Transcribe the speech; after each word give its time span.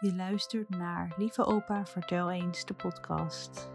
Je 0.00 0.14
luistert 0.14 0.68
naar 0.68 1.14
Lieve 1.16 1.44
Opa, 1.44 1.86
vertel 1.86 2.30
eens 2.30 2.64
de 2.64 2.74
podcast. 2.74 3.70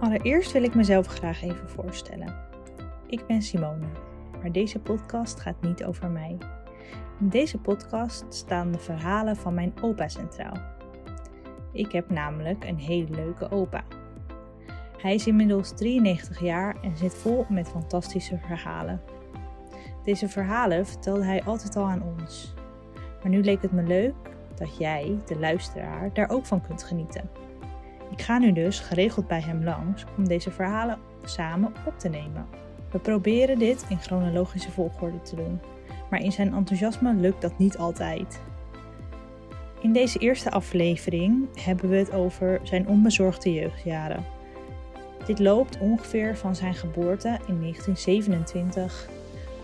Allereerst 0.00 0.52
wil 0.52 0.62
ik 0.62 0.74
mezelf 0.74 1.06
graag 1.06 1.42
even 1.42 1.68
voorstellen. 1.68 2.36
Ik 3.06 3.26
ben 3.26 3.42
Simone, 3.42 3.86
maar 4.40 4.52
deze 4.52 4.78
podcast 4.78 5.40
gaat 5.40 5.60
niet 5.60 5.84
over 5.84 6.10
mij. 6.10 6.38
In 7.20 7.28
deze 7.28 7.58
podcast 7.58 8.24
staan 8.28 8.72
de 8.72 8.78
verhalen 8.78 9.36
van 9.36 9.54
mijn 9.54 9.74
opa 9.80 10.08
centraal. 10.08 10.56
Ik 11.72 11.92
heb 11.92 12.10
namelijk 12.10 12.64
een 12.64 12.78
hele 12.78 13.10
leuke 13.10 13.50
opa. 13.50 13.84
Hij 15.04 15.14
is 15.14 15.26
inmiddels 15.26 15.72
93 15.76 16.40
jaar 16.40 16.76
en 16.82 16.96
zit 16.96 17.14
vol 17.14 17.46
met 17.48 17.68
fantastische 17.68 18.38
verhalen. 18.38 19.00
Deze 20.04 20.28
verhalen 20.28 20.86
vertelde 20.86 21.24
hij 21.24 21.42
altijd 21.42 21.76
al 21.76 21.84
aan 21.84 22.02
ons. 22.18 22.54
Maar 23.22 23.30
nu 23.30 23.42
leek 23.42 23.62
het 23.62 23.72
me 23.72 23.82
leuk 23.82 24.14
dat 24.54 24.76
jij, 24.76 25.18
de 25.26 25.38
luisteraar, 25.38 26.12
daar 26.12 26.30
ook 26.30 26.46
van 26.46 26.60
kunt 26.60 26.82
genieten. 26.82 27.30
Ik 28.10 28.22
ga 28.22 28.38
nu 28.38 28.52
dus 28.52 28.80
geregeld 28.80 29.26
bij 29.26 29.40
hem 29.40 29.64
langs 29.64 30.04
om 30.16 30.28
deze 30.28 30.50
verhalen 30.50 30.98
samen 31.24 31.72
op 31.86 31.98
te 31.98 32.08
nemen. 32.08 32.46
We 32.90 32.98
proberen 32.98 33.58
dit 33.58 33.86
in 33.88 34.00
chronologische 34.00 34.70
volgorde 34.70 35.22
te 35.22 35.36
doen, 35.36 35.60
maar 36.10 36.20
in 36.20 36.32
zijn 36.32 36.54
enthousiasme 36.54 37.14
lukt 37.14 37.42
dat 37.42 37.58
niet 37.58 37.78
altijd. 37.78 38.40
In 39.80 39.92
deze 39.92 40.18
eerste 40.18 40.50
aflevering 40.50 41.48
hebben 41.64 41.88
we 41.88 41.96
het 41.96 42.12
over 42.12 42.60
zijn 42.62 42.88
onbezorgde 42.88 43.52
jeugdjaren. 43.52 44.33
Dit 45.26 45.38
loopt 45.38 45.78
ongeveer 45.78 46.36
van 46.36 46.56
zijn 46.56 46.74
geboorte 46.74 47.28
in 47.28 47.60
1927 47.60 49.08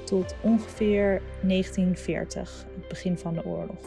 tot 0.04 0.34
ongeveer 0.40 1.22
1940, 1.42 2.64
het 2.74 2.88
begin 2.88 3.18
van 3.18 3.34
de 3.34 3.44
oorlog. 3.44 3.80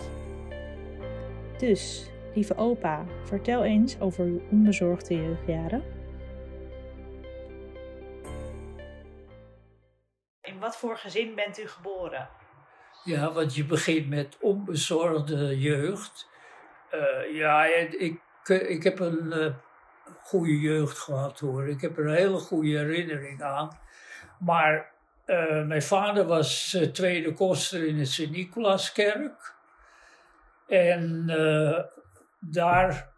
Dus, 1.57 2.09
lieve 2.33 2.55
opa, 2.55 3.05
vertel 3.23 3.63
eens 3.63 3.99
over 3.99 4.25
uw 4.25 4.41
onbezorgde 4.51 5.15
jeugdjaren. 5.15 5.83
In 10.41 10.59
wat 10.59 10.77
voor 10.77 10.97
gezin 10.97 11.35
bent 11.35 11.59
u 11.59 11.67
geboren? 11.67 12.29
Ja, 13.03 13.31
want 13.31 13.55
je 13.55 13.65
begint 13.65 14.09
met 14.09 14.37
onbezorgde 14.41 15.59
jeugd. 15.59 16.29
Uh, 16.91 17.35
ja, 17.35 17.65
ik, 17.65 18.21
ik 18.47 18.83
heb 18.83 18.99
een 18.99 19.25
uh, 19.25 19.53
goede 20.23 20.59
jeugd 20.59 20.97
gehad 20.97 21.39
hoor. 21.39 21.67
Ik 21.67 21.81
heb 21.81 21.97
er 21.97 22.07
een 22.07 22.15
hele 22.15 22.37
goede 22.37 22.77
herinnering 22.77 23.41
aan. 23.41 23.77
Maar 24.39 24.91
uh, 25.25 25.65
mijn 25.65 25.81
vader 25.81 26.25
was 26.25 26.77
tweede 26.91 27.33
koster 27.33 27.87
in 27.87 27.97
de 27.97 28.05
Sint-Nicolaaskerk. 28.05 29.55
En 30.67 31.25
daar, 32.39 33.13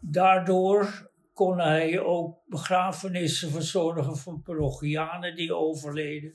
daardoor 0.00 1.10
kon 1.34 1.58
hij 1.58 2.00
ook 2.00 2.38
begrafenissen 2.46 3.50
verzorgen 3.50 4.16
van 4.16 4.42
parochianen 4.42 5.36
die 5.36 5.54
overleden. 5.54 6.32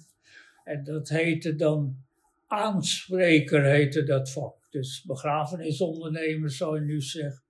En 0.63 0.83
dat 0.83 1.09
heette 1.09 1.55
dan 1.55 2.05
aanspreker, 2.47 3.63
heette 3.63 4.03
dat 4.03 4.31
vak. 4.31 4.55
Dus 4.69 5.03
begrafenisondernemer 5.03 6.51
zou 6.51 6.79
je 6.79 6.85
nu 6.85 7.01
zeggen. 7.01 7.46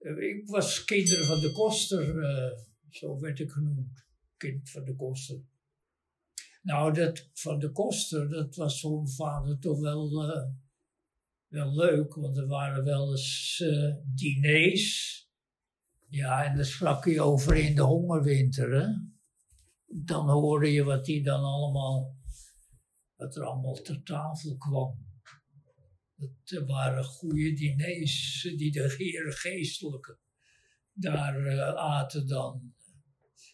Ik 0.00 0.48
was 0.48 0.84
kinderen 0.84 1.24
van 1.24 1.40
de 1.40 1.52
koster, 1.52 2.16
uh, 2.16 2.58
zo 2.88 3.20
werd 3.20 3.38
ik 3.38 3.50
genoemd. 3.50 4.04
Kind 4.36 4.70
van 4.70 4.84
de 4.84 4.96
koster. 4.96 5.42
Nou, 6.62 6.92
dat 6.92 7.28
van 7.32 7.58
de 7.58 7.72
koster, 7.72 8.28
dat 8.28 8.54
was 8.54 8.80
voor 8.80 8.96
mijn 8.96 9.14
vader 9.14 9.58
toch 9.58 9.80
wel, 9.80 10.28
uh, 10.28 10.42
wel 11.46 11.74
leuk, 11.74 12.14
want 12.14 12.36
er 12.36 12.46
waren 12.46 12.84
wel 12.84 13.10
eens 13.10 13.64
diners. 14.04 15.18
Ja, 16.08 16.44
en 16.44 16.56
daar 16.56 16.64
sprak 16.64 17.04
hij 17.04 17.20
over 17.20 17.56
in 17.56 17.74
de 17.74 17.82
hongerwinter. 17.82 18.72
Hè? 18.72 18.86
Dan 19.86 20.30
hoorde 20.30 20.72
je 20.72 20.84
wat 20.84 21.06
hij 21.06 21.22
dan 21.22 21.44
allemaal, 21.44 22.16
wat 23.16 23.36
er 23.36 23.44
allemaal 23.44 23.74
ter 23.74 24.02
tafel 24.02 24.56
kwam. 24.56 25.09
Het 26.20 26.66
waren 26.66 27.04
goede 27.04 27.52
diners 27.52 28.42
die 28.56 28.72
de 28.72 28.90
geestelijke 29.30 30.18
daar 30.92 31.40
uh, 31.40 31.74
aten 31.74 32.26
dan. 32.26 32.74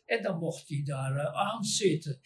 En 0.04 0.22
dan 0.22 0.38
mocht 0.38 0.69
hij 0.69 0.82
daar 0.84 1.15
uh, 1.15 1.25
aan 1.25 1.65
zitten. 1.65 2.21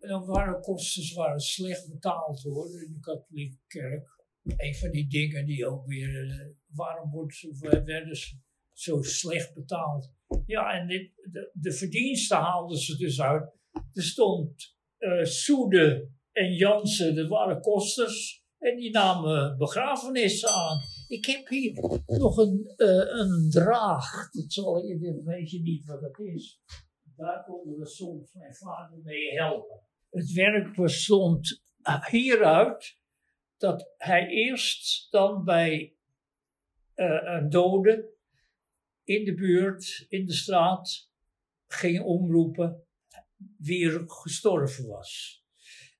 En 0.00 0.26
waren 0.26 0.60
kosten 0.60 1.16
waren 1.16 1.40
slecht 1.40 1.88
betaald 1.88 2.42
hoor, 2.42 2.82
in 2.82 2.92
de 2.92 3.00
katholieke 3.00 3.58
kerk. 3.66 4.20
Een 4.56 4.74
van 4.74 4.90
die 4.90 5.08
dingen 5.08 5.46
die 5.46 5.66
ook 5.66 5.86
weer, 5.86 6.24
uh, 6.24 6.46
waarom 6.66 7.10
wordt, 7.10 7.46
werden 7.60 8.16
ze 8.16 8.36
zo 8.72 9.02
slecht 9.02 9.54
betaald? 9.54 10.12
Ja, 10.46 10.80
en 10.80 10.86
de, 10.86 11.50
de, 11.52 11.72
verdiensten 11.72 12.36
haalden 12.36 12.78
ze 12.78 12.96
dus 12.96 13.20
uit. 13.20 13.52
Er 13.92 14.02
stond 14.02 14.76
Soede 15.22 16.10
en 16.32 16.54
Jansen, 16.54 17.14
dat 17.14 17.28
waren 17.28 17.60
kosters. 17.60 18.41
En 18.62 18.76
die 18.76 18.90
namen 18.90 19.58
begrafenissen 19.58 20.48
aan. 20.48 20.80
Ik 21.08 21.26
heb 21.26 21.48
hier 21.48 21.72
nog 22.06 22.36
een, 22.36 22.72
uh, 22.76 23.18
een 23.20 23.50
draag. 23.50 24.30
Dat 24.30 24.52
zal 24.52 24.88
ik, 24.88 25.00
weet 25.24 25.50
je 25.50 25.60
niet 25.60 25.84
wat 25.84 26.00
dat 26.00 26.18
is. 26.18 26.60
Daar 27.16 27.44
konden 27.44 27.78
we 27.78 27.86
soms 27.86 28.32
mijn 28.32 28.54
vader 28.54 28.98
mee 29.02 29.30
helpen. 29.30 29.80
Het 30.10 30.32
werk 30.32 30.76
bestond 30.76 31.62
hieruit 32.10 32.98
dat 33.56 33.92
hij 33.96 34.26
eerst 34.26 35.10
dan 35.10 35.44
bij 35.44 35.94
een 36.94 37.48
dode 37.50 38.14
in 39.04 39.24
de 39.24 39.34
buurt, 39.34 40.06
in 40.08 40.26
de 40.26 40.32
straat, 40.32 41.10
ging 41.66 42.02
omroepen 42.02 42.86
wie 43.58 43.90
er 43.90 44.02
gestorven 44.06 44.86
was. 44.86 45.41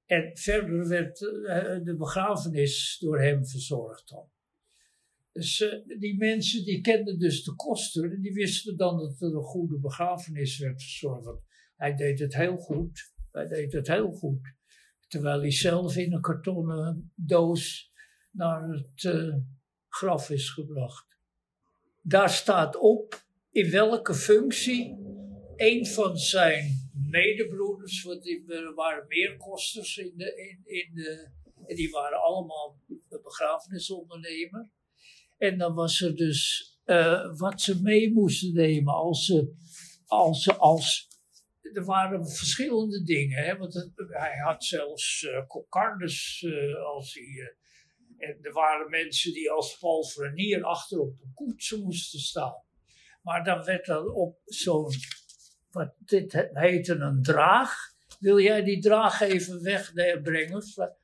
En 0.06 0.30
verder 0.34 0.88
werd 0.88 1.20
uh, 1.20 1.84
de 1.84 1.94
begrafenis 1.98 2.98
door 3.00 3.20
hem 3.20 3.46
verzorgd. 3.46 4.14
Dus 5.32 5.60
uh, 5.60 5.98
die 5.98 6.16
mensen 6.16 6.64
die 6.64 6.80
kenden 6.80 7.18
dus 7.18 7.44
de 7.44 7.54
kosten 7.54 8.12
en 8.12 8.20
die 8.20 8.32
wisten 8.32 8.76
dan 8.76 8.98
dat 8.98 9.20
er 9.20 9.34
een 9.34 9.42
goede 9.42 9.78
begrafenis 9.78 10.58
werd 10.58 10.82
verzorgd. 10.82 11.42
Hij 11.76 11.94
deed 11.94 12.18
het 12.18 12.34
heel 12.34 12.56
goed. 12.56 13.12
Hij 13.32 13.48
deed 13.48 13.72
het 13.72 13.86
heel 13.86 14.12
goed. 14.12 14.54
Terwijl 15.08 15.40
hij 15.40 15.52
zelf 15.52 15.96
in 15.96 16.12
een 16.12 16.20
kartonnen 16.20 17.12
doos 17.14 17.92
naar 18.30 18.68
het 18.68 19.02
uh, 19.02 19.36
graf 19.88 20.30
is 20.30 20.50
gebracht. 20.50 21.06
Daar 22.00 22.30
staat 22.30 22.76
op 22.76 23.24
in 23.50 23.70
welke 23.70 24.14
functie 24.14 24.96
een 25.56 25.86
van 25.86 26.16
zijn 26.18 26.81
medebroeders, 27.12 28.02
want 28.02 28.28
er 28.48 28.74
waren 28.74 29.04
meer 29.08 29.36
kosters 29.36 29.96
in 29.96 30.12
de, 30.16 30.60
in, 30.64 30.94
de, 30.94 31.30
en 31.66 31.76
die 31.76 31.90
waren 31.90 32.22
allemaal 32.22 32.80
begrafenisondernemer. 33.22 34.70
En 35.38 35.58
dan 35.58 35.74
was 35.74 36.00
er 36.00 36.16
dus 36.16 36.70
uh, 36.86 37.38
wat 37.38 37.60
ze 37.60 37.82
mee 37.82 38.12
moesten 38.12 38.54
nemen 38.54 38.94
als 38.94 39.24
ze, 39.24 39.54
als 40.06 40.42
ze, 40.42 40.56
als, 40.56 41.08
er 41.72 41.84
waren 41.84 42.28
verschillende 42.28 43.02
dingen, 43.02 43.44
hè, 43.44 43.56
want 43.56 43.90
hij 43.96 44.38
had 44.44 44.64
zelfs 44.64 45.22
uh, 45.22 45.46
kokardes 45.46 46.42
uh, 46.42 46.84
als 46.84 47.14
hij, 47.14 47.56
en 48.18 48.38
er 48.42 48.52
waren 48.52 48.90
mensen 48.90 49.32
die 49.32 49.50
als 49.50 49.78
palfrenier 49.78 50.64
achter 50.64 51.00
op 51.00 51.18
de 51.18 51.30
koets 51.34 51.70
moesten 51.70 52.20
staan. 52.20 52.62
Maar 53.22 53.44
dan 53.44 53.64
werd 53.64 53.88
er 53.88 54.12
op 54.12 54.40
zo'n 54.44 54.90
wat 55.72 55.94
dit 55.98 56.50
heette 56.52 56.94
een 56.94 57.22
draag. 57.22 57.74
Wil 58.18 58.40
jij 58.40 58.62
die 58.62 58.80
draag 58.80 59.20
even 59.20 59.62
wegbrengen? 59.62 60.62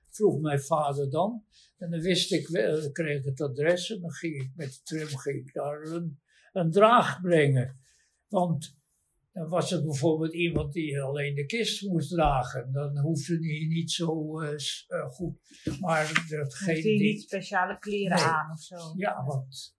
Vroeg 0.09 0.41
mijn 0.41 0.61
vader 0.61 1.11
dan. 1.11 1.44
En 1.79 1.91
dan 1.91 2.00
wist 2.00 2.32
ik, 2.32 2.53
dan 2.53 2.93
kreeg 2.93 3.19
ik 3.19 3.25
het 3.25 3.41
adres 3.41 3.91
en 3.91 4.00
dan 4.00 4.12
ging 4.12 4.43
ik 4.43 4.50
met 4.56 4.73
de 4.73 4.97
tram 4.97 5.19
ging 5.19 5.47
ik 5.47 5.55
daar 5.55 5.82
een, 5.82 6.20
een 6.53 6.70
draag 6.70 7.20
brengen. 7.20 7.81
Want 8.29 8.76
dan 9.32 9.49
was 9.49 9.73
er 9.73 9.85
bijvoorbeeld 9.85 10.35
iemand 10.35 10.73
die 10.73 11.00
alleen 11.00 11.35
de 11.35 11.47
kist 11.47 11.82
moest 11.82 12.11
dragen. 12.11 12.73
Dan 12.73 12.99
hoefde 12.99 13.35
hij 13.35 13.67
niet 13.69 13.91
zo 13.91 14.43
uh, 14.43 14.50
goed. 15.11 15.38
Maar 15.81 16.25
datgene 16.29 16.82
die... 16.82 17.00
niet 17.00 17.23
speciale 17.23 17.79
kleren 17.79 18.19
aan 18.19 18.50
of 18.53 18.61
zo? 18.61 18.93
Ja, 18.97 19.25
want 19.25 19.78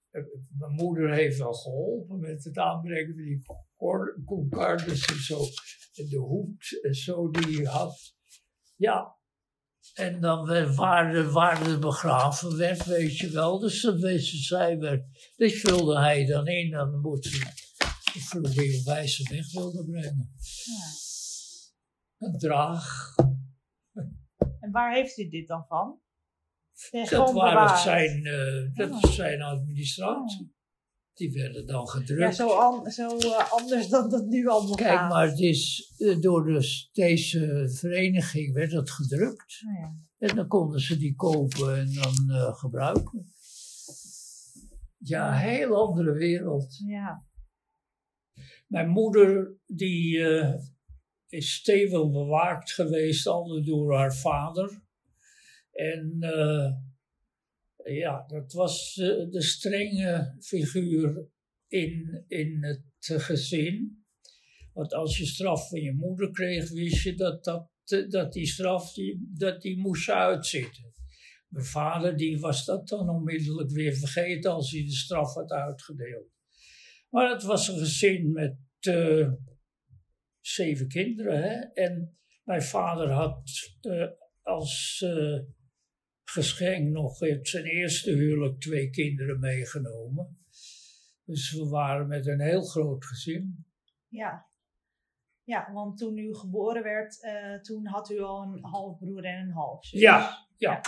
mijn 0.57 0.71
moeder 0.71 1.13
heeft 1.13 1.37
wel 1.37 1.53
geholpen 1.53 2.19
met 2.19 2.43
het 2.43 2.57
aanbrengen 2.57 3.15
van 3.43 4.15
die 4.15 4.25
kokardes 4.25 5.05
en 5.05 5.19
zo. 5.19 5.39
En 5.93 6.09
de 6.09 6.17
hoed 6.17 6.79
en 6.81 6.95
zo 6.95 7.29
die 7.29 7.55
hij 7.55 7.71
had. 7.71 8.13
Ja. 8.75 9.17
En 9.93 10.21
dan 10.21 10.45
waar, 10.75 11.31
waar 11.31 11.63
de 11.63 11.79
begraven 11.79 12.57
werd, 12.57 12.85
weet 12.85 13.17
je 13.17 13.29
wel. 13.29 13.59
Dus 13.59 13.81
dan 13.81 13.99
wisten 13.99 14.39
zij 14.39 14.79
werd. 14.79 15.33
Dit 15.35 15.53
vulde 15.53 15.99
hij 15.99 16.25
dan 16.25 16.47
in. 16.47 16.71
Dan 16.71 16.99
moest. 16.99 17.23
dan 17.23 17.41
moet 17.41 17.57
ze 18.11 18.19
vroeg 18.19 18.55
hij 18.55 18.77
op 18.77 18.85
wijze 18.85 19.35
weg 19.35 19.51
wilde 19.51 19.85
brengen. 19.85 20.31
Ja. 20.63 22.27
een 22.27 22.37
draag. 22.37 23.15
En 24.59 24.71
waar 24.71 24.93
heeft 24.93 25.17
u 25.17 25.29
dit 25.29 25.47
dan 25.47 25.65
van? 25.67 26.01
Dat 27.09 27.31
waren 27.33 27.77
zijn, 27.77 28.25
eh, 28.25 28.73
dat 28.73 28.91
Oh. 28.91 29.03
is 29.09 29.15
zijn 29.15 29.41
administratie. 29.41 30.53
Die 31.13 31.31
werden 31.31 31.67
dan 31.67 31.87
gedrukt. 31.87 32.21
Ja, 32.21 32.31
zo, 32.31 32.49
an- 32.49 32.91
zo 32.91 33.17
eh, 33.17 33.51
anders 33.51 33.87
dan 33.87 34.09
dat 34.09 34.25
nu 34.25 34.47
allemaal 34.47 34.75
Kijk, 34.75 34.97
gaat. 34.97 35.09
maar 35.09 35.27
het 35.27 35.39
is, 35.39 35.93
eh, 35.97 36.19
door 36.19 36.45
dus 36.45 36.89
deze 36.91 37.69
vereniging 37.73 38.53
werd 38.53 38.71
het 38.71 38.91
gedrukt. 38.91 39.61
Nou 39.65 39.77
ja. 39.77 39.95
En 40.27 40.35
dan 40.35 40.47
konden 40.47 40.79
ze 40.79 40.97
die 40.97 41.15
kopen 41.15 41.77
en 41.79 41.93
dan 41.93 42.53
gebruiken. 42.55 43.25
Ja, 44.97 45.31
een 45.31 45.49
heel 45.49 45.75
andere 45.87 46.11
wereld. 46.13 46.77
ja. 46.87 47.27
Mijn 48.67 48.89
moeder, 48.89 49.57
die 49.65 50.19
is 51.27 51.53
stevig 51.53 52.11
bewaakt 52.11 52.71
geweest, 52.71 53.27
altijd 53.27 53.65
door 53.65 53.95
haar 53.95 54.15
vader. 54.15 54.81
En 55.79 56.17
eh, 56.19 56.71
ja, 57.95 58.23
dat 58.27 58.53
was 58.53 58.97
eh, 58.97 59.29
de 59.29 59.41
strenge 59.41 60.35
figuur 60.39 61.27
in, 61.67 62.23
in 62.27 62.63
het 62.63 63.21
gezin. 63.21 64.03
Want 64.73 64.93
als 64.93 65.17
je 65.17 65.25
straf 65.25 65.69
van 65.69 65.81
je 65.81 65.93
moeder 65.93 66.31
kreeg, 66.31 66.69
wist 66.69 67.03
je 67.03 67.15
dat, 67.15 67.43
dat, 67.43 67.69
eh, 67.85 68.09
dat 68.09 68.33
die 68.33 68.45
straf, 68.45 68.93
die, 68.93 69.29
dat 69.33 69.61
die 69.61 69.77
moest 69.77 70.09
uitzitten. 70.09 70.93
Mijn 71.47 71.65
vader, 71.65 72.17
die 72.17 72.39
was 72.39 72.65
dat 72.65 72.87
dan 72.87 73.09
onmiddellijk 73.09 73.71
weer 73.71 73.93
vergeten 73.93 74.51
als 74.51 74.71
hij 74.71 74.83
de 74.83 74.91
straf 74.91 75.33
had 75.33 75.51
uitgedeeld. 75.51 76.29
Maar 77.09 77.29
het 77.29 77.43
was 77.43 77.67
een 77.67 77.77
gezin 77.77 78.31
met 78.31 78.57
zeven 80.39 80.87
kinderen. 80.87 81.43
Hè? 81.43 81.83
En 81.83 82.17
mijn 82.43 82.61
vader 82.61 83.11
had 83.11 83.51
als 84.41 85.03
geschenk 86.31 86.89
nog 86.89 87.21
in 87.21 87.39
zijn 87.45 87.65
eerste 87.65 88.11
huwelijk 88.11 88.59
twee 88.59 88.89
kinderen 88.89 89.39
meegenomen. 89.39 90.37
Dus 91.23 91.53
we 91.53 91.67
waren 91.67 92.07
met 92.07 92.27
een 92.27 92.41
heel 92.41 92.61
groot 92.63 93.05
gezin. 93.05 93.65
Ja. 94.07 94.47
Ja, 95.43 95.71
want 95.73 95.97
toen 95.97 96.17
u 96.17 96.35
geboren 96.35 96.83
werd, 96.83 97.23
eh, 97.23 97.61
toen 97.61 97.85
had 97.87 98.09
u 98.09 98.19
al 98.19 98.41
een 98.41 98.63
halfbroer 98.65 99.23
en 99.23 99.41
een 99.41 99.51
halfzus. 99.51 99.99
Ja, 99.99 100.47
ja, 100.57 100.81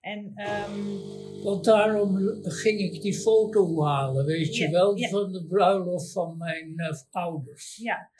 En 0.00 0.32
ehm, 0.34 1.42
Want 1.42 1.64
daarom 1.64 2.16
ging 2.42 2.80
ik 2.80 3.02
die 3.02 3.14
foto 3.14 3.84
halen, 3.84 4.24
weet 4.24 4.56
je 4.56 4.64
Ja, 4.64 4.70
wel, 4.70 4.96
ja. 4.96 5.08
van 5.08 5.32
de 5.32 5.46
bruiloft 5.46 6.12
van 6.12 6.36
mijn 6.36 6.78
eh, 6.78 6.96
ouders. 7.10 7.76
ja, 7.76 8.10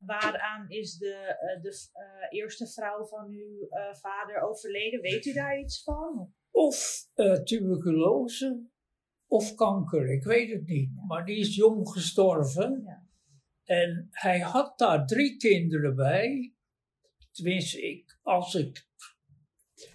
waaraan 0.00 0.68
is 0.68 0.96
de, 0.96 1.14
eh, 1.14 1.62
de 1.62 1.88
eh, 1.92 2.38
eerste 2.38 2.66
vrouw 2.66 3.04
van 3.04 3.28
uw 3.28 3.68
eh, 3.68 3.94
vader 3.94 4.40
overleden? 4.40 5.00
Weet 5.00 5.26
u 5.26 5.32
daar 5.32 5.58
iets 5.58 5.82
van? 5.82 6.34
Of 6.50 7.06
tuberculose 7.44 8.68
of 9.26 9.54
kanker, 9.54 10.12
ik 10.12 10.24
weet 10.24 10.50
het 10.50 10.66
niet. 10.66 10.90
Maar 11.06 11.24
die 11.24 11.38
is 11.38 11.54
jong 11.54 11.88
gestorven. 11.88 12.82
Ja. 12.84 13.08
En 13.64 14.08
hij 14.10 14.40
had 14.40 14.78
daar 14.78 15.06
drie 15.06 15.36
kinderen 15.36 15.94
bij. 15.94 16.54
Tenminste, 17.30 17.82
ik, 17.82 18.18
als 18.22 18.54
ik, 18.54 18.86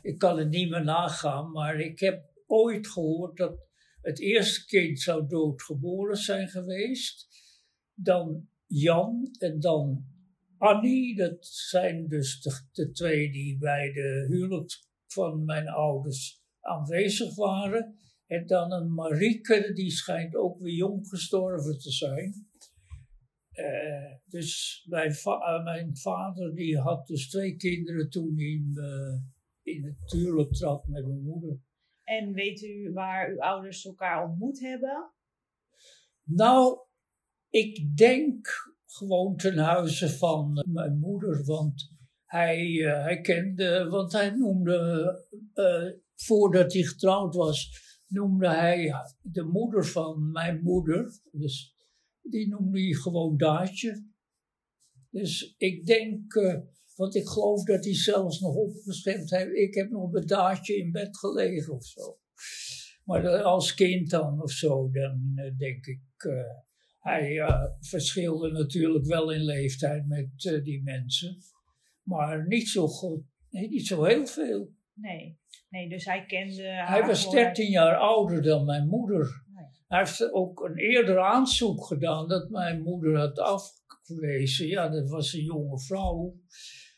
ik 0.01 0.17
kan 0.17 0.37
het 0.37 0.49
niet 0.49 0.69
meer 0.69 0.83
nagaan, 0.83 1.51
maar 1.51 1.79
ik 1.79 1.99
heb 1.99 2.31
ooit 2.45 2.87
gehoord 2.87 3.37
dat 3.37 3.67
het 4.01 4.19
eerste 4.19 4.65
kind 4.65 4.99
zou 4.99 5.27
doodgeboren 5.27 6.17
zijn 6.17 6.47
geweest. 6.47 7.27
Dan 7.93 8.49
Jan 8.67 9.35
en 9.37 9.59
dan 9.59 10.05
Annie. 10.57 11.15
Dat 11.15 11.45
zijn 11.45 12.07
dus 12.07 12.41
de, 12.41 12.67
de 12.71 12.91
twee 12.91 13.31
die 13.31 13.57
bij 13.57 13.91
de 13.91 14.25
huwelijk 14.27 14.83
van 15.07 15.45
mijn 15.45 15.67
ouders 15.67 16.43
aanwezig 16.59 17.35
waren. 17.35 17.95
En 18.25 18.47
dan 18.47 18.71
een 18.71 18.93
Marieke, 18.93 19.73
die 19.73 19.91
schijnt 19.91 20.35
ook 20.35 20.59
weer 20.59 20.73
jong 20.73 21.07
gestorven 21.07 21.77
te 21.77 21.91
zijn. 21.91 22.47
Eh, 23.51 24.13
dus 24.25 24.81
mijn, 24.89 25.13
va- 25.13 25.57
eh, 25.57 25.63
mijn 25.63 25.97
vader 25.97 26.55
die 26.55 26.79
had 26.79 27.07
dus 27.07 27.29
twee 27.29 27.55
kinderen 27.55 28.09
toen 28.09 28.33
hij 28.35 28.63
eh, 28.73 29.21
in 29.61 29.83
het 29.85 30.11
huwelijk 30.11 30.53
trad 30.53 30.87
met 30.87 31.05
mijn 31.05 31.23
moeder. 31.23 31.59
En 32.03 32.33
weet 32.33 32.61
u 32.61 32.91
waar 32.93 33.29
uw 33.29 33.41
ouders 33.41 33.85
elkaar 33.85 34.29
ontmoet 34.29 34.59
hebben? 34.59 35.11
Nou, 36.23 36.79
ik 37.55 37.97
denk 37.97 38.47
gewoon 38.85 39.35
ten 39.35 39.57
huize 39.57 40.09
van 40.09 40.57
eh, 40.57 40.73
mijn 40.73 40.99
moeder, 40.99 41.45
want 41.45 41.93
hij, 42.25 43.19
kende, 43.21 43.87
want 43.89 44.11
hij 44.11 44.29
noemde, 44.29 45.11
eh, 45.53 45.89
voordat 46.15 46.73
hij 46.73 46.83
getrouwd 46.83 47.35
was, 47.35 47.69
noemde 48.07 48.47
hij 48.47 48.93
de 49.21 49.43
moeder 49.43 49.85
van 49.85 50.31
mijn 50.31 50.61
moeder, 50.63 51.19
dus 51.31 51.75
die 52.21 52.47
noemde 52.47 52.79
hij 52.79 52.93
gewoon 52.93 53.37
Daatje. 53.37 54.05
Dus 55.09 55.55
ik 55.57 55.85
denk, 55.85 56.33
want 56.95 57.15
ik 57.15 57.27
geloof 57.27 57.63
dat 57.63 57.83
hij 57.83 57.95
zelfs 57.95 58.39
nog 58.39 58.55
opgeschreven 58.55 59.37
heeft, 59.37 59.53
ik 59.53 59.73
heb 59.73 59.89
nog 59.89 60.11
met 60.11 60.27
Daatje 60.27 60.77
in 60.77 60.91
bed 60.91 61.17
gelegen 61.17 61.73
of 61.73 61.85
zo. 61.85 62.17
Maar 63.03 63.41
als 63.41 63.73
kind 63.73 64.09
dan 64.09 64.41
of 64.41 64.51
zo, 64.51 64.89
dan 64.91 65.33
denk 65.57 65.85
ik. 65.85 66.01
Hij 67.05 67.39
eh, 67.39 67.63
verschilde 67.79 68.51
natuurlijk 68.51 69.05
wel 69.05 69.31
in 69.31 69.43
leeftijd 69.43 70.07
met 70.07 70.45
eh, 70.45 70.63
die 70.63 70.83
mensen. 70.83 71.37
Maar 72.03 72.47
niet 72.47 72.67
zo 72.67 72.87
goed. 72.87 73.23
Nee, 73.49 73.67
niet 73.67 73.87
zo 73.87 74.03
heel 74.03 74.25
veel. 74.25 74.73
Nee. 74.93 75.39
Nee, 75.69 75.89
dus 75.89 76.05
hij 76.05 76.25
kende 76.25 76.61
Hij 76.61 77.01
was 77.01 77.19
gewoon- 77.19 77.35
13 77.35 77.69
jaar 77.69 77.95
ouder 77.95 78.41
dan 78.41 78.65
mijn 78.65 78.87
moeder. 78.87 79.43
Nee. 79.53 79.65
Hij 79.87 79.99
heeft 79.99 80.31
ook 80.31 80.59
een 80.63 80.77
eerder 80.77 81.19
aanzoek 81.19 81.85
gedaan 81.85 82.27
dat 82.27 82.49
mijn 82.49 82.81
moeder 82.81 83.17
had 83.17 83.39
afgewezen. 83.39 84.67
Ja, 84.67 84.89
dat 84.89 85.09
was 85.09 85.33
een 85.33 85.43
jonge 85.43 85.79
vrouw. 85.79 86.35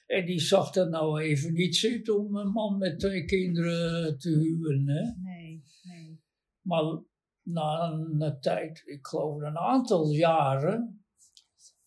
En 0.06 0.26
die 0.26 0.40
zag 0.40 0.76
er 0.76 0.90
nou 0.90 1.22
even 1.22 1.54
niet 1.54 1.76
zitten 1.76 2.18
om 2.20 2.36
een 2.36 2.52
man 2.52 2.78
met 2.78 3.00
twee 3.00 3.26
kinderen 3.26 4.18
te 4.18 4.30
huwen. 4.30 4.88
Hè? 4.88 5.02
Nee, 5.32 5.64
nee. 5.84 6.20
Maar 6.62 7.02
na 7.48 7.92
een 7.92 8.38
tijd, 8.40 8.82
ik 8.86 9.08
geloof 9.08 9.42
een 9.42 9.58
aantal 9.58 10.10
jaren, 10.10 11.06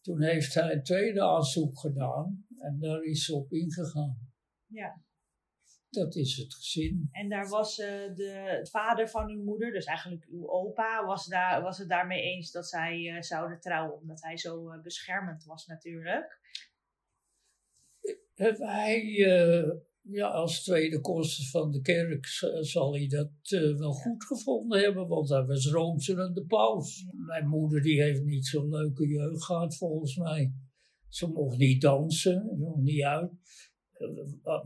toen 0.00 0.22
heeft 0.22 0.54
hij 0.54 0.72
een 0.72 0.82
tweede 0.82 1.22
aanzoek 1.22 1.78
gedaan 1.78 2.46
en 2.58 2.78
daar 2.80 3.02
is 3.02 3.24
ze 3.24 3.34
op 3.34 3.52
ingegaan. 3.52 4.32
Ja. 4.66 5.02
Dat 5.90 6.14
is 6.14 6.36
het 6.36 6.54
gezin. 6.54 7.08
En 7.12 7.28
daar 7.28 7.48
was 7.48 7.78
eh, 7.78 8.14
de 8.14 8.66
vader 8.70 9.08
van 9.08 9.28
uw 9.28 9.42
moeder, 9.42 9.72
dus 9.72 9.84
eigenlijk 9.84 10.26
uw 10.30 10.48
opa, 10.48 11.04
was, 11.04 11.26
daar, 11.26 11.62
was 11.62 11.78
het 11.78 11.88
daarmee 11.88 12.22
eens 12.22 12.50
dat 12.50 12.68
zij 12.68 13.08
eh, 13.08 13.22
zouden 13.22 13.60
trouwen, 13.60 14.00
omdat 14.00 14.22
hij 14.22 14.36
zo 14.36 14.70
eh, 14.70 14.82
beschermend 14.82 15.44
was 15.44 15.66
natuurlijk. 15.66 16.38
Hij, 18.34 19.02
ja, 20.10 20.26
als 20.28 20.62
tweede 20.62 21.00
koster 21.00 21.44
van 21.44 21.70
de 21.70 21.80
kerk 21.80 22.26
zal 22.60 22.92
hij 22.94 23.06
dat 23.06 23.30
eh, 23.42 23.76
wel 23.76 23.92
goed 23.92 24.24
gevonden 24.24 24.80
hebben, 24.80 25.08
want 25.08 25.28
hij 25.28 25.44
was 25.44 25.66
roomser 25.70 26.34
de 26.34 26.44
paus. 26.44 27.04
Mijn 27.26 27.48
moeder 27.48 27.82
die 27.82 28.02
heeft 28.02 28.24
niet 28.24 28.46
zo'n 28.46 28.68
leuke 28.68 29.06
jeugd 29.08 29.44
gehad 29.44 29.76
volgens 29.76 30.16
mij. 30.16 30.52
Ze 31.08 31.26
mocht 31.28 31.58
niet 31.58 31.80
dansen, 31.80 32.56
mocht 32.58 32.82
niet 32.82 33.02
uit. 33.02 33.30
Eh, 33.92 34.08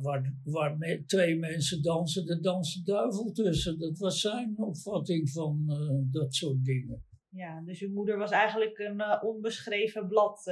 Waar, 0.00 0.34
waar, 0.44 0.76
me- 0.78 1.04
twee 1.06 1.36
mensen 1.38 1.82
dansen, 1.82 2.24
de 2.26 2.40
duivel 2.84 3.32
tussen. 3.32 3.78
Dat 3.78 3.98
was 3.98 4.20
zijn 4.20 4.54
opvatting 4.58 5.30
van 5.30 5.64
eh, 5.68 6.12
dat 6.12 6.34
soort 6.34 6.64
dingen. 6.64 7.04
Ja, 7.28 7.62
dus 7.64 7.80
uw 7.80 7.92
moeder 7.92 8.18
was 8.18 8.30
eigenlijk 8.30 8.78
een 8.78 9.22
onbeschreven 9.22 10.06
blad. 10.08 10.42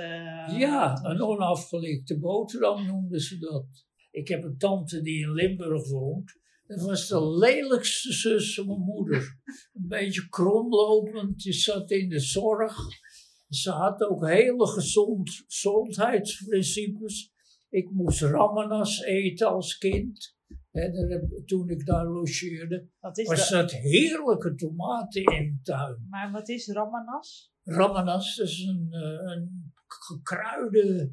Ja, 0.59 1.05
een 1.05 1.21
onafgelikte 1.23 2.19
boterham 2.19 2.87
noemden 2.87 3.21
ze 3.21 3.39
dat. 3.39 3.67
Ik 4.13 4.29
heb 4.29 4.45
een 4.45 4.59
tante 4.59 5.03
die 5.03 5.23
in 5.23 5.33
Limburg 5.33 5.89
woont. 5.89 6.41
Dat 6.67 6.81
was 6.81 7.09
de 7.09 7.29
lelijkste 7.37 8.13
zus 8.13 8.55
van 8.55 8.67
mijn 8.67 8.81
moeder. 8.81 9.41
Een 9.73 9.89
beetje 9.89 10.29
kromlopend, 10.29 11.43
die 11.43 11.53
zat 11.53 11.91
in 11.91 12.09
de 12.09 12.21
zorg. 12.21 12.77
Ze 13.49 13.71
had 13.71 14.03
ook 14.03 14.27
hele 14.27 14.67
gezond, 14.67 15.45
gezondheidsprincipes. 15.47 17.33
Ik 17.69 17.91
moest 17.91 18.21
ramenas 18.21 19.03
eten 19.03 19.49
als 19.49 19.79
kind. 19.79 20.37
Toen 21.45 21.69
ik 21.69 21.87
daar 21.87 22.07
logeerde. 22.07 22.89
Was 23.01 23.25
dat? 23.25 23.51
dat 23.51 23.71
heerlijke 23.73 24.55
tomaten 24.55 25.23
in 25.23 25.53
de 25.57 25.61
tuin. 25.63 26.07
Maar 26.11 26.31
wat 26.33 26.49
is 26.49 26.67
ramanas? 26.67 27.53
Ramanas 27.63 28.39
is 28.39 28.65
een, 28.65 28.89
eh, 28.91 29.33
een 29.33 29.73
gekruide 29.87 31.13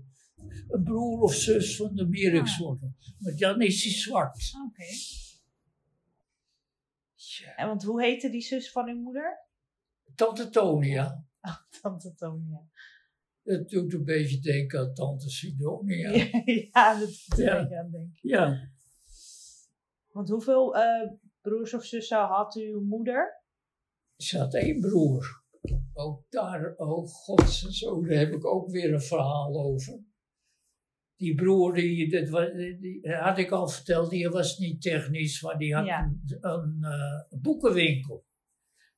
een 0.68 0.84
broer 0.84 1.22
of 1.22 1.34
zus 1.34 1.76
van 1.76 1.96
de 1.96 2.08
Mierikswortel. 2.08 2.94
Maar 3.20 3.36
dan 3.36 3.62
is 3.62 3.84
hij 3.84 3.94
zwart. 3.94 4.52
Oké. 4.68 4.84
En 7.56 7.68
want 7.68 7.84
hoe 7.84 8.02
heette 8.04 8.30
die 8.30 8.42
zus 8.42 8.72
van 8.72 8.88
uw 8.90 9.00
moeder? 9.02 9.40
Tante 10.16 10.50
Tonia. 10.50 11.24
Tante 11.82 12.14
Tonia. 12.16 12.62
Het 13.44 13.70
doet 13.70 13.94
een 13.94 14.04
beetje 14.04 14.40
denken 14.40 14.80
aan 14.80 14.94
Tante 14.94 15.30
Sidonia. 15.30 16.12
ja, 16.74 17.00
dat 17.00 17.08
doet 17.08 17.38
Ja. 17.38 17.62
beetje 17.62 17.78
aan 17.78 17.92
denken. 17.92 18.20
Ja, 18.22 18.70
Want 20.12 20.30
hoeveel 20.30 20.76
eh, 20.76 21.12
broers 21.42 21.74
of 21.74 21.86
zussen 21.86 22.18
had 22.18 22.56
uw 22.56 22.82
moeder? 22.82 23.38
ze 24.18 24.38
had 24.38 24.54
één 24.54 24.80
broer. 24.80 25.44
Ook 25.94 26.24
daar, 26.30 26.74
oh 26.78 27.08
god, 27.08 27.50
zo, 27.50 28.02
daar 28.02 28.18
heb 28.18 28.34
ik 28.34 28.46
ook 28.46 28.70
weer 28.70 28.94
een 28.94 29.02
verhaal 29.02 29.62
over. 29.64 30.00
Die 31.20 31.36
broer, 31.36 31.74
die, 31.74 32.10
dat 32.10 32.30
wa- 32.30 32.54
die, 32.80 33.00
had 33.12 33.38
ik 33.38 33.52
al 33.52 33.68
verteld, 33.68 34.10
die 34.10 34.30
was 34.30 34.58
niet 34.58 34.82
technisch, 34.82 35.42
maar 35.42 35.58
die 35.58 35.76
had 35.76 35.86
Ja. 35.86 36.04
een, 36.04 36.38
een 36.42 36.84
eh, 36.84 37.40
boekenwinkel. 37.42 38.26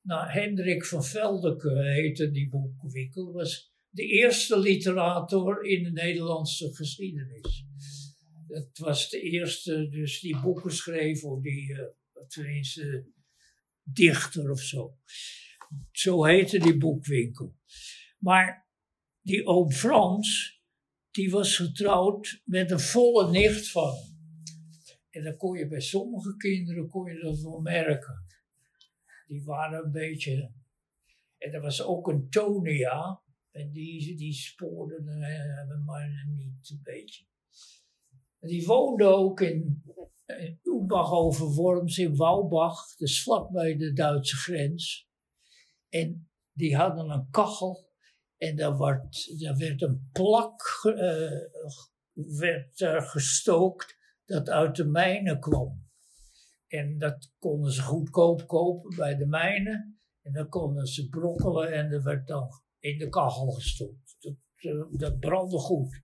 Nou, 0.02 0.28
Hendrik 0.30 0.84
van 0.84 1.04
Veldeke 1.04 1.82
heette 1.82 2.30
die 2.30 2.48
boekenwinkel. 2.48 3.32
Was 3.32 3.72
de 3.88 4.02
eerste 4.06 4.58
literator 4.58 5.64
in 5.64 5.82
de 5.82 5.90
Nederlandse 5.90 6.74
geschiedenis. 6.74 7.66
Dat 8.46 8.78
was 8.78 9.08
de 9.10 9.20
eerste, 9.20 9.88
dus 9.88 10.20
die 10.20 10.40
boeken 10.40 10.72
schreef, 10.72 11.24
of 11.24 11.42
die, 11.42 11.72
eh, 11.74 11.86
tenminste, 12.28 13.06
dichter 13.82 14.50
of 14.50 14.60
zo. 14.60 14.96
Zo 15.90 16.24
heette 16.24 16.58
die 16.58 16.76
boekwinkel. 16.76 17.54
Maar 18.18 18.68
die 19.20 19.46
oom 19.46 19.70
Frans, 19.70 20.60
die 21.12 21.30
was 21.30 21.56
getrouwd 21.56 22.42
met 22.44 22.70
een 22.70 22.80
volle 22.80 23.30
nicht 23.30 23.70
van 23.70 23.94
hem. 23.94 24.12
En 25.10 25.24
dan 25.24 25.36
kon 25.36 25.58
je 25.58 25.68
bij 25.68 25.80
sommige 25.80 26.36
kinderen 26.36 26.88
kon 26.88 27.12
je 27.12 27.20
dat 27.20 27.40
wel 27.40 27.60
merken. 27.60 28.26
Die 29.26 29.44
waren 29.44 29.84
een 29.84 29.92
beetje. 29.92 30.52
En 31.38 31.52
er 31.52 31.60
was 31.60 31.82
ook 31.82 32.08
een 32.08 32.28
Tonia. 32.28 33.22
En 33.50 33.72
die, 33.72 34.16
die 34.16 34.32
spoorde 34.32 34.94
hem 35.04 35.84
maar 35.84 36.26
niet 36.28 36.70
een 36.70 36.80
beetje. 36.82 37.24
En 38.38 38.48
die 38.48 38.66
woonde 38.66 39.04
ook 39.04 39.40
in, 39.40 39.82
in 40.26 40.60
Oebach 40.64 41.12
over 41.12 41.46
Worms 41.46 41.98
in 41.98 42.16
Wouwbach. 42.16 42.96
Dus 42.96 43.22
vlakbij 43.22 43.76
de 43.76 43.92
Duitse 43.92 44.36
grens. 44.36 45.08
En 45.88 46.30
die 46.52 46.76
hadden 46.76 47.10
een 47.10 47.30
kachel. 47.30 47.91
En 48.42 48.56
daar 48.56 48.78
werd, 48.78 49.40
daar 49.40 49.56
werd 49.56 49.82
een 49.82 50.08
plak 50.12 50.62
eh, 50.84 51.30
werd 52.38 52.80
er 52.80 53.02
gestookt 53.02 53.96
dat 54.24 54.48
uit 54.48 54.76
de 54.76 54.84
mijnen 54.84 55.40
kwam. 55.40 55.90
En 56.66 56.98
dat 56.98 57.32
konden 57.38 57.72
ze 57.72 57.82
goedkoop 57.82 58.46
kopen 58.46 58.96
bij 58.96 59.16
de 59.16 59.26
mijnen. 59.26 60.00
En 60.22 60.32
dan 60.32 60.48
konden 60.48 60.86
ze 60.86 61.08
brokkelen 61.08 61.72
en 61.72 61.90
dat 61.90 62.02
werd 62.02 62.26
dan 62.26 62.48
in 62.78 62.98
de 62.98 63.08
kachel 63.08 63.50
gestopt. 63.50 64.16
Dat, 64.18 64.36
eh, 64.54 64.84
dat 64.90 65.18
brandde 65.18 65.58
goed. 65.58 66.02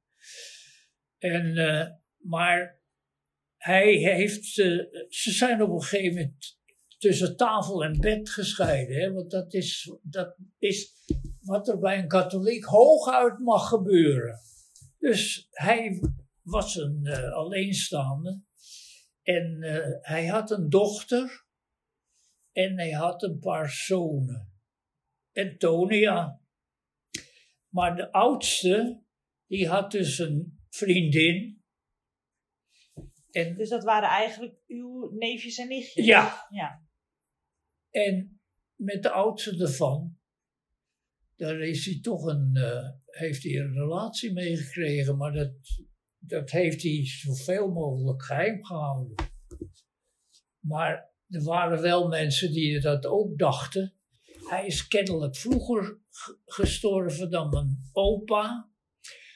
En, 1.18 1.56
eh, 1.56 1.86
maar 2.16 2.82
hij 3.56 3.92
heeft, 3.92 4.58
eh, 4.58 4.78
ze 5.08 5.30
zijn 5.30 5.62
op 5.62 5.70
een 5.70 5.82
gegeven 5.82 6.14
moment 6.14 6.58
tussen 6.98 7.36
tafel 7.36 7.84
en 7.84 8.00
bed 8.00 8.30
gescheiden. 8.30 8.96
Hè? 8.96 9.12
Want 9.12 9.30
dat 9.30 9.54
is, 9.54 9.98
dat 10.02 10.36
is 10.58 10.94
wat 11.48 11.68
er 11.68 11.78
bij 11.78 11.98
een 11.98 12.08
katholiek 12.08 12.64
hooguit 12.64 13.38
mag 13.38 13.68
gebeuren. 13.68 14.40
Dus 14.98 15.48
hij 15.50 16.00
was 16.42 16.76
een 16.76 17.06
eh, 17.06 17.32
alleenstaande. 17.32 18.42
En 19.22 19.62
eh, 19.62 19.98
hij 20.00 20.26
had 20.26 20.50
een 20.50 20.68
dochter. 20.68 21.46
En 22.52 22.78
hij 22.78 22.90
had 22.90 23.22
een 23.22 23.38
paar 23.38 23.70
zonen. 23.70 24.52
En 25.32 25.58
Tonia. 25.58 26.40
Maar 27.68 27.96
de 27.96 28.12
oudste, 28.12 29.02
die 29.46 29.68
had 29.68 29.90
dus 29.90 30.18
een 30.18 30.60
vriendin. 30.68 31.62
En, 33.30 33.56
Dus 33.56 33.68
dat 33.68 33.84
waren 33.84 34.08
eigenlijk 34.08 34.56
uw 34.66 35.10
neefjes 35.10 35.58
en 35.58 35.68
nichtjes? 35.68 36.06
ja, 36.06 36.46
Ja. 36.50 36.86
En 37.90 38.40
met 38.74 39.02
de 39.02 39.10
oudste 39.10 39.56
ervan, 39.58 40.17
daar 41.38 41.60
is 41.60 41.84
hij 41.84 41.98
toch 42.02 42.24
een, 42.24 42.56
eh, 42.56 42.88
heeft 43.06 43.42
hij 43.42 43.52
een 43.52 43.72
relatie 43.72 44.32
mee 44.32 44.56
gekregen, 44.56 45.16
maar 45.16 45.32
dat, 45.32 45.52
dat 46.18 46.50
heeft 46.50 46.82
hij 46.82 47.00
zoveel 47.04 47.68
mogelijk 47.68 48.22
geheim 48.22 48.64
gehouden. 48.64 49.14
Maar 50.58 51.12
er 51.28 51.42
waren 51.42 51.82
wel 51.82 52.08
mensen 52.08 52.52
die 52.52 52.80
dat 52.80 53.06
ook 53.06 53.38
dachten. 53.38 53.94
Hij 54.48 54.66
is 54.66 54.88
kennelijk 54.88 55.36
vroeger 55.36 55.98
gestorven 56.44 57.30
dan 57.30 57.50
mijn 57.50 57.88
opa, 57.92 58.70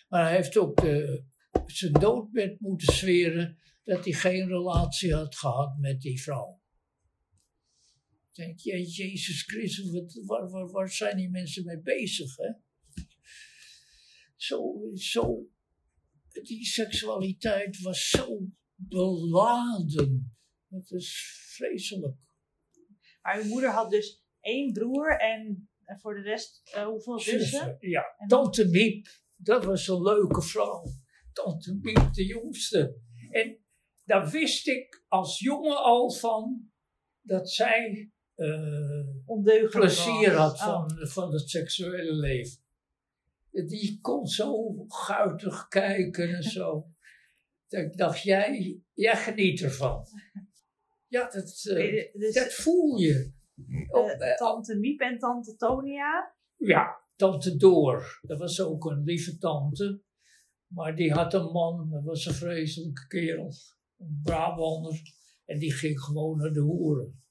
maar 0.09 0.25
hij 0.25 0.37
heeft 0.37 0.57
ook 0.57 0.81
de, 0.81 1.25
zijn 1.67 1.93
doodbed 1.93 2.61
moeten 2.61 2.95
zweren 2.95 3.59
dat 3.85 4.05
hij 4.05 4.13
geen 4.13 4.49
relatie 4.49 5.15
had 5.15 5.37
gehad 5.37 5.79
met 5.79 6.01
die 6.01 6.23
vrouw. 6.23 6.62
Denk, 8.33 8.59
ja, 8.59 8.77
Jezus 8.77 9.43
Christus, 9.43 9.91
wat, 9.91 10.21
waar, 10.25 10.49
waar, 10.51 10.71
waar 10.71 10.89
zijn 10.91 11.17
die 11.17 11.31
mensen 11.31 11.65
mee 11.65 11.81
bezig? 11.81 12.37
Hè? 12.37 12.51
Zo, 14.37 14.91
zo, 14.95 15.47
die 16.43 16.65
seksualiteit 16.65 17.81
was 17.81 18.09
zo 18.09 18.39
beladen. 18.75 20.37
Dat 20.69 20.91
is 20.91 21.37
vreselijk. 21.57 22.17
Maar 23.23 23.39
uw 23.43 23.49
moeder 23.49 23.71
had 23.71 23.91
dus 23.91 24.23
één 24.41 24.73
broer 24.73 25.21
en 25.21 25.69
voor 26.01 26.15
de 26.15 26.21
rest 26.23 26.61
eh, 26.75 26.87
hoeveel 26.87 27.19
zussen? 27.21 27.41
Zussen, 27.41 27.77
Ja, 27.81 28.15
En- 28.19 28.29
Tante 28.29 28.69
Miep, 28.69 29.07
dat 29.37 29.65
was 29.65 29.89
een 29.89 30.03
leuke 30.03 30.43
vrouw. 30.43 30.85
Tante 31.33 31.75
Miep, 31.81 32.13
de 32.13 32.25
jongste. 32.25 33.01
En 33.31 33.59
daar 34.05 34.31
wist 34.31 34.67
ik 34.69 35.05
als 35.09 35.39
jongen 35.39 35.83
al 35.83 36.11
van 36.13 36.71
dat 37.21 37.51
zij 37.51 38.11
Ondeugend 39.27 39.71
plezier 39.71 40.33
had 40.35 40.53
Oh. 40.53 40.65
van, 40.65 41.07
van 41.07 41.33
het 41.33 41.51
seksuele 41.51 42.13
leven. 42.13 42.61
Die 43.51 43.99
kon 44.01 44.27
zo 44.27 44.75
guitig 44.89 45.69
kijken 45.69 46.35
en 46.35 46.43
zo. 46.43 46.87
Ik 47.69 47.97
dacht, 47.97 48.23
jij, 48.23 48.81
jij 48.93 49.17
geniet 49.17 49.61
ervan. 49.61 50.07
Ja, 51.07 51.31
dat, 51.31 51.65
eh, 51.71 52.13
Dus 52.13 52.35
dat 52.35 52.53
voel 52.53 52.97
je. 52.99 53.33
Eh, 54.19 54.37
tante 54.37 54.79
Miep 54.79 55.01
en 55.01 55.19
tante 55.19 55.57
Tonia. 55.57 56.35
ja, 56.57 56.97
tante 57.17 57.57
Door. 57.57 58.19
Dat 58.23 58.39
was 58.39 58.61
ook 58.61 58.85
een 58.85 59.03
lieve 59.03 59.39
tante. 59.39 60.01
Maar 60.67 60.97
die 60.97 61.13
had 61.13 61.35
een 61.35 61.51
man, 61.53 61.91
dat 61.91 62.05
was 62.05 62.27
een 62.27 62.35
vreselijke 62.35 63.07
kerel. 63.07 63.53
Een 63.99 64.21
Brabander. 64.23 65.01
En 65.45 65.59
die 65.59 65.73
ging 65.73 66.01
gewoon 66.01 66.39
naar 66.39 66.53
de 66.53 66.61
hoeren. 66.61 67.23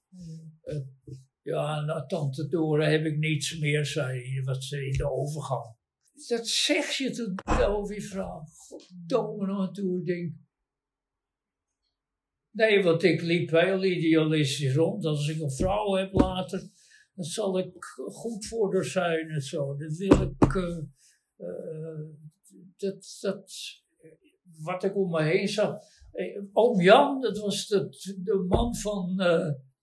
Ja, 1.43 1.81
nou, 1.81 2.07
tante 2.07 2.47
Dora 2.47 2.85
heb 2.85 3.05
ik 3.05 3.17
niets 3.17 3.57
meer, 3.59 3.85
zei 3.85 4.33
hij, 4.33 4.43
wat 4.43 4.63
ze 4.63 4.85
in 4.85 4.97
de 4.97 5.11
overgang. 5.11 5.75
Dat 6.27 6.47
zeg 6.47 6.91
je 6.91 7.65
over 7.67 7.95
je 7.95 8.01
vrouw. 8.01 8.43
Goddomme 8.57 9.45
nou 9.45 9.73
toe, 9.73 10.03
denk. 10.03 10.33
Nee, 12.51 12.83
want 12.83 13.03
ik 13.03 13.21
liep 13.21 13.49
heel 13.49 13.83
idealistisch 13.83 14.75
rond. 14.75 15.05
Als 15.05 15.27
ik 15.27 15.41
een 15.41 15.51
vrouw 15.51 15.93
heb 15.93 16.13
later, 16.13 16.59
dan 17.13 17.25
zal 17.25 17.59
ik 17.59 17.83
goed 17.95 18.45
voor 18.45 18.73
haar 18.73 18.85
zijn 18.85 19.29
en 19.29 19.41
zo. 19.41 19.75
Dat 19.75 19.97
wil 19.97 20.21
ik. 20.21 20.55
eh, 20.55 20.77
eh, 21.37 22.09
dat, 22.77 23.17
dat, 23.21 23.53
wat 24.63 24.83
ik 24.83 24.95
om 24.95 25.09
me 25.09 25.23
heen 25.23 25.47
zag. 25.47 25.75
Oom 26.53 26.81
Jan, 26.81 27.21
dat 27.21 27.37
was 27.37 27.67
de, 27.67 28.45
man 28.47 28.75
van 28.75 29.15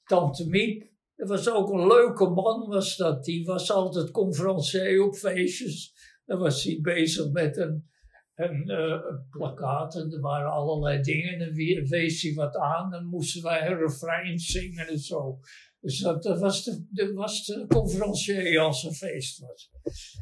Tante 0.09 0.49
Miep. 0.49 0.87
Dat 1.17 1.29
was 1.29 1.49
ook 1.51 1.71
een 1.73 1.87
leuke 1.87 2.29
man, 2.29 2.69
was 2.69 2.97
dat. 2.97 3.25
Die 3.25 3.45
was 3.45 3.71
altijd 3.71 4.11
conferencier 4.11 5.05
op 5.05 5.15
feestjes. 5.15 5.93
Dan 6.25 6.39
was 6.39 6.65
hij 6.65 6.79
bezig 6.83 7.31
met 7.31 7.57
een, 7.57 7.89
een, 8.35 8.69
eh, 8.71 9.01
plakkaat 9.31 9.95
en 9.95 10.13
er 10.13 10.21
waren 10.21 10.51
allerlei 10.51 11.01
dingen. 11.03 11.41
En 11.41 11.53
wie- 11.55 11.83
wees 11.89 12.23
hij 12.23 12.35
wat 12.35 12.57
aan, 12.57 12.91
dan 12.91 13.07
moesten 13.07 13.43
wij 13.43 13.67
een 13.67 13.79
refrein 13.79 14.39
zingen 14.39 14.89
en 14.89 14.99
zo. 14.99 15.39
Dus 15.81 15.99
dat, 15.99 16.25
was, 16.39 16.65
de, 16.65 16.87
dat 16.91 17.13
was 17.13 17.45
de 17.45 17.65
conferencier 17.69 18.61
als 18.61 18.85
er 18.85 18.93
feest 18.93 19.39
was. 19.39 19.71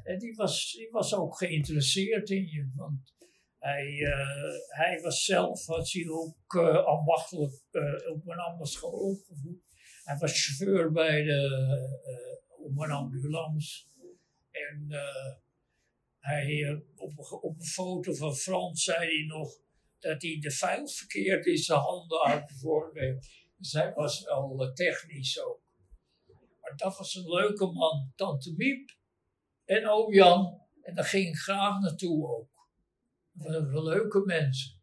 En 0.03 0.19
die 0.19 0.35
was, 0.35 0.73
die 0.73 0.89
was 0.91 1.15
ook 1.15 1.39
geïnteresseerd 1.39 2.31
in 2.31 2.47
je, 2.47 2.71
want 2.75 3.15
hij, 3.59 3.87
eh, 3.87 4.77
hij 4.79 5.01
was 5.03 5.25
zelf, 5.25 5.67
had 5.67 5.91
hij 5.93 6.09
ook 6.09 6.55
eh, 6.55 6.85
ambachtelijk 6.85 7.53
op 8.13 8.27
een 8.27 8.39
ambachtschool 8.39 8.91
opgevoed. 8.91 9.65
Hij 10.07 10.17
was 10.17 10.45
chauffeur 10.45 10.93
bij 10.93 11.23
de, 11.23 11.41
eh, 12.05 12.65
op 12.65 12.79
een 12.79 12.91
ambulance. 12.91 13.85
En 14.51 14.87
eh, 14.91 15.35
hij, 16.19 16.65
eh, 16.65 16.79
op, 16.97 17.19
een- 17.19 17.41
op 17.41 17.59
een 17.59 17.65
foto 17.67 18.15
van 18.15 18.35
Frans 18.35 18.85
zei 18.85 18.99
hij 18.99 19.25
nog 19.27 19.59
dat 19.99 20.23
hij 20.23 20.39
de 20.41 20.51
vuil 20.51 20.89
verkeerd 20.89 21.47
in 21.47 21.57
zijn 21.59 21.79
handen 21.79 22.19
had 22.19 22.47
bijvoorbeeld. 22.47 23.27
Dus 23.57 23.73
was 23.95 24.25
wel 24.25 24.63
eh, 24.67 24.73
technisch 24.73 25.41
ook. 25.43 25.61
Maar 26.61 26.77
dat 26.77 26.97
was 26.97 27.15
een 27.15 27.29
leuke 27.29 27.67
man. 27.67 28.13
Tante 28.15 28.55
Miep 28.57 28.91
en 29.65 29.89
oom 29.89 30.13
Jan 30.13 30.61
En 30.83 30.95
daar 30.95 31.05
ging 31.05 31.29
ik 31.29 31.37
graag 31.37 31.81
naartoe 31.81 32.29
ook. 32.29 32.51
Dat 33.33 33.83
leuke 33.83 34.23
mensen. 34.25 34.75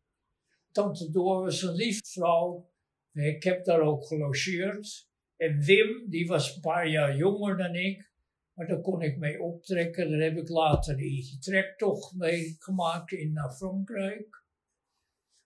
Tante 0.71 1.11
Door 1.11 1.43
was 1.43 1.61
een 1.61 1.73
lief 1.75 1.99
vrouw. 2.07 2.71
Ik 3.13 3.43
heb 3.43 3.65
daar 3.65 3.81
ook 3.81 4.05
gelogeerd. 4.07 5.11
En 5.43 5.59
Wim, 5.59 6.09
die 6.09 6.27
was 6.27 6.55
een 6.55 6.61
paar 6.61 6.87
jaar 6.87 7.15
jonger 7.15 7.57
dan 7.57 7.75
ik. 7.75 8.11
Maar 8.53 8.67
daar 8.67 8.81
kon 8.81 9.01
ik 9.01 9.17
mee 9.17 9.41
optrekken. 9.41 10.09
Daar 10.09 10.19
heb 10.19 10.37
ik 10.37 10.49
later 10.49 10.97
die 10.97 11.37
trektocht 11.39 12.15
mee 12.15 12.55
gemaakt 12.59 13.11
in 13.11 13.33
naar 13.33 13.51
Frankrijk. 13.51 14.43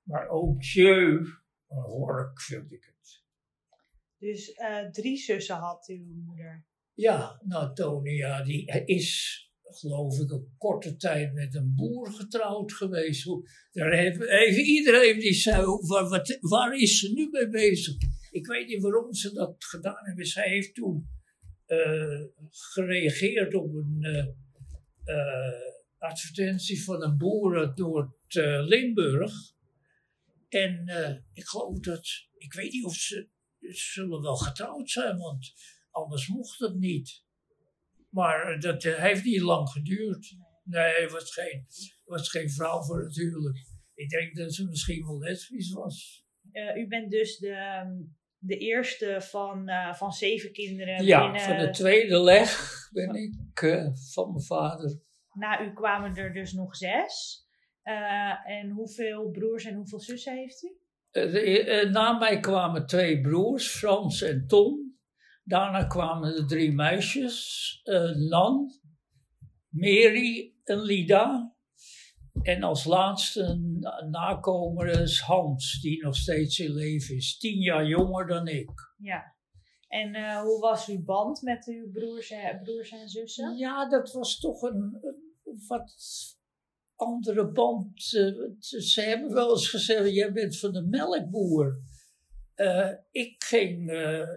Maar 0.03 0.27
ook 0.27 0.63
Jeu, 0.63 1.17
een 1.67 1.83
hork 1.83 2.41
vind 2.41 2.71
ik 2.71 2.83
het. 2.83 3.23
Dus 4.17 4.57
uh, 4.57 4.89
drie 4.89 5.17
zussen 5.17 5.55
had 5.55 5.87
uw 5.87 6.23
moeder? 6.25 6.65
Ja, 6.93 7.41
nou 7.45 7.73
Tonia, 7.73 8.43
die 8.43 8.65
is 8.85 9.41
geloof 9.61 10.19
ik 10.19 10.31
een 10.31 10.55
korte 10.57 10.95
tijd 10.95 11.33
met 11.33 11.55
een 11.55 11.73
boer 11.75 12.11
getrouwd 12.11 12.73
geweest. 12.73 13.25
Daar 13.71 13.91
heeft, 13.91 14.57
iedereen 14.57 15.19
die 15.19 15.33
zei, 15.33 15.65
waar, 15.65 16.09
wat, 16.09 16.37
waar 16.39 16.75
is 16.75 16.99
ze 16.99 17.13
nu 17.13 17.29
mee 17.31 17.49
bezig? 17.49 17.95
Ik 18.31 18.47
weet 18.47 18.67
niet 18.67 18.81
waarom 18.81 19.13
ze 19.13 19.33
dat 19.33 19.55
gedaan 19.63 20.05
hebben. 20.05 20.25
Zij 20.25 20.49
heeft 20.49 20.75
toen 20.75 21.09
uh, 21.67 22.23
gereageerd 22.49 23.53
op 23.53 23.73
een 23.73 23.97
uh, 24.01 24.27
uh, 25.15 25.61
advertentie 25.97 26.83
van 26.83 27.03
een 27.03 27.17
boer 27.17 27.57
uit 27.57 27.77
Noord-Limburg. 27.77 29.33
En 30.49 30.85
ik 31.33 31.45
geloof 31.47 31.79
dat, 31.79 32.07
ik 32.37 32.53
weet 32.53 32.71
niet 32.71 32.85
of 32.85 32.95
ze, 32.95 33.29
zullen 33.59 34.21
wel 34.21 34.35
getrouwd 34.35 34.89
zijn, 34.89 35.17
want 35.17 35.53
anders 35.91 36.27
mocht 36.27 36.59
het 36.59 36.75
niet. 36.75 37.23
Maar 38.09 38.59
dat 38.59 38.83
heeft 38.83 39.23
niet 39.23 39.41
lang 39.41 39.69
geduurd. 39.69 40.35
Nee, 40.63 41.01
het 41.01 41.11
was 41.11 41.33
geen, 41.33 41.65
was 42.05 42.29
geen 42.29 42.49
vrouw 42.49 42.83
voor 42.83 43.03
natuurlijk. 43.03 43.65
Ik 43.93 44.09
denk 44.09 44.35
dat 44.35 44.53
ze 44.53 44.67
misschien 44.67 45.05
wel 45.05 45.19
lesbisch 45.19 45.71
was. 45.71 46.26
U 46.75 46.87
bent 46.87 47.11
dus 47.11 47.37
de, 47.37 47.51
ehm, 47.51 47.91
de 48.37 48.57
eerste 48.57 49.21
van, 49.21 49.69
uh, 49.69 49.93
van 49.93 50.11
zeven 50.11 50.51
kinderen. 50.51 51.05
Ja, 51.05 51.23
binnen... 51.23 51.41
van 51.41 51.57
de 51.57 51.69
tweede 51.69 52.19
leg 52.19 52.71
ben 52.91 53.15
ik 53.15 53.61
uh, 53.61 53.87
van 54.13 54.31
mijn 54.31 54.43
vader. 54.43 54.99
Na 55.33 55.61
u 55.61 55.73
kwamen 55.73 56.15
er 56.15 56.33
dus 56.33 56.53
nog 56.53 56.75
zes. 56.75 57.45
En 58.45 58.69
hoeveel 58.69 59.29
broers 59.29 59.65
en 59.65 59.75
hoeveel 59.75 59.99
zussen 59.99 60.35
heeft 60.35 60.63
u? 60.63 60.75
na 61.91 62.17
mij 62.17 62.39
kwamen 62.39 62.85
twee 62.85 63.21
broers, 63.21 63.67
Frans 63.67 64.21
en 64.21 64.47
Tom. 64.47 64.97
Daarna 65.43 65.83
kwamen 65.83 66.35
de 66.35 66.45
drie 66.45 66.71
meisjes, 66.73 67.81
Nan, 68.29 68.71
Mary 69.69 70.53
en 70.63 70.81
Lida. 70.81 71.56
En 72.41 72.63
als 72.63 72.85
laatste 72.85 73.59
nakomer 74.09 74.87
is 75.01 75.19
Hans, 75.19 75.81
die 75.81 76.03
nog 76.03 76.15
steeds 76.15 76.59
in 76.59 76.71
leven 76.71 77.15
is. 77.15 77.37
Tien 77.37 77.59
jaar 77.59 77.87
jonger 77.87 78.27
dan 78.27 78.47
ik. 78.47 78.71
Ja. 78.97 79.35
En 79.87 80.15
uh, 80.15 80.41
hoe 80.41 80.59
was 80.59 80.87
uw 80.87 81.03
band 81.03 81.41
met 81.41 81.65
uw 81.67 81.91
broers 81.91 82.29
en, 82.29 82.59
broers 82.63 82.91
en 82.91 83.09
zussen? 83.09 83.57
Ja, 83.57 83.89
dat 83.89 84.11
was 84.11 84.39
toch 84.39 84.61
een, 84.61 84.99
een 85.43 85.63
wat 85.67 85.95
andere 86.95 87.51
band. 87.51 88.01
ze 88.59 89.01
hebben 89.05 89.33
wel 89.33 89.49
eens 89.49 89.69
gezegd, 89.69 90.13
jij 90.13 90.31
bent 90.31 90.59
van 90.59 90.71
de 90.71 90.81
melkboer. 90.81 91.81
Uh, 92.55 92.91
ik 93.11 93.43
ging 93.43 93.91
uh, 93.91 94.27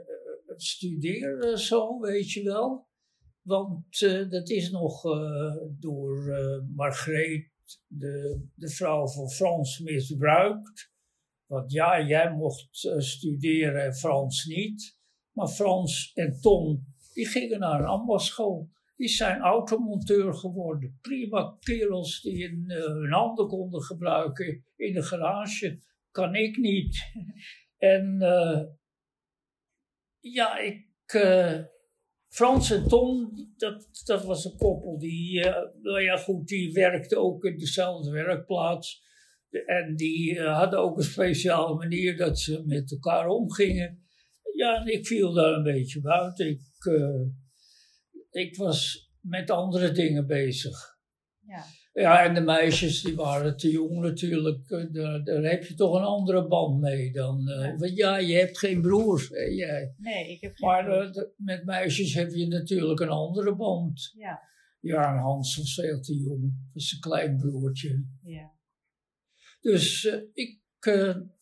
studeren 0.57 1.59
zo, 1.59 2.00
weet 2.00 2.30
je 2.30 2.42
wel. 2.42 2.88
Want 3.42 3.99
dat 4.30 4.49
is 4.49 4.71
nog 4.71 5.02
door 5.78 6.35
Margreet 6.75 7.50
de, 7.86 8.46
de 8.54 8.70
vrouw 8.70 9.08
van 9.08 9.30
Frans 9.30 9.78
misbruikt. 9.78 10.90
Want 11.46 11.72
ja, 11.72 12.06
jij 12.06 12.32
mocht 12.32 12.84
uh, 12.84 12.98
studeren 12.98 13.84
en 13.84 13.94
Frans 13.94 14.44
niet. 14.44 14.98
Maar 15.33 15.48
Frans 15.48 16.12
en 16.14 16.40
Tom, 16.40 16.85
die 17.12 17.26
gingen 17.26 17.61
naar 17.61 17.80
een 17.80 17.87
ambachtschool. 17.87 18.70
Die 18.96 19.09
zijn 19.09 19.40
automonteur 19.40 20.35
geworden. 20.35 20.98
Prima 21.00 21.56
kerels 21.61 22.20
die 22.20 22.44
in, 22.44 22.64
uh, 22.66 22.85
hun 22.85 23.12
handen 23.12 23.46
konden 23.48 23.83
gebruiken 23.83 24.64
in 24.76 24.94
de 24.94 25.02
garage. 25.02 25.78
Kan 26.11 26.35
ik 26.35 26.56
niet. 26.56 27.12
en 27.94 28.18
uh, 28.20 28.62
ja, 30.20 30.59
ik 30.59 30.88
Frans 32.31 32.71
en 32.71 32.88
Tom, 32.88 33.33
dat, 33.57 33.88
dat 34.05 34.25
was 34.25 34.45
een 34.45 34.57
koppel 34.57 34.99
die, 34.99 35.38
uh, 35.38 35.57
nou 35.83 36.01
ja 36.01 36.16
goed, 36.16 36.49
die 36.49 36.73
werkte 36.73 37.16
ook 37.16 37.45
in 37.45 37.59
dezelfde 37.59 38.11
werkplaats. 38.11 39.09
En 39.66 39.97
die 39.97 40.35
uh, 40.35 40.59
hadden 40.59 40.79
ook 40.79 40.97
een 40.97 41.03
speciale 41.03 41.75
manier 41.75 42.16
dat 42.16 42.38
ze 42.38 42.62
met 42.66 42.90
elkaar 42.90 43.27
omgingen. 43.27 44.05
Ja, 44.57 44.81
en 44.81 44.87
ik 44.87 45.07
viel 45.07 45.33
daar 45.33 45.53
een 45.53 45.62
beetje 45.62 46.01
buiten. 46.01 46.49
Ik, 46.49 46.85
uh, 46.85 47.27
ik 48.31 48.57
was 48.57 49.11
met 49.21 49.51
andere 49.51 49.93
dingen 49.93 50.27
bezig. 50.27 50.99
Ja. 51.47 51.64
Ja, 51.92 52.24
en 52.24 52.35
de 52.35 52.40
meisjes 52.40 53.03
die 53.03 53.14
waren 53.14 53.57
te 53.57 53.70
jong 53.70 54.00
natuurlijk. 54.00 54.70
Eh, 54.70 54.92
daar, 54.92 55.24
daar 55.24 55.42
heb 55.42 55.64
je 55.64 55.74
toch 55.74 55.94
een 55.94 56.05
andere 56.05 56.46
band 56.46 56.81
mee 56.81 57.12
dan. 57.12 57.48
Uh, 57.48 57.64
ja. 57.64 57.76
Want 57.76 57.96
ja, 57.96 58.16
je 58.16 58.35
hebt 58.35 58.59
geen 58.59 58.81
broers. 58.81 59.29
Hè, 59.29 59.42
jij. 59.42 59.94
Nee, 59.96 60.31
ik 60.31 60.40
heb 60.40 60.55
geen 60.55 60.68
Maar 60.68 61.07
uh, 61.07 61.24
met 61.37 61.64
meisjes 61.64 62.14
heb 62.14 62.31
je 62.31 62.46
natuurlijk 62.46 63.00
een 63.00 63.09
andere 63.09 63.57
band. 63.57 64.12
Ja. 64.16 64.48
Ja, 64.81 65.12
en 65.12 65.20
Hans 65.20 65.57
was 65.57 65.74
veel 65.74 66.00
te 66.00 66.14
jong. 66.14 66.42
Dat 66.42 66.83
is 66.83 66.92
een 66.92 67.00
klein 67.00 67.37
broertje. 67.37 68.05
Ja. 68.22 68.53
Dus 69.61 70.05
ik, 70.33 70.61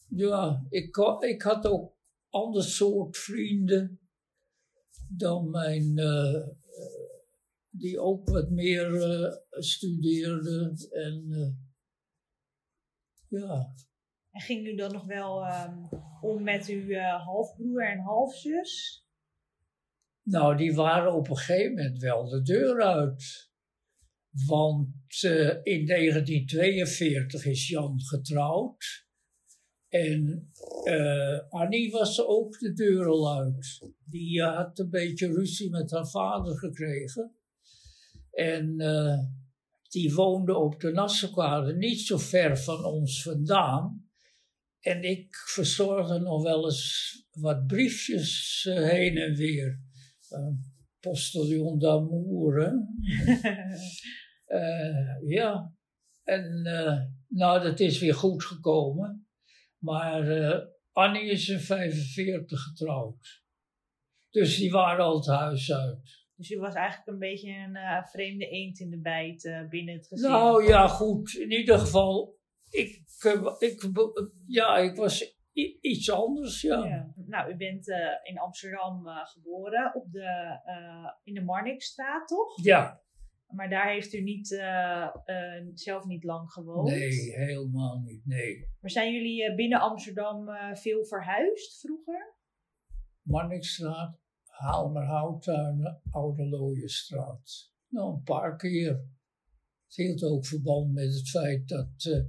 ja, 0.08 0.66
ik, 0.68 0.96
ik 1.20 1.42
had 1.42 1.66
ook 1.66 1.96
ander 2.30 2.62
soort 2.62 3.16
vrienden 3.16 4.00
dan 5.08 5.50
mijn 5.50 5.94
die 7.78 8.00
ook 8.00 8.28
wat 8.28 8.50
meer 8.50 8.92
uh, 8.92 9.32
studeerde. 9.50 10.88
En 10.90 11.24
uh, 11.28 11.48
ja. 13.40 13.74
En 14.30 14.40
ging 14.40 14.66
u 14.66 14.74
dan 14.74 14.92
nog 14.92 15.06
wel 15.06 15.46
um, 15.46 15.88
om 16.20 16.42
met 16.42 16.66
uw 16.66 16.86
uh, 16.86 17.24
halfbroer 17.24 17.86
en 17.86 17.98
halfzus? 17.98 19.04
Nou, 20.22 20.56
die 20.56 20.74
waren 20.74 21.14
op 21.14 21.28
een 21.28 21.36
gegeven 21.36 21.74
moment 21.74 21.98
wel 21.98 22.28
de 22.28 22.42
deur 22.42 22.82
uit. 22.82 23.50
Want 24.46 25.22
in 25.62 25.86
1942 25.86 27.44
is 27.44 27.68
Jan 27.68 28.00
getrouwd. 28.00 29.06
En 29.88 30.50
Annie 31.48 31.90
was 31.90 32.26
ook 32.26 32.58
de 32.58 32.72
deur 32.72 33.06
al 33.06 33.38
uit. 33.38 33.80
Die 34.04 34.42
had 34.42 34.78
een 34.78 34.90
beetje 34.90 35.32
ruzie 35.32 35.70
met 35.70 35.90
haar 35.90 36.08
vader 36.08 36.58
gekregen. 36.58 37.38
En 38.38 38.80
uh, 38.80 39.18
die 39.88 40.14
woonde 40.14 40.56
op 40.56 40.80
de 40.80 40.92
Nassaukade, 40.92 41.76
niet 41.76 42.00
zo 42.00 42.18
ver 42.18 42.58
van 42.58 42.84
ons 42.84 43.22
vandaan. 43.22 44.08
En 44.80 45.02
ik 45.02 45.36
verzorgde 45.36 46.18
nog 46.18 46.42
wel 46.42 46.64
eens 46.64 47.12
wat 47.30 47.66
briefjes 47.66 48.64
uh, 48.68 48.88
heen 48.88 49.16
en 49.16 49.34
weer. 49.34 49.80
Uh, 50.30 50.48
Postillon 51.00 51.78
d'amour. 51.78 52.72
ja, 55.38 55.74
en 56.22 56.62
nou, 57.28 57.62
dat 57.62 57.80
is 57.80 57.98
weer 57.98 58.14
goed 58.14 58.44
gekomen. 58.44 59.28
Maar 59.78 60.24
Annie 60.92 61.30
is 61.30 61.48
in 61.48 61.60
45 61.60 62.62
getrouwd. 62.62 63.42
Dus 64.30 64.56
die 64.56 64.70
waren 64.70 65.04
al 65.04 65.16
het 65.16 65.26
huis 65.26 65.72
uit. 65.72 66.17
Dus 66.38 66.48
je 66.48 66.58
was 66.58 66.74
eigenlijk 66.74 67.08
een 67.08 67.18
beetje 67.18 67.50
een 67.50 67.76
uh, 67.76 68.04
vreemde 68.04 68.48
eend 68.48 68.80
in 68.80 68.90
de 68.90 69.00
bijt 69.00 69.44
uh, 69.44 69.68
binnen 69.68 69.94
het 69.94 70.06
gezin. 70.06 70.30
Nou 70.30 70.64
ja, 70.64 70.86
goed. 70.86 71.34
In 71.34 71.50
ieder 71.50 71.78
geval, 71.78 72.38
ik, 72.70 73.04
uh, 73.24 73.54
ik, 73.58 73.82
ja, 74.46 74.76
ik 74.76 74.96
was 74.96 75.36
iets 75.80 76.10
anders, 76.10 76.60
ja. 76.60 76.84
ja. 76.84 77.12
Nou, 77.26 77.52
u 77.52 77.56
bent 77.56 77.88
in 78.22 78.38
Amsterdam 78.38 79.06
geboren, 79.06 79.94
op 79.94 80.12
de, 80.12 80.60
in 81.24 81.34
de 81.34 81.42
Marnixstraat, 81.42 82.28
toch? 82.28 82.64
Ja. 82.64 83.02
Maar 83.46 83.70
daar 83.70 83.88
heeft 83.88 84.12
u 84.14 84.20
niet, 84.20 84.48
zelf 85.74 86.04
niet 86.04 86.24
lang 86.24 86.52
gewoond? 86.52 86.88
Nee, 86.88 87.32
helemaal 87.36 87.98
niet, 87.98 88.26
nee. 88.26 88.68
Maar 88.80 88.90
zijn 88.90 89.12
jullie 89.12 89.54
binnen 89.54 89.80
Amsterdam 89.80 90.48
veel 90.76 91.04
verhuisd 91.04 91.80
vroeger? 91.80 92.36
Marnixstraat, 93.22 94.20
Haalmerhouttuinen, 94.58 96.00
Oude 96.10 96.48
Looienstraat. 96.48 97.72
Nou, 97.88 98.14
een 98.14 98.22
paar 98.22 98.56
keer. 98.56 98.92
Het 99.86 99.96
hield 99.96 100.22
ook 100.22 100.46
verband 100.46 100.92
met 100.92 101.14
het 101.14 101.28
feit 101.28 101.68
dat 101.68 102.04
uh, 102.08 102.24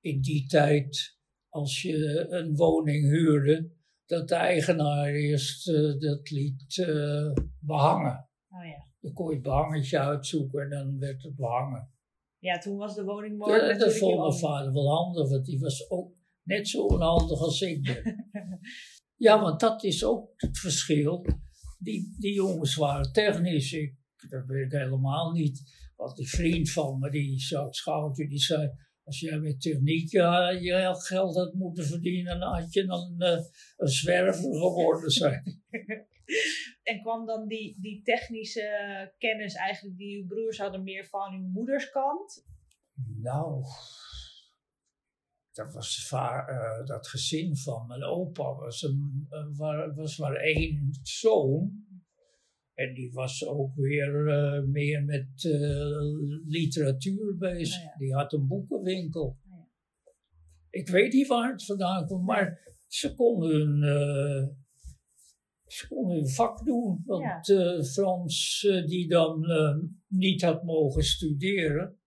in 0.00 0.20
die 0.20 0.46
tijd, 0.46 1.18
als 1.48 1.82
je 1.82 2.26
een 2.28 2.56
woning 2.56 3.08
huurde, 3.08 3.70
dat 4.06 4.28
de 4.28 4.34
eigenaar 4.34 5.06
eerst 5.06 5.68
uh, 5.68 6.00
dat 6.00 6.30
liet 6.30 6.76
uh, 6.76 7.32
behangen. 7.60 8.28
Oh 8.48 8.64
ja. 8.64 8.86
Dan 9.00 9.12
kon 9.12 9.28
je 9.28 9.34
het 9.34 9.42
behangetje 9.42 9.98
uitzoeken 9.98 10.62
en 10.62 10.70
dan 10.70 10.98
werd 10.98 11.22
het 11.22 11.36
behangen. 11.36 11.90
Ja, 12.38 12.58
toen 12.58 12.76
was 12.76 12.94
de 12.94 13.04
woning 13.04 13.38
mooi. 13.38 13.78
dat 13.78 13.96
vond 13.96 14.18
mijn 14.18 14.32
vader 14.32 14.72
wel 14.72 14.88
handig, 14.88 15.28
want 15.28 15.44
die 15.44 15.58
was 15.58 15.90
ook 15.90 16.14
net 16.42 16.68
zo 16.68 16.84
onhandig 16.84 17.40
als 17.40 17.60
ik 17.60 17.82
ben. 17.82 18.30
ja, 19.26 19.40
want 19.40 19.60
dat 19.60 19.84
is 19.84 20.04
ook 20.04 20.32
het 20.36 20.58
verschil. 20.58 21.24
Die, 21.78 22.16
die 22.18 22.32
jongens 22.32 22.74
waren 22.74 23.12
technisch, 23.12 23.72
ik, 23.72 23.94
dat 24.28 24.46
weet 24.46 24.72
ik 24.72 24.78
helemaal 24.78 25.32
niet. 25.32 25.62
Want 25.96 26.16
die 26.16 26.28
vriend 26.28 26.70
van 26.70 26.98
me, 26.98 27.10
die 27.10 27.40
Schouten, 27.70 28.28
die 28.28 28.38
zei... 28.38 28.70
Als 29.04 29.20
jij 29.20 29.38
met 29.38 29.60
techniek 29.60 30.10
ja, 30.10 30.50
je 30.50 30.94
geld 30.98 31.34
had 31.34 31.54
moeten 31.54 31.84
verdienen, 31.84 32.40
dan 32.40 32.52
had 32.52 32.72
je 32.72 32.86
dan 32.86 33.14
eh, 33.18 33.38
een 33.76 33.88
zwerver 33.88 34.42
geworden 34.42 35.10
zijn. 35.10 35.62
En 36.82 37.00
kwam 37.02 37.26
dan 37.26 37.48
die, 37.48 37.76
die 37.80 38.02
technische 38.02 39.12
kennis 39.18 39.54
eigenlijk 39.54 39.96
die 39.96 40.20
uw 40.20 40.26
broers 40.26 40.58
hadden 40.58 40.82
meer 40.82 41.04
van 41.04 41.34
uw 41.34 41.48
moeders 41.48 41.90
kant? 41.90 42.46
Nou, 43.22 43.62
dat 45.56 45.72
was 45.72 46.06
va- 46.08 46.46
eh, 46.46 46.86
dat 46.86 47.08
gezin 47.08 47.56
van 47.56 47.86
mijn 47.86 48.02
opa 48.04 48.54
was, 48.54 48.82
een, 48.82 49.26
een- 49.30 49.56
wa- 49.56 49.94
was 49.94 50.18
maar 50.18 50.34
één 50.34 50.88
zoon. 51.02 51.84
En 52.74 52.94
die 52.94 53.12
was 53.12 53.46
ook 53.46 53.74
weer 53.74 54.28
eh, 54.28 54.62
meer 54.62 55.04
met 55.04 55.44
eh, 55.44 56.00
literatuur 56.46 57.36
bezig. 57.36 57.82
Ja. 57.82 57.94
Die 57.98 58.14
had 58.14 58.32
een 58.32 58.46
boekenwinkel. 58.46 59.38
Ja. 59.50 59.68
Ik 60.70 60.88
weet 60.88 61.12
niet 61.12 61.26
waar 61.26 61.52
het 61.52 61.64
vandaan 61.64 62.06
komt, 62.06 62.26
maar 62.26 62.74
ze 62.86 63.14
konden 63.14 63.50
hun, 63.50 63.80
ze 65.66 65.88
konden 65.88 66.16
hun 66.16 66.28
vak 66.28 66.64
doen. 66.64 67.02
Want 67.04 67.46
Frans, 67.92 68.60
die 68.86 69.08
dan 69.08 69.46
niet 70.08 70.42
had 70.42 70.62
mogen 70.64 71.02
studeren, 71.02 71.98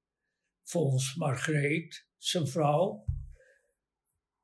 volgens 0.63 1.15
Margreet, 1.15 2.07
zijn 2.17 2.47
vrouw, 2.47 3.03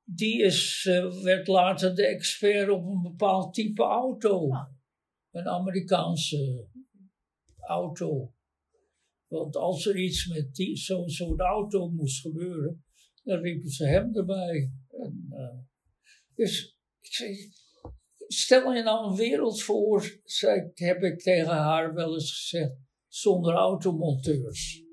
die 0.05 0.41
is, 0.43 0.85
eh, 0.89 1.21
werd 1.23 1.47
later 1.47 1.95
de 1.95 2.05
expert 2.05 2.69
op 2.69 2.85
een 2.85 3.01
bepaald 3.01 3.53
type 3.53 3.83
auto. 3.83 4.51
Ah. 4.51 4.67
Een 5.31 5.47
Amerikaanse 5.47 6.67
auto. 7.67 8.33
Want 9.27 9.55
als 9.55 9.85
er 9.85 9.97
iets 9.97 10.27
met 10.27 10.55
die- 10.55 10.77
zo'n 10.77 11.09
zo'n 11.09 11.39
auto 11.39 11.89
moest 11.89 12.21
gebeuren, 12.21 12.85
dan 13.23 13.39
riepen 13.41 13.69
ze 13.69 13.85
hem 13.85 14.15
erbij. 14.15 14.71
En, 14.89 15.25
eh, 15.29 15.57
dus 16.35 16.77
ik 17.01 17.13
zei, 17.13 17.35
stel 18.27 18.73
je 18.73 18.83
nou 18.83 19.09
een 19.09 19.15
wereld 19.15 19.61
voor, 19.61 20.19
zei, 20.23 20.61
ik- 20.61 20.77
heb 20.77 21.03
ik 21.03 21.19
tegen 21.19 21.53
haar 21.53 21.93
wel 21.93 22.13
eens 22.13 22.31
gezegd, 22.31 22.75
zonder 23.07 23.53
automonteurs. 23.53 24.83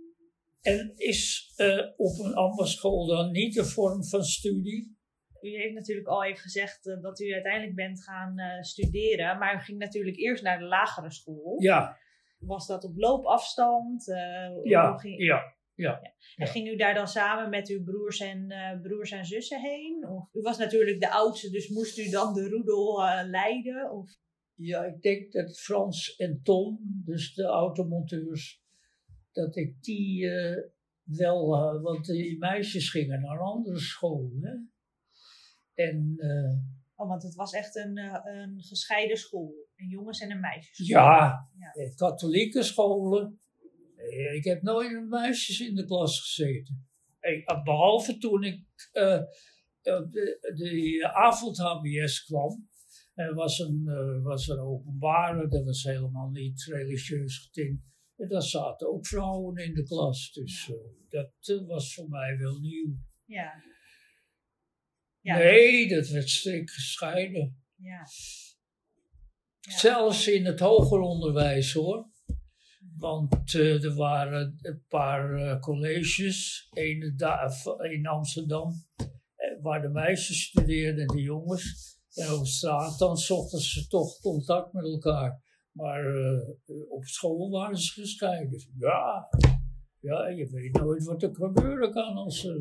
En 0.61 0.93
is 0.97 1.53
eh, 1.57 1.91
op 1.97 2.19
een 2.19 2.35
ambachtschool 2.35 3.07
dan 3.07 3.31
niet 3.31 3.57
een 3.57 3.65
vorm 3.65 4.05
van 4.05 4.25
studie? 4.25 4.97
U 5.43 5.49
heeft 5.49 5.75
natuurlijk 5.75 6.07
al 6.07 6.25
even 6.25 6.43
gezegd 6.43 6.87
eh, 6.87 7.01
dat 7.01 7.21
u 7.21 7.33
uiteindelijk 7.33 7.75
bent 7.75 8.03
gaan 8.03 8.39
eh, 8.39 8.63
studeren, 8.63 9.39
maar 9.39 9.55
u 9.55 9.59
ging 9.59 9.79
natuurlijk 9.79 10.17
eerst 10.17 10.43
naar 10.43 10.59
de 10.59 10.65
lagere 10.65 11.11
school. 11.11 11.61
Ja, 11.63 11.99
Was 12.39 12.67
dat 12.67 12.85
op 12.85 12.97
loopafstand? 12.97 14.09
Eh, 14.09 14.49
hoe 14.49 14.69
ja, 14.69 14.99
ging, 14.99 15.23
ja. 15.23 16.01
En 16.37 16.47
ja. 16.47 16.47
ging 16.47 16.69
u 16.69 16.77
daar 16.77 16.95
dan 16.95 17.09
samen 17.09 17.51
met 17.51 17.69
uw 17.69 17.83
broers 17.85 18.21
en, 18.21 18.51
eh, 18.51 18.81
broers 18.81 19.11
en 19.11 19.25
zussen 19.25 19.61
heen? 19.61 20.09
Of, 20.09 20.29
u 20.33 20.41
was 20.41 20.59
natuurlijk 20.59 21.01
de 21.01 21.11
oudste, 21.11 21.51
dus 21.51 21.69
moest 21.69 21.99
u 21.99 22.11
dan 22.11 22.35
de 22.35 22.49
roedel 22.49 23.07
eh, 23.07 23.29
leiden? 23.29 23.91
Of, 23.91 24.11
Ja, 24.55 24.85
ik 24.85 25.03
denk 25.03 25.33
dat 25.33 25.61
Frans 25.61 26.17
en 26.17 26.41
Tom, 26.43 26.79
dus 27.05 27.35
de 27.35 27.45
automonteurs, 27.45 28.63
dat 29.33 29.57
ik 29.57 29.83
die 29.83 30.31
eh, 30.31 30.63
wel, 31.03 31.55
eh, 31.55 31.83
want 31.83 32.07
die 32.07 32.39
meisjes 32.39 32.91
gingen 32.91 33.21
naar 33.21 33.33
een 33.33 33.39
andere 33.39 33.79
school. 33.79 34.31
Hè? 34.41 34.53
En 35.75 36.15
eh, 36.17 36.59
oh, 36.95 37.09
want 37.09 37.23
het 37.23 37.35
was 37.35 37.53
echt 37.53 37.77
een, 37.77 37.97
eh, 37.97 38.19
een 38.25 38.63
gescheiden 38.63 39.17
school. 39.17 39.55
Een 39.77 39.89
jongens- 39.89 40.21
en 40.21 40.31
een 40.31 40.41
meisjesschool. 40.41 40.87
ja, 40.99 41.49
Ja. 41.59 41.73
eh, 41.73 41.95
katholieke 41.95 42.63
scholen. 42.63 43.41
Ik 44.35 44.45
heb 44.45 44.63
nooit 44.63 44.93
met 44.93 45.09
meisjes 45.09 45.61
in 45.61 45.75
de 45.75 45.85
klas 45.85 46.21
gezeten. 46.21 46.87
Eh, 47.19 47.63
Behalve 47.63 48.19
toen 48.19 48.45
ik 48.45 48.65
de, 49.83 50.39
de 50.55 51.11
avond-HBS 51.13 52.25
kwam. 52.25 52.69
Er 53.15 53.35
was 53.35 53.59
een, 53.59 53.83
eh, 53.89 54.23
was 54.23 54.49
een 54.49 54.59
openbare, 54.59 55.49
dat 55.49 55.65
was 55.65 55.83
helemaal 55.83 56.31
niet 56.31 56.65
religieus 56.65 57.39
getint. 57.39 57.81
En 58.17 58.29
daar 58.29 58.43
zaten 58.43 58.89
ook 58.93 59.07
vrouwen 59.07 59.57
in 59.65 59.75
de 59.75 59.83
klas. 59.83 60.33
Dus 60.33 60.73
dat 61.09 61.63
was 61.67 61.95
voor 61.95 62.09
mij 62.09 62.39
wel 62.39 62.59
nieuw. 62.59 62.97
Ja. 63.25 63.63
Ja, 65.23 65.37
Nee, 65.39 65.89
dat 65.89 66.09
werd 66.09 66.29
strikt 66.29 66.71
gescheiden. 66.71 67.63
Ja. 67.77 68.07
Ja. 69.61 69.79
Zelfs 69.79 70.29
in 70.29 70.45
het 70.47 70.61
hoger 70.61 71.01
onderwijs 71.01 71.73
hoor. 71.73 72.11
Want 72.97 73.55
eh, 73.55 73.85
er 73.85 73.95
waren 73.95 74.59
een 74.61 74.85
paar 74.89 75.35
eh, 75.35 75.61
colleges, 75.61 76.69
één 76.73 77.17
da- 77.17 77.53
in 77.91 78.07
Amsterdam, 78.07 78.73
eh, 78.97 79.07
waar 79.63 79.83
de 79.83 79.89
meisjes 79.89 80.43
studeerden 80.43 81.01
en 81.07 81.17
de 81.17 81.23
jongens. 81.23 81.91
En 82.15 82.33
op 82.33 82.47
straat 82.47 82.99
dan 82.99 83.17
zochten 83.17 83.61
ze 83.61 83.87
toch 83.87 84.21
contact 84.21 84.73
met 84.73 84.85
elkaar. 84.85 85.43
Maar 85.73 86.05
op 86.89 87.05
school 87.05 87.51
waren 87.51 87.79
ze 87.79 87.93
gescheiden. 87.93 88.65
Ja, 88.79 89.29
ja, 90.01 90.29
je 90.29 90.49
weet 90.51 90.73
nooit 90.73 91.05
wat 91.05 91.23
er 91.23 91.35
gebeuren 91.35 91.93
kan 91.93 92.17
als 92.17 92.45
er... 92.45 92.61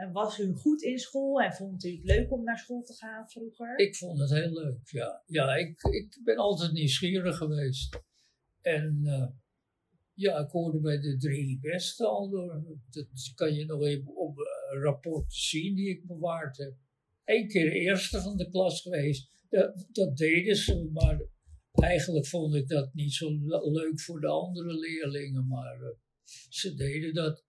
eh, 0.00 0.12
was 0.12 0.38
u 0.38 0.52
goed 0.54 0.82
in 0.82 0.98
school 0.98 1.40
en 1.40 1.52
vond 1.52 1.84
u 1.84 1.90
het 1.90 2.04
leuk 2.04 2.32
om 2.32 2.44
naar 2.44 2.58
school 2.58 2.82
te 2.82 2.94
gaan 2.94 3.30
vroeger? 3.30 3.78
Ik 3.78 3.96
vond 3.96 4.18
het 4.18 4.30
heel 4.30 4.52
leuk, 4.52 4.88
ja. 4.90 5.22
Ja, 5.26 5.56
ik, 5.56 5.82
ik 5.82 6.20
ben 6.24 6.36
altijd 6.36 6.72
nieuwsgierig 6.72 7.36
geweest. 7.36 8.00
En 8.60 9.00
eh, 9.04 9.26
ja, 10.14 10.38
ik 10.38 10.50
hoorde 10.50 10.80
bij 10.80 11.00
de 11.00 11.16
drie 11.16 11.58
beste 11.60 12.06
al. 12.06 12.30
Dat 12.90 13.32
kan 13.34 13.54
je 13.54 13.64
nog 13.64 13.82
even 13.82 14.16
op 14.16 14.38
een 14.38 14.80
rapport 14.80 15.34
zien 15.34 15.74
die 15.74 15.88
ik 15.88 16.06
bewaard 16.06 16.56
heb. 16.56 16.74
Eén 17.24 17.48
keer 17.48 17.72
eerste 17.72 18.20
van 18.20 18.36
de 18.36 18.50
klas 18.50 18.82
geweest. 18.82 19.30
Dat, 19.48 19.86
dat 19.92 20.16
deden 20.16 20.56
ze, 20.56 20.88
maar 20.92 21.20
eigenlijk 21.72 22.26
vond 22.26 22.54
ik 22.54 22.68
dat 22.68 22.94
niet 22.94 23.12
zo 23.12 23.38
le- 23.42 23.70
leuk 23.70 24.00
voor 24.00 24.20
de 24.20 24.28
andere 24.28 24.78
leerlingen. 24.78 25.46
Maar 25.46 25.80
eh, 25.80 25.88
ze 26.48 26.74
deden 26.74 27.14
dat. 27.14 27.44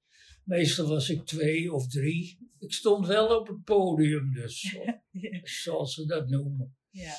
Meestal 0.52 0.88
was 0.88 1.10
ik 1.10 1.26
twee 1.26 1.74
of 1.74 1.88
drie. 1.88 2.50
Ik 2.60 2.74
stond 2.74 3.08
wel 3.08 3.40
op 3.40 3.48
het 3.48 3.64
podium, 3.64 4.34
dus 4.34 4.78
zoals 5.64 5.94
ze 5.94 6.06
dat 6.06 6.30
noemen. 6.30 6.78
Ja. 6.90 7.14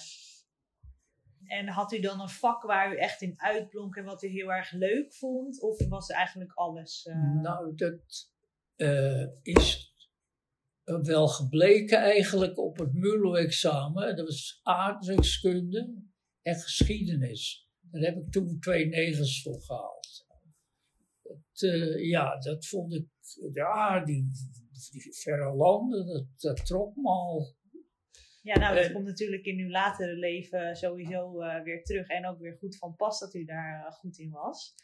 En 1.45 1.69
had 1.69 1.93
u 1.93 2.01
dan 2.01 2.21
een 2.21 2.29
vak 2.29 2.63
waar 2.63 2.93
u 2.93 2.97
echt 2.97 3.23
in 3.23 3.41
uitblonk 3.41 3.97
en 3.97 4.05
wat 4.05 4.23
u 4.23 4.29
heel 4.29 4.53
erg 4.53 4.73
leuk 4.73 5.15
vond? 5.15 5.61
Of 5.63 5.89
was 5.89 6.09
eigenlijk 6.11 6.53
alles... 6.53 7.05
eh, 7.05 7.41
Nou, 7.43 7.75
dat 7.75 8.31
eh, 8.77 9.27
is 9.43 9.95
wel 10.85 11.29
gebleken 11.29 11.99
eigenlijk 11.99 12.59
op 12.59 12.79
het 12.79 12.95
MULO-examen. 12.95 14.17
Dat 14.17 14.27
was 14.27 14.61
aardrijkskunde 14.63 15.95
en 16.43 16.55
geschiedenis. 16.55 17.69
Daar 17.81 18.03
heb 18.03 18.17
ik 18.17 18.31
toen 18.33 18.59
twee 18.61 18.87
negens 18.87 19.43
voor 19.43 19.61
gehaald. 19.63 20.27
Dat, 21.23 21.71
eh, 21.71 22.09
ja, 22.09 22.39
dat 22.39 22.67
vond 22.67 22.95
ik, 22.95 23.07
ja, 23.53 24.05
die, 24.05 24.31
die 24.91 25.15
verre 25.15 25.55
landen, 25.55 26.07
dat, 26.07 26.27
dat 26.41 26.67
trok 26.67 26.97
me 26.97 27.09
al. 27.09 27.55
Ja, 28.43 28.59
nou, 28.59 28.75
dat 28.77 28.85
Eh, 28.85 28.93
komt 28.93 29.07
natuurlijk 29.07 29.45
in 29.45 29.59
uw 29.59 29.69
latere 29.71 30.15
leven 30.15 30.77
sowieso 30.77 31.41
eh, 31.41 31.63
weer 31.63 31.85
terug. 31.85 32.09
En 32.09 32.27
ook 32.27 32.39
weer 32.39 32.57
goed 32.59 32.77
van 32.77 32.97
pas 32.97 33.19
dat 33.19 33.35
u 33.35 33.45
daar 33.45 33.85
eh, 33.87 33.93
goed 33.93 34.19
in 34.19 34.31
was. 34.31 34.75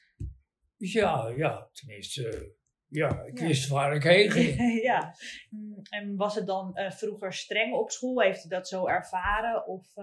Ja, 0.77 1.29
ja, 1.37 1.68
tenminste, 1.72 2.55
ja, 2.87 3.22
ik 3.22 3.38
Ja. 3.38 3.46
wist 3.46 3.68
waar 3.68 3.94
ik 3.94 4.03
heen 4.03 4.31
ging. 4.31 4.57
ja. 4.90 5.14
Mm, 5.51 5.74
En 5.90 6.16
was 6.16 6.35
het 6.35 6.46
dan 6.46 6.72
vroeger 6.88 7.33
streng 7.33 7.74
op 7.74 7.90
school? 7.90 8.20
Heeft 8.20 8.44
u 8.44 8.48
dat 8.48 8.68
zo 8.68 8.87
ervaren? 8.87 9.66
Of, 9.66 9.94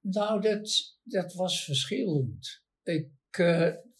Nou, 0.00 0.40
dat, 0.40 0.96
dat 1.02 1.34
was 1.34 1.64
verschillend. 1.64 2.62
Ik, 2.82 3.08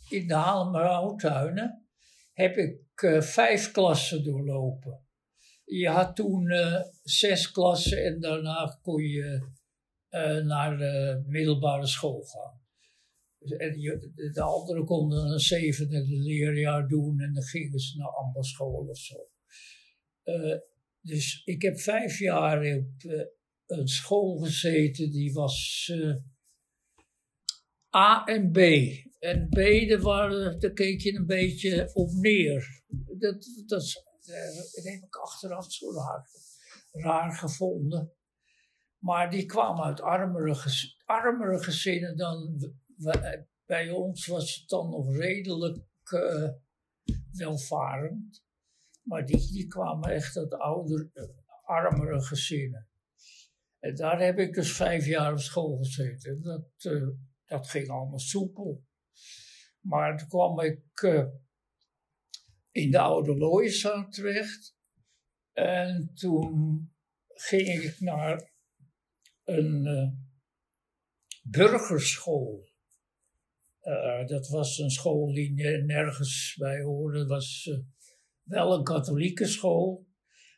in 0.09 0.27
de 0.27 0.35
Haarlemmerhouttuinen 0.35 1.87
heb 2.33 2.57
ik 2.57 2.79
eh, 3.03 3.21
vijf 3.21 3.71
klassen 3.71 4.25
doorlopen. 4.25 5.07
Je 5.65 5.89
had 5.89 6.17
toen 6.17 6.51
eh, 6.51 6.83
zes 7.03 7.51
klassen 7.51 8.05
en 8.05 8.21
daarna 8.21 8.79
kon 8.83 9.03
je 9.03 9.49
eh, 10.09 10.37
naar 10.37 10.79
de 10.79 11.23
middelbare 11.27 11.87
school 11.87 12.23
gaan. 12.23 12.61
En 13.59 13.73
de, 13.73 14.31
de 14.33 14.43
anderen 14.43 14.85
konden 14.85 15.33
een 15.33 15.41
zevende 15.41 16.05
leerjaar 16.07 16.89
doen 16.89 17.21
en 17.21 17.33
dan 17.33 17.43
gingen 17.43 17.79
ze 17.79 17.99
naar 17.99 18.15
ambachtschool 18.15 18.87
of 18.89 18.99
zo. 18.99 19.29
Dus 21.01 21.43
ik 21.45 21.63
heb 21.63 21.81
vijf 21.81 22.19
jaar 22.19 22.77
op 22.77 23.05
een 23.67 23.89
school 23.89 24.39
gezeten 24.39 25.11
die 25.11 25.33
was 25.33 25.91
A 27.97 28.25
en 28.25 28.51
B. 28.51 28.59
En 29.19 29.49
waren, 30.01 30.61
daar 30.61 30.73
keek 30.73 31.01
je 31.01 31.15
een 31.15 31.27
beetje 31.27 31.91
op 31.95 32.13
neer. 32.13 32.80
Dat, 33.19 33.47
dat, 33.67 34.05
eh, 34.25 34.57
dat 34.57 34.85
heb 34.85 35.03
ik 35.03 35.17
achteraf 35.17 35.73
zo 35.73 35.93
raar, 36.93 37.33
gevonden. 37.33 38.13
Maar 38.99 39.31
die 39.31 39.47
kwamen 39.47 39.85
uit 39.85 40.01
armere, 40.01 40.57
armere 41.05 41.63
gezinnen 41.63 42.17
dan 42.17 42.59
bij 43.67 43.91
ons 43.91 44.27
was 44.27 44.55
het 44.55 44.69
dan 44.69 44.91
nog 44.91 45.17
redelijk 45.17 45.79
eh, 46.05 46.49
welvarend. 47.33 48.45
Maar 49.03 49.27
die, 49.27 49.53
die 49.53 49.67
kwamen 49.67 50.11
echt 50.11 50.37
uit 50.37 50.55
ouder, 50.55 51.11
eh, 51.13 51.25
armere 51.63 52.23
gezinnen. 52.23 52.89
En 53.79 53.95
daar 53.95 54.21
heb 54.21 54.39
ik 54.39 54.55
dus 54.55 54.77
vijf 54.77 55.07
jaar 55.07 55.33
op 55.33 55.39
school 55.39 55.77
gezeten. 55.77 56.43
Dat, 56.43 56.65
dat 57.45 57.69
ging 57.69 57.89
allemaal 57.89 58.19
soepel. 58.19 58.85
Maar 59.81 60.19
toen 60.19 60.29
kwam 60.29 60.61
ik 60.61 60.83
in 62.71 62.91
de 62.91 62.99
Oude 62.99 63.37
Looijeszaal 63.37 64.09
terecht. 64.09 64.77
En 65.53 66.11
toen 66.15 66.89
ging 67.27 67.69
ik 67.69 68.01
naar 68.01 68.53
een 69.45 69.87
eh, 69.87 70.09
burgerschool. 71.43 72.69
Eh, 73.81 74.27
dat 74.27 74.49
was 74.49 74.79
een 74.79 74.91
school 74.91 75.33
die 75.33 75.53
ne- 75.53 75.83
nergens 75.85 76.55
bij 76.59 76.83
hoorde. 76.83 77.19
Dat 77.19 77.29
was 77.29 77.69
eh, 77.71 77.79
wel 78.43 78.75
een 78.75 78.85
katholieke 78.85 79.47
school. 79.47 80.09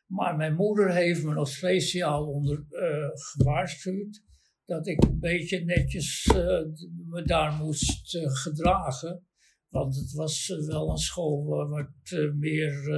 Maar 0.07 0.37
mijn 0.37 0.55
moeder 0.55 0.95
heeft 0.95 1.23
me 1.23 1.35
nog 1.35 1.49
speciaal 1.49 2.27
onder, 2.27 2.67
gewaarschuwd 3.13 4.23
dat 4.65 4.87
ik 4.87 5.05
een 5.05 5.19
beetje 5.19 5.65
netjes 5.65 6.27
me 7.07 7.23
daar 7.25 7.53
moest 7.53 8.19
gedragen. 8.19 9.27
Want 9.73 9.97
het 9.97 10.13
was 10.13 10.51
eh, 10.51 10.67
wel 10.67 10.91
een 10.91 10.99
school 10.99 11.45
waar 11.45 11.69
wat 11.69 11.91
eh, 12.03 12.33
meer, 12.33 12.93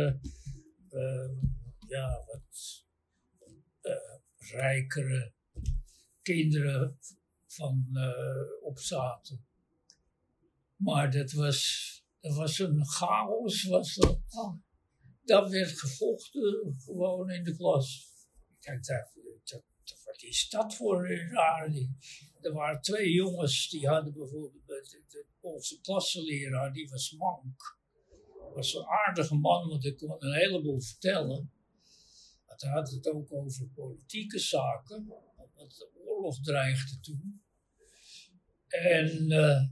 eh, 0.88 1.30
ja, 1.88 2.24
wat 2.26 2.82
rijkere 4.36 5.32
kinderen 6.22 6.98
van 7.46 7.86
op 8.62 8.78
zaten. 8.78 9.46
Maar 10.76 11.10
dat 11.10 11.32
was, 11.32 12.02
dat 12.20 12.34
was 12.34 12.58
een 12.58 12.86
chaos, 12.86 13.64
was 13.64 13.94
dat. 13.94 14.20
Dat 15.24 15.50
werd 15.50 15.78
gevochten 15.80 16.74
gewoon 16.84 17.30
in 17.30 17.44
de 17.44 17.56
klas. 17.56 18.12
Ik 18.60 18.64
dacht, 18.64 18.86
dat, 18.86 19.12
dat, 19.44 19.62
dat- 19.84 20.02
wat 20.04 20.22
is 20.22 20.48
dat 20.48 20.74
voor 20.74 21.08
een 21.10 21.28
raar 21.30 21.70
ding? 21.70 21.96
Er 22.40 22.52
waren 22.52 22.80
twee 22.80 23.12
jongens, 23.12 23.68
die 23.68 23.88
hadden 23.88 24.12
bijvoorbeeld, 24.12 24.96
onze 25.44 25.80
klassenleraar, 25.80 26.72
die 26.72 26.88
was 26.88 27.12
mank. 27.12 27.78
was 28.54 28.74
een 28.74 28.86
aardige 28.86 29.34
man, 29.34 29.68
want 29.68 29.84
ik 29.84 29.96
kon 29.96 30.16
een 30.18 30.34
heleboel 30.34 30.80
vertellen. 30.80 31.52
Want 32.46 32.60
hij 32.60 32.70
had 32.70 32.90
het 32.90 33.08
ook 33.08 33.32
over 33.32 33.68
politieke 33.68 34.38
zaken, 34.38 35.06
want 35.54 35.76
de 35.76 35.90
oorlog 36.06 36.40
dreigde 36.40 37.00
toen. 37.00 37.42
En, 38.68 39.30
eh, 39.30 39.62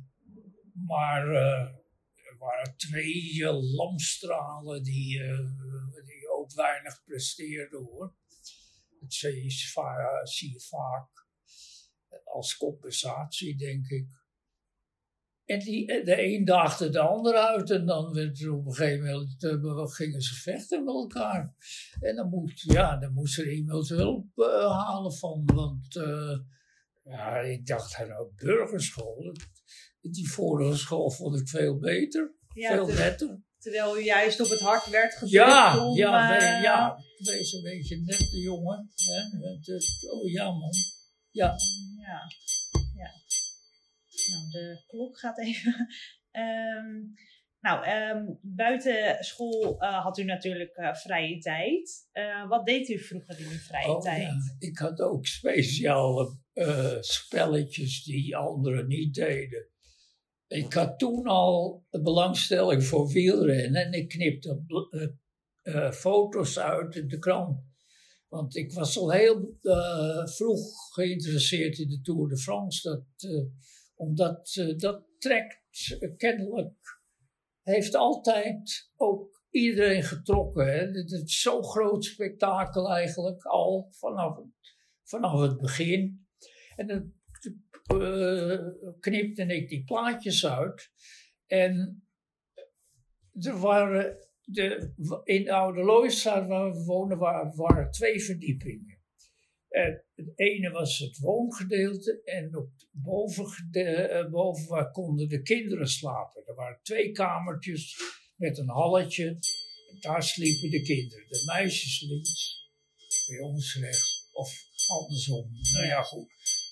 maar 0.87 1.29
eh, 1.29 1.75
er 2.15 2.37
waren 2.39 2.77
twee 2.77 3.45
eh, 3.45 3.75
lamstralen 3.75 4.83
die, 4.83 5.19
die 6.05 6.31
ook 6.39 6.53
weinig 6.55 7.05
presteerden 7.05 7.85
hoor. 7.85 8.15
Dat 9.01 9.13
zie 9.13 10.53
je 10.53 10.61
vaak 10.61 11.27
als 12.25 12.57
compensatie, 12.57 13.57
denk 13.57 13.89
ik. 13.89 14.22
En 15.45 15.59
die, 15.59 15.87
eh, 15.87 16.05
de 16.05 16.23
een 16.25 16.45
daagde 16.45 16.89
de 16.89 16.99
ander 17.01 17.35
uit 17.35 17.71
en 17.71 17.87
dan 17.87 18.13
werd 18.13 18.41
er 18.41 18.53
op 18.53 18.67
een 18.67 18.75
gegeven 18.75 19.05
moment 19.07 19.45
eh, 19.45 19.87
gingen 19.87 20.21
ze 20.23 20.35
vechten 20.35 20.85
met 20.85 20.95
elkaar. 20.95 21.55
En 22.01 22.17
dan 22.17 22.29
moest, 22.29 22.73
ja, 22.73 22.97
dan 22.99 23.13
moest 23.13 23.39
er 23.39 23.53
iemand 23.53 23.89
hulp 23.89 24.27
eh, 24.39 24.85
halen 24.87 25.13
van, 25.15 25.43
want 25.55 25.95
ja, 27.05 27.39
ik 27.39 27.67
dacht, 27.67 27.99
nou, 27.99 28.29
burgerschool, 28.37 29.33
die 30.01 30.31
vorige 30.31 30.77
school 30.77 31.11
vond 31.11 31.41
ik 31.41 31.49
veel 31.49 31.79
beter, 31.79 32.35
Ja, 32.55 32.71
veel 32.75 32.87
ter- 32.87 32.95
netter. 32.99 33.41
terwijl 33.59 33.99
u 33.99 34.05
juist 34.05 34.41
op 34.41 34.49
het 34.49 34.61
hart 34.61 34.91
werd 34.91 35.13
gedrukt 35.13 35.33
Ja, 35.33 35.87
om... 35.87 35.97
ja, 35.97 36.29
we- 36.29 36.63
ja, 36.63 36.97
wees 37.17 37.53
een 37.53 37.63
beetje 37.63 37.97
net 38.05 38.19
de 38.31 38.41
jongen. 38.41 38.91
Hè? 38.95 39.21
Oh 40.11 40.31
ja, 40.31 40.45
man. 40.51 40.71
Ja, 41.31 41.55
Ja, 41.97 42.21
ja. 42.95 43.11
Nou, 44.31 44.51
de 44.51 44.83
klok 44.87 45.19
gaat 45.19 45.39
even. 45.39 45.87
Ehm, 46.33 47.01
nou, 47.63 47.85
ehm, 47.85 48.25
buiten 48.41 49.25
school 49.25 49.81
eh, 49.81 50.03
had 50.03 50.19
u 50.19 50.25
natuurlijk 50.25 50.77
eh, 50.77 50.95
vrije 50.95 51.39
tijd. 51.39 52.09
Eh, 52.13 52.49
wat 52.49 52.67
deed 52.67 52.89
u 52.89 52.99
vroeger 52.99 53.39
in 53.39 53.51
uw 53.51 53.59
vrije 53.59 53.89
oh, 53.89 54.01
tijd? 54.01 54.23
ja. 54.23 54.57
Ik 54.59 54.79
had 54.79 55.01
ook 55.01 55.27
speciale 55.27 56.41
spelletjes 57.01 58.05
die 58.05 58.37
anderen 58.37 58.87
niet 58.87 59.15
deden. 59.15 59.67
Ik 60.47 60.73
had 60.73 60.99
toen 60.99 61.27
al 61.27 61.85
belangstelling 61.91 62.85
voor 62.85 63.09
wielrennen 63.09 63.85
en 63.85 63.93
ik 63.93 64.09
knipte 64.09 64.63
foto's 65.93 66.59
uit 66.59 66.95
in 66.95 67.09
de 67.09 67.19
krant. 67.19 67.61
Want 68.29 68.57
ik 68.57 68.73
was 68.73 68.99
al 68.99 69.11
heel 69.11 69.57
vroeg 70.25 70.93
geïnteresseerd 70.93 71.79
in 71.79 71.89
de 71.89 72.01
Tour 72.01 72.29
de 72.29 72.39
France. 72.39 72.89
Dat, 72.89 73.31
omdat 74.03 74.57
eh, 74.57 74.77
dat 74.77 75.05
trekt 75.19 75.97
eh, 75.99 76.17
kennelijk, 76.17 77.01
heeft 77.63 77.95
altijd 77.95 78.91
ook 78.97 79.45
iedereen 79.51 80.03
getrokken. 80.03 80.67
Hè? 80.67 80.79
Het 80.79 81.11
is 81.11 81.41
zo'n 81.41 81.65
groot 81.65 82.05
spektakel 82.05 82.91
eigenlijk, 82.91 83.45
al 83.45 83.89
vanaf, 83.91 84.39
vanaf 85.03 85.41
het 85.41 85.61
begin. 85.61 86.27
En 86.77 86.87
dan 86.87 87.13
eh, 88.01 88.67
knipte 89.01 89.47
ik 89.47 89.69
die 89.69 89.85
plaatjes 89.85 90.47
uit. 90.47 90.91
En 91.47 92.05
er 93.33 93.59
waren 93.59 94.29
de, 94.45 94.93
in 95.25 95.51
Oude 95.51 95.83
Looistraat 95.83 96.47
waar 96.47 96.73
we 96.73 96.85
wonen, 96.85 97.19
waren 97.19 97.91
twee 97.91 98.25
verdiepingen. 98.25 98.92
Het 99.73 100.33
ene 100.35 100.71
was 100.71 100.99
het 100.99 101.19
woongedeelte 101.19 102.23
en 102.25 102.57
op 102.57 102.71
bovengede- 102.91 104.07
eh, 104.09 104.31
boven 104.31 104.69
waar 104.69 104.91
konden 104.91 105.29
de 105.29 105.43
kinderen 105.43 105.89
slapen. 105.89 106.47
Er 106.47 106.55
waren 106.55 106.81
twee 106.83 107.13
kamertjes 107.13 107.97
met 108.37 108.59
een 108.59 108.69
halletje. 108.69 109.27
En 109.91 110.01
daar 110.01 110.23
sliepen 110.23 110.71
de 110.71 110.83
kinderen. 110.83 111.29
De 111.29 111.43
meisjes 111.47 112.01
links, 112.01 112.71
de 113.27 113.35
jongens 113.35 113.77
rechts. 113.81 114.29
Of 114.33 114.53
andersom. 114.89 115.51
Nou 115.73 115.87
ja, 115.87 116.03
goed. 116.03 116.29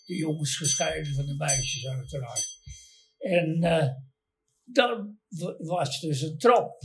De 0.06 0.16
jongens 0.16 0.56
gescheiden 0.56 1.14
van 1.14 1.26
de 1.26 1.34
meisjes 1.36 1.86
uiteraard. 1.86 2.58
En 3.18 3.62
eh, 3.62 3.88
dan 4.64 5.18
wa- 5.28 5.56
was 5.58 6.00
dus 6.00 6.20
een 6.20 6.38
trap. 6.38 6.82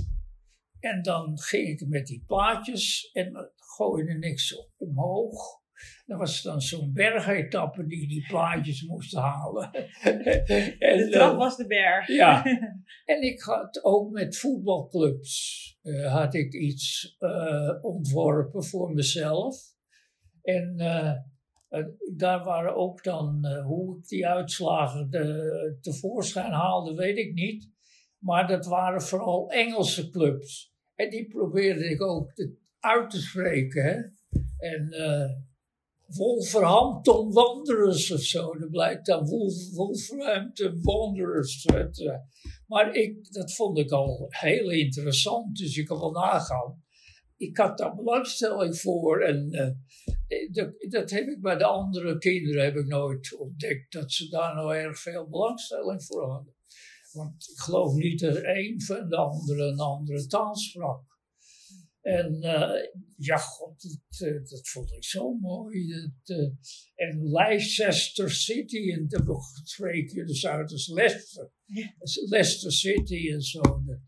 En 0.79 1.01
dan 1.01 1.39
ging 1.39 1.67
ik 1.67 1.87
met 1.87 2.07
die 2.07 2.23
plaatjes 2.27 3.09
en 3.13 3.51
gooide 3.55 4.27
ik 4.27 4.39
ze 4.39 4.69
omhoog. 4.77 5.63
Er 6.05 6.17
was 6.17 6.41
dan 6.41 6.61
zo'n 6.61 6.93
bergetappe 6.93 7.87
die 7.87 8.07
die 8.07 8.25
plaatjes 8.27 8.83
moest 8.83 9.15
halen. 9.15 9.73
en, 10.03 10.97
de 10.97 11.07
trap 11.11 11.31
eh, 11.31 11.37
was 11.37 11.57
de 11.57 11.67
berg. 11.67 12.07
ja. 12.07 12.43
En 13.05 13.21
ik 13.21 13.41
had 13.41 13.83
ook 13.83 14.11
met 14.11 14.37
voetbalclubs 14.37 15.77
eh, 15.81 16.13
had 16.13 16.33
ik 16.33 16.53
iets 16.53 17.15
eh, 17.19 17.69
ontworpen 17.81 18.63
voor 18.63 18.93
mezelf. 18.93 19.73
En 20.41 20.75
daar 22.15 22.43
waren 22.43 22.75
ook 22.75 23.03
dan, 23.03 23.47
hoe 23.65 23.97
ik 23.97 24.07
die 24.07 24.27
uitslagen 24.27 25.09
de, 25.09 25.77
tevoorschijn 25.81 26.51
haalde, 26.51 26.93
weet 26.93 27.17
ik 27.17 27.33
niet. 27.33 27.71
Maar 28.17 28.47
dat 28.47 28.65
waren 28.65 29.01
vooral 29.01 29.49
Engelse 29.49 30.09
clubs. 30.09 30.73
En 30.95 31.09
die 31.09 31.27
probeerde 31.27 31.89
ik 31.89 32.01
ook 32.01 32.33
te- 32.33 32.57
uit 32.79 33.09
te 33.09 33.21
spreken. 33.21 33.83
Hè? 33.83 34.01
En 34.57 34.89
Wolverhampton 36.07 37.31
Wanderers 37.31 38.11
of 38.11 38.21
zo. 38.21 38.57
Dat 38.57 38.69
blijkt 38.69 39.05
dan 39.05 39.25
Wolf, 39.25 39.71
Wolverhampton 39.71 40.79
Wanderers. 40.81 41.65
Eh, 41.65 42.15
maar 42.67 42.95
ik, 42.95 43.31
dat 43.33 43.53
vond 43.53 43.77
ik 43.77 43.91
al 43.91 44.25
heel 44.29 44.71
interessant. 44.71 45.57
Dus 45.57 45.77
ik 45.77 45.85
kan 45.85 45.99
wel 45.99 46.11
nagaan. 46.11 46.83
Ik 47.37 47.57
had 47.57 47.77
daar 47.77 47.95
belangstelling 47.95 48.77
voor. 48.77 49.21
En 49.21 49.51
eh, 49.51 50.51
dat, 50.51 50.73
dat 50.89 51.09
heb 51.09 51.27
ik 51.27 51.41
bij 51.41 51.57
de 51.57 51.65
andere 51.65 52.17
kinderen 52.17 52.63
heb 52.63 52.75
ik 52.75 52.87
nooit 52.87 53.37
ontdekt. 53.37 53.91
Dat 53.91 54.11
ze 54.11 54.29
daar 54.29 54.55
nou 54.55 54.75
erg 54.75 54.99
veel 54.99 55.29
belangstelling 55.29 56.03
voor 56.03 56.29
hadden. 56.29 56.53
Want 57.11 57.49
ik 57.49 57.59
geloof 57.59 57.93
niet 57.93 58.19
dat 58.19 58.35
een 58.35 58.81
van 58.81 59.09
de 59.09 59.15
anderen 59.15 59.67
een 59.67 59.79
andere 59.79 60.27
taal 60.27 60.55
sprak. 60.55 61.14
En 62.05 62.35
uh, 62.35 62.71
ja, 63.17 63.37
god, 63.37 63.81
dat, 63.81 64.27
uh, 64.29 64.49
dat, 64.49 64.69
vond 64.69 64.91
ik 64.91 65.03
zo 65.03 65.33
mooi. 65.33 65.87
Dat, 65.87 66.37
uh, 66.37 66.49
en 66.95 67.31
Leicester 67.31 68.31
City, 68.31 68.91
en 68.91 69.07
dan 69.07 69.39
spreek 69.63 70.09
je 70.09 70.25
dus 70.25 70.47
uit 70.47 70.71
als 70.71 70.87
Leicester. 70.87 71.51
Leicester 72.29 72.71
City 72.71 73.31
en 73.31 73.41
zo. 73.41 73.61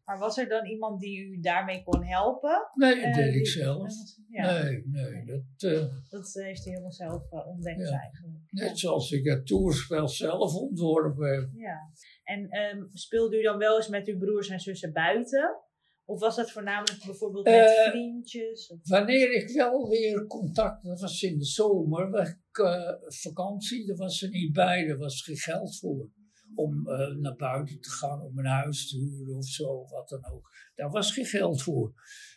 Maar 0.04 0.18
was 0.20 0.38
er 0.38 0.50
dan 0.50 0.66
iemand 0.66 1.00
die 1.00 1.20
u 1.20 1.40
daarmee 1.40 1.84
kon 1.84 2.04
helpen? 2.04 2.70
Nee, 2.74 3.02
dat 3.02 3.14
deed 3.14 3.36
ik 3.36 3.48
zelf. 3.48 3.94
Ja. 4.30 4.64
Nee, 4.64 4.84
nee. 4.86 5.26
Dat, 5.26 5.92
dat 6.10 6.34
heeft 6.34 6.64
hij 6.64 6.72
helemaal 6.72 6.92
zelf 6.92 7.32
ontdekt 7.32 7.90
ja. 7.90 8.00
eigenlijk. 8.00 8.44
Net 8.50 8.80
zoals 8.80 9.12
ik 9.12 9.26
het 9.26 9.46
toerspel 9.48 10.08
zelf 10.08 10.54
ontworpen 10.54 11.34
heb. 11.34 11.50
Ja. 11.54 11.92
En 12.24 12.60
um, 12.60 12.90
speelde 12.94 13.40
u 13.40 13.42
dan 13.42 13.58
wel 13.58 13.76
eens 13.76 13.88
met 13.88 14.08
uw 14.08 14.18
broers 14.18 14.50
en 14.50 14.60
zussen 14.60 14.94
buiten? 14.94 15.66
Of 16.10 16.20
was 16.20 16.36
dat 16.36 16.52
voornamelijk 16.52 17.06
bijvoorbeeld 17.06 17.46
met 17.46 17.54
uh, 17.54 17.90
vriendjes? 17.90 18.68
Of? 18.68 18.80
Wanneer 18.84 19.32
ik 19.32 19.50
wel 19.50 19.90
weer 19.90 20.28
contact, 20.28 20.84
dat 20.84 21.00
was 21.00 21.22
in 21.22 21.38
de 21.38 21.46
zomer, 21.46 22.10
was 22.10 22.30
ik, 22.30 22.58
uh, 22.58 22.94
vakantie, 23.08 23.86
daar 23.86 23.96
was 23.96 24.22
er 24.22 24.30
niet 24.30 24.54
bij, 24.54 24.88
er 24.88 24.98
was 24.98 25.24
geen 25.24 25.38
geld 25.38 25.78
voor. 25.78 26.10
Om 26.56 26.88
uh, 26.90 27.16
naar 27.16 27.36
buiten 27.36 27.80
te 27.80 27.90
gaan, 27.90 28.22
om 28.22 28.38
een 28.38 28.46
huis 28.46 28.90
te 28.90 28.98
huren 28.98 29.36
of 29.36 29.46
zo, 29.46 29.86
wat 29.88 30.10
dan 30.10 30.26
ook. 30.32 30.50
Daar 30.76 30.90
was 30.90 31.12
geen 31.12 31.26
geld 31.26 31.62
voor. 31.62 31.94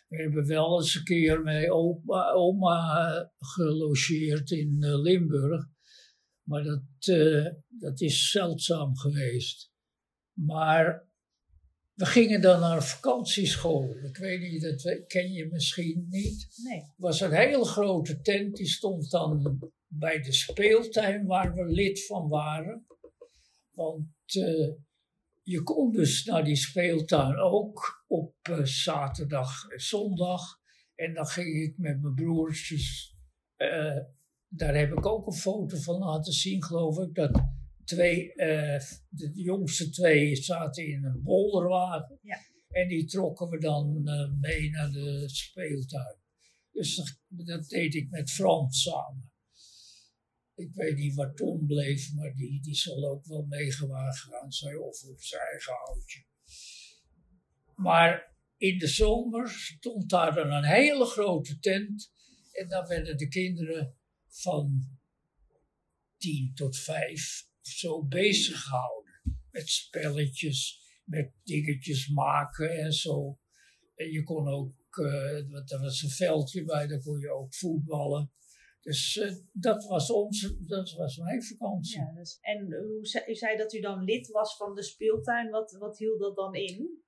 We 0.07 0.21
hebben 0.21 0.47
wel 0.47 0.79
eens 0.79 0.95
een 0.95 1.03
keer 1.03 1.41
met 1.41 1.69
oma, 1.69 2.31
oma 2.31 3.31
gelogeerd 3.37 4.51
in 4.51 4.77
Limburg. 4.79 5.65
Maar 6.43 6.63
dat, 6.63 6.83
dat 7.67 8.01
is 8.01 8.29
zeldzaam 8.29 8.97
geweest. 8.97 9.71
Maar 10.33 11.09
we 12.01 12.07
gingen 12.07 12.41
dan 12.41 12.59
naar 12.59 12.83
vakantieschool. 12.83 13.95
Ik 14.03 14.17
weet 14.17 14.41
niet, 14.41 14.61
dat 14.61 15.05
ken 15.07 15.31
je 15.31 15.49
misschien 15.51 16.07
niet. 16.09 16.47
Nee. 16.63 16.79
Het 16.79 16.93
was 16.97 17.19
een 17.21 17.31
hele 17.31 17.65
grote 17.65 18.21
tent, 18.21 18.55
die 18.55 18.67
stond 18.67 19.11
dan 19.11 19.59
bij 19.87 20.21
de 20.21 20.31
speeltuin 20.31 21.25
waar 21.25 21.53
we 21.53 21.65
lid 21.65 22.05
van 22.05 22.29
waren. 22.29 22.85
Want 23.71 24.35
uh, 24.35 24.71
je 25.41 25.63
kon 25.63 25.91
dus 25.91 26.25
naar 26.25 26.43
die 26.43 26.55
speeltuin 26.55 27.39
ook 27.39 28.03
op 28.07 28.35
uh, 28.49 28.63
zaterdag 28.63 29.67
en 29.69 29.81
zondag. 29.81 30.59
En 30.95 31.13
dan 31.13 31.25
ging 31.25 31.63
ik 31.63 31.77
met 31.77 32.01
mijn 32.01 32.13
broertjes, 32.13 33.15
uh, 33.57 33.97
daar 34.47 34.75
heb 34.75 34.91
ik 34.91 35.05
ook 35.05 35.27
een 35.27 35.33
foto 35.33 35.77
van 35.77 35.97
laten 35.97 36.33
zien, 36.33 36.63
geloof 36.63 36.99
ik. 36.99 37.15
Dat 37.15 37.41
twee, 37.95 38.33
uh, 38.35 38.79
de 39.09 39.31
jongste 39.33 39.89
twee 39.89 40.35
zaten 40.35 40.87
in 40.87 41.03
een 41.03 41.21
bolderwagen. 41.23 42.19
Ja. 42.21 42.39
En 42.69 42.87
die 42.87 43.05
trokken 43.05 43.49
we 43.49 43.57
dan 43.57 44.01
uh, 44.03 44.31
mee 44.39 44.69
naar 44.69 44.91
de 44.91 45.29
speeltuin. 45.29 46.15
Dus 46.71 46.95
dat, 46.95 47.17
dat, 47.47 47.69
deed 47.69 47.95
ik 47.95 48.09
met 48.09 48.31
Frans 48.31 48.81
samen. 48.81 49.31
Ik 50.55 50.73
weet 50.73 50.95
niet 50.95 51.15
waar 51.15 51.33
Tom 51.33 51.65
bleef, 51.67 52.13
maar 52.13 52.35
die, 52.35 52.61
die 52.61 52.75
zal 52.75 53.09
ook 53.09 53.25
wel 53.25 53.45
meegewaar 53.45 54.13
gaan 54.13 54.51
zijn 54.51 54.79
of 54.79 55.03
op 55.03 55.21
zijn 55.23 55.41
eigen 55.41 55.73
houtje. 55.73 56.25
Maar 57.75 58.35
in 58.57 58.77
de 58.77 58.87
zomer 58.87 59.49
stond 59.49 60.09
daar 60.09 60.33
dan 60.35 60.51
een 60.51 60.63
hele 60.63 61.05
grote 61.05 61.59
tent. 61.59 62.13
En 62.51 62.67
dan 62.67 62.87
werden 62.87 63.17
de 63.17 63.27
kinderen 63.27 63.95
van 64.27 64.97
tien 66.17 66.51
tot 66.53 66.77
vijf 66.77 67.49
zo 67.61 68.03
bezig 68.03 68.61
gehouden. 68.61 69.21
Met 69.51 69.69
spelletjes, 69.69 70.81
met 71.03 71.31
dingetjes 71.43 72.07
maken 72.07 72.77
en 72.77 72.91
zo. 72.93 73.39
En 73.95 74.11
je 74.11 74.23
kon 74.23 74.47
ook, 74.47 74.97
uh, 74.97 75.71
er 75.71 75.79
was 75.81 76.01
een 76.01 76.09
veldje 76.09 76.63
bij, 76.63 76.87
daar 76.87 77.01
kon 77.01 77.19
je 77.19 77.31
ook 77.31 77.55
voetballen. 77.55 78.31
Dus 78.81 79.15
uh, 79.15 79.31
dat 79.51 79.85
was 79.85 80.11
onze, 80.11 80.65
dat 80.65 80.91
was 80.91 81.17
mijn 81.17 81.43
vakantie. 81.43 81.99
Ja, 81.99 82.13
dus, 82.13 82.37
en 82.41 82.73
hoe 82.73 83.05
zei, 83.05 83.23
u 83.27 83.35
zei 83.35 83.57
dat 83.57 83.73
u 83.73 83.79
dan 83.79 84.03
lid 84.03 84.27
was 84.27 84.57
van 84.57 84.75
de 84.75 84.83
speeltuin. 84.83 85.49
Wat, 85.49 85.71
wat 85.79 85.97
hield 85.97 86.19
dat 86.19 86.35
dan 86.35 86.55
in? 86.55 86.99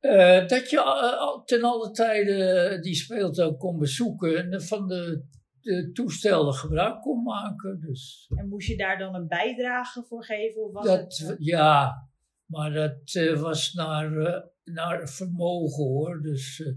Uh, 0.00 0.46
dat 0.46 0.70
je 0.70 1.42
ten 1.44 1.62
alle 1.62 1.90
tijde 1.90 2.78
die 2.80 2.94
speeltuin 2.94 3.56
kon 3.56 3.78
bezoeken. 3.78 4.52
En 4.52 4.62
van 4.62 4.88
de 4.88 5.24
de 5.60 5.90
toestellen 5.92 6.54
gebruik 6.54 7.00
kon 7.00 7.22
maken. 7.22 7.80
Dus. 7.80 8.30
En 8.36 8.48
moest 8.48 8.68
je 8.68 8.76
daar 8.76 8.98
dan 8.98 9.14
een 9.14 9.28
bijdrage 9.28 10.02
voor 10.02 10.24
geven? 10.24 10.62
Of 10.62 10.72
was 10.72 10.86
dat, 10.86 11.16
het, 11.16 11.36
Ja, 11.38 12.08
maar 12.50 12.72
dat 12.72 13.14
uh, 13.14 13.40
was 13.40 13.72
naar, 13.72 14.12
uh, 14.12 14.40
naar 14.64 15.08
vermogen 15.08 15.84
hoor. 15.84 16.22
Dus 16.22 16.58
uh, 16.58 16.76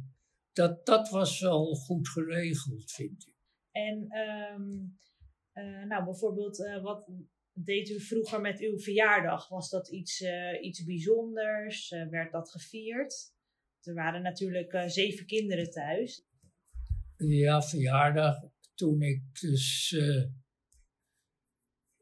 dat, 0.53 0.85
dat 0.85 1.09
was 1.09 1.39
wel 1.39 1.75
goed 1.75 2.09
geregeld, 2.09 2.91
vind 2.91 3.27
ik. 3.27 3.33
En 3.71 4.07
um, 4.55 4.97
nou, 5.87 6.03
bijvoorbeeld, 6.03 6.57
wat 6.81 7.09
deed 7.53 7.89
u 7.89 7.99
vroeger 7.99 8.41
met 8.41 8.59
uw 8.59 8.77
verjaardag? 8.77 9.47
Was 9.47 9.69
dat 9.69 9.91
iets, 9.91 10.23
iets 10.61 10.83
bijzonders? 10.83 11.89
werd 12.09 12.31
dat 12.31 12.51
gevierd? 12.51 13.33
Er 13.81 13.93
waren 13.93 14.21
natuurlijk 14.21 14.83
zeven 14.87 15.25
kinderen 15.25 15.69
thuis. 15.69 16.25
Ja, 17.17 17.61
verjaardag 17.61 18.52
toen 18.75 19.01
ik 19.01 19.39
dus 19.39 19.91
uh, 19.91 20.23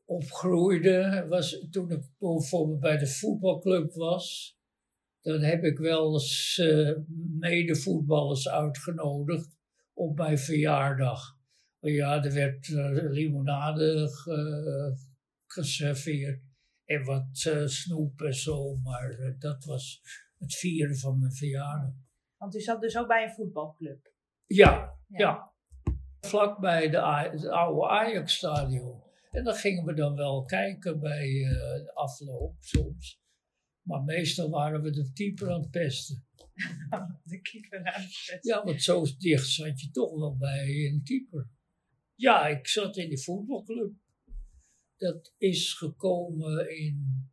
opgroeide, 0.06 1.26
was, 1.30 1.68
toen 1.72 1.92
ik 1.92 2.04
bijvoorbeeld 2.18 2.80
bij 2.80 2.98
de 2.98 3.08
voetbalclub 3.08 3.94
was, 3.94 4.58
dan 5.22 5.42
heb 5.42 5.64
ik 5.64 5.78
wel 5.78 6.14
eens 6.14 6.58
uh, 6.58 6.98
medevoetballers 7.40 8.50
uitgenodigd 8.50 9.58
op 9.94 10.18
mijn 10.18 10.38
verjaardag. 10.38 11.40
Ja, 11.80 12.24
er 12.24 12.34
werd 12.34 12.68
uh, 12.68 13.12
limonade 13.12 14.10
geserveerd 15.46 16.44
en 16.86 17.04
wat 17.04 17.28
snoep 17.66 18.22
en 18.22 18.34
zo, 18.34 18.76
maar 18.76 19.36
dat 19.40 19.66
was 19.66 20.02
het 20.38 20.56
vieren 20.56 20.98
van 20.98 21.20
mijn 21.20 21.34
verjaardag. 21.34 21.94
Want 22.38 22.56
u 22.56 22.60
zat 22.60 22.82
dus 22.82 22.98
ook 22.98 23.08
bij 23.08 23.24
een 23.24 23.34
voetbalclub? 23.34 24.14
Ja, 24.46 25.00
ja. 25.08 25.20
ja 25.20 25.51
vlakbij 26.22 26.90
de, 26.90 27.30
het 27.32 27.46
oude 27.46 27.88
Ajax-stadion. 27.88 29.02
En 29.32 29.44
dan 29.44 29.56
gingen 29.56 29.86
we 29.86 29.94
dan 29.94 30.16
wel 30.16 30.46
kijken 30.46 31.00
bij 31.00 31.30
uh, 31.30 31.50
de 31.52 31.92
afloop 31.94 32.56
soms. 32.60 33.20
Maar 33.82 34.04
meestal 34.04 34.50
waren 34.50 34.82
we 34.82 34.90
de 34.90 35.12
keeper 35.14 35.52
aan 35.52 35.62
het 35.62 35.72
pesten. 35.72 36.26
de 37.24 37.42
keeper 37.42 37.78
aan 37.78 38.02
het 38.02 38.24
pesten. 38.28 38.40
Ja, 38.42 38.64
want 38.64 38.84
zo 38.84 39.06
dicht 39.18 39.48
zat 39.48 39.82
je 39.82 39.92
toch 39.92 40.20
wel 40.20 40.38
bij 40.38 40.68
een 40.68 41.02
keeper. 41.04 41.50
Ja, 42.16 42.48
ik 42.48 42.68
zat 42.68 42.98
in 42.98 43.10
die 43.10 43.22
voetbalclub. 43.22 43.94
Dat 44.98 45.34
is 45.38 45.74
gekomen 45.74 46.78
in 46.78 47.30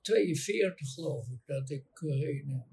42 0.00 0.92
geloof 0.94 1.28
ik, 1.28 1.40
dat 1.46 1.70
ik 1.70 2.00
uh, 2.00 2.28
in 2.28 2.64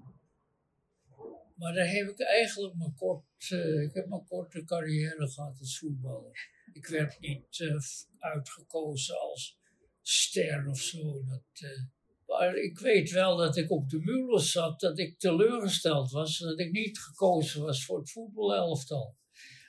maar 1.60 1.72
daar 1.72 1.90
heb 1.90 2.08
ik 2.08 2.20
eigenlijk 2.20 2.74
maar 2.74 2.92
kort, 2.96 3.50
uh, 3.50 3.82
ik 3.82 3.94
heb 3.94 4.06
maar 4.06 4.24
korte 4.28 4.64
carrière 4.64 5.28
gehad 5.28 5.58
als 5.58 5.78
voetballer. 5.78 6.48
Ik 6.72 6.86
werd 6.86 7.20
niet 7.20 7.58
uh, 7.58 7.80
uitgekozen 8.18 9.20
als 9.20 9.58
ster 10.02 10.68
of 10.68 10.80
zo. 10.80 11.24
Dat, 11.24 11.70
uh, 11.70 11.82
maar 12.26 12.56
ik 12.56 12.78
weet 12.78 13.10
wel 13.10 13.36
dat 13.36 13.56
ik 13.56 13.70
op 13.70 13.90
de 13.90 13.98
muren 13.98 14.40
zat, 14.40 14.80
dat 14.80 14.98
ik 14.98 15.18
teleurgesteld 15.18 16.10
was, 16.10 16.38
dat 16.38 16.58
ik 16.58 16.70
niet 16.72 16.98
gekozen 16.98 17.62
was 17.62 17.84
voor 17.84 17.98
het 17.98 18.10
voetbalelftal. 18.10 19.16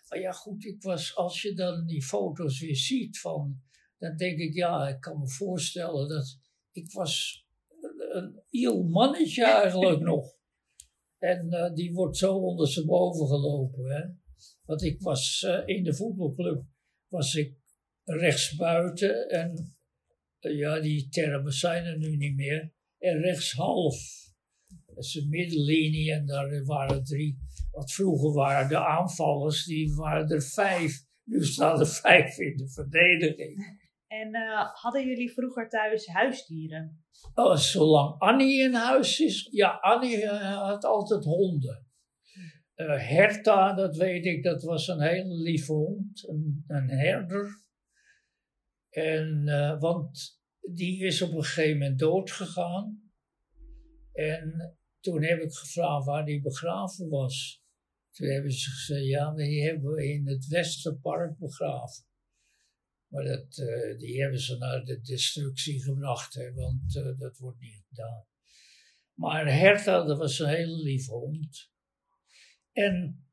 Maar 0.07 0.19
ja, 0.19 0.31
goed, 0.31 0.65
ik 0.65 0.81
was, 0.81 1.15
als 1.15 1.41
je 1.41 1.53
dan 1.53 1.85
die 1.85 2.03
foto's 2.03 2.59
weer 2.59 2.75
ziet 2.75 3.19
van, 3.19 3.61
dan 3.97 4.17
denk 4.17 4.39
ik, 4.39 4.53
ja, 4.53 4.87
ik 4.87 5.01
kan 5.01 5.19
me 5.19 5.29
voorstellen 5.29 6.09
dat 6.09 6.37
ik 6.71 6.91
was 6.91 7.45
een 8.11 8.41
iel 8.49 8.83
mannetje 8.83 9.45
eigenlijk 9.45 9.99
nog. 10.11 10.39
En 11.21 11.47
uh, 11.53 11.73
die 11.73 11.93
wordt 11.93 12.17
zo 12.17 12.35
ondersteboven 12.37 13.27
gelopen. 13.27 13.85
Hè? 13.85 14.01
Want 14.65 14.83
ik 14.83 15.01
was 15.01 15.45
uh, 15.47 15.61
in 15.65 15.83
de 15.83 15.93
voetbalclub, 15.93 16.63
was 17.07 17.35
ik 17.35 17.55
rechtsbuiten. 18.03 19.29
En 19.29 19.75
uh, 20.41 20.57
ja, 20.57 20.79
die 20.79 21.09
termen 21.09 21.51
zijn 21.51 21.85
er 21.85 21.97
nu 21.97 22.17
niet 22.17 22.35
meer. 22.35 22.73
En 22.97 23.21
rechtshalf. 23.21 23.97
Dat 24.85 25.03
is 25.03 25.15
een 25.15 25.29
middenlinie 25.29 26.11
en 26.11 26.25
daar 26.25 26.63
waren 26.63 27.03
drie. 27.03 27.37
Wat 27.71 27.91
vroeger 27.91 28.31
waren 28.31 28.69
de 28.69 28.85
aanvallers, 28.85 29.65
die 29.65 29.95
waren 29.95 30.29
er 30.29 30.41
vijf. 30.41 31.05
Nu 31.23 31.45
staan 31.45 31.79
er 31.79 31.87
vijf 31.87 32.37
in 32.37 32.57
de 32.57 32.69
verdediging. 32.69 33.79
En 34.11 34.35
hadden 34.73 35.05
jullie 35.07 35.31
vroeger 35.31 35.69
thuis 35.69 36.07
huisdieren? 36.07 37.03
Oh, 37.33 37.55
zolang 37.55 38.19
Annie 38.19 38.63
in 38.63 38.73
huis 38.73 39.19
is. 39.19 39.47
Ja, 39.51 39.77
Annie 39.81 40.23
uh, 40.23 40.57
had 40.57 40.83
altijd 40.83 41.23
honden. 41.23 41.87
Uh, 42.75 43.09
Herta, 43.09 43.73
dat 43.73 43.97
weet 43.97 44.25
ik, 44.25 44.43
dat 44.43 44.63
was 44.63 44.87
een 44.87 45.01
hele 45.01 45.33
lieve 45.33 45.73
hond. 45.73 46.27
Een, 46.27 46.63
een 46.67 46.89
herder. 46.89 47.63
En, 48.89 49.45
want 49.79 50.41
die 50.61 51.05
is 51.05 51.21
op 51.21 51.31
een 51.31 51.43
gegeven 51.43 51.77
moment 51.77 51.99
doodgegaan. 51.99 53.11
En 54.11 54.77
toen 54.99 55.23
heb 55.23 55.39
ik 55.39 55.53
gevraagd 55.53 56.05
waar 56.05 56.25
die 56.25 56.41
begraven 56.41 57.09
was. 57.09 57.63
Toen 58.11 58.27
hebben 58.27 58.51
ze 58.51 58.69
gezegd, 58.69 59.05
ja, 59.05 59.33
die 59.33 59.63
hebben 59.63 59.91
we 59.91 60.07
in 60.07 60.27
het 60.27 60.47
Westerpark 60.47 61.37
begraven. 61.37 62.09
Maar 63.11 63.23
dat, 63.23 63.57
eh, 63.57 63.97
die 63.97 64.21
hebben 64.21 64.39
ze 64.39 64.57
naar 64.57 64.83
de 64.83 65.01
destructie 65.01 65.81
gebracht, 65.81 66.33
hè, 66.33 66.53
want 66.53 66.95
eh, 66.95 67.17
dat 67.17 67.37
wordt 67.37 67.59
niet 67.59 67.83
gedaan. 67.87 68.25
Maar 69.13 69.53
Herta, 69.53 70.03
dat 70.03 70.17
was 70.17 70.39
een 70.39 70.47
hele 70.47 70.81
lieve 70.81 71.11
hond. 71.11 71.71
En 72.71 73.25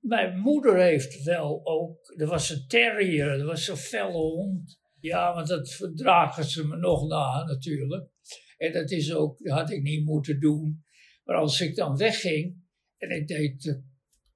mijn 0.00 0.38
moeder 0.38 0.82
heeft 0.82 1.22
wel 1.22 1.60
ook, 1.66 2.14
er 2.16 2.26
was 2.26 2.50
een 2.50 2.66
terrier, 2.66 3.38
dat 3.38 3.46
was 3.46 3.68
een 3.68 3.76
felle 3.76 4.12
hond. 4.12 4.80
Ja, 5.00 5.34
want 5.34 5.48
dat 5.48 5.70
verdragen 5.70 6.44
ze 6.44 6.66
me 6.66 6.76
nog 6.76 7.08
na 7.08 7.44
natuurlijk. 7.44 8.10
En 8.56 8.72
dat 8.72 8.90
is 8.90 9.12
ook, 9.12 9.38
dat 9.38 9.58
had 9.58 9.70
ik 9.70 9.82
niet 9.82 10.04
moeten 10.04 10.40
doen. 10.40 10.84
Maar 11.24 11.36
als 11.36 11.60
ik 11.60 11.74
dan 11.76 11.96
wegging 11.96 12.62
en 12.96 13.10
ik 13.10 13.28
deed 13.28 13.62
de 13.62 13.82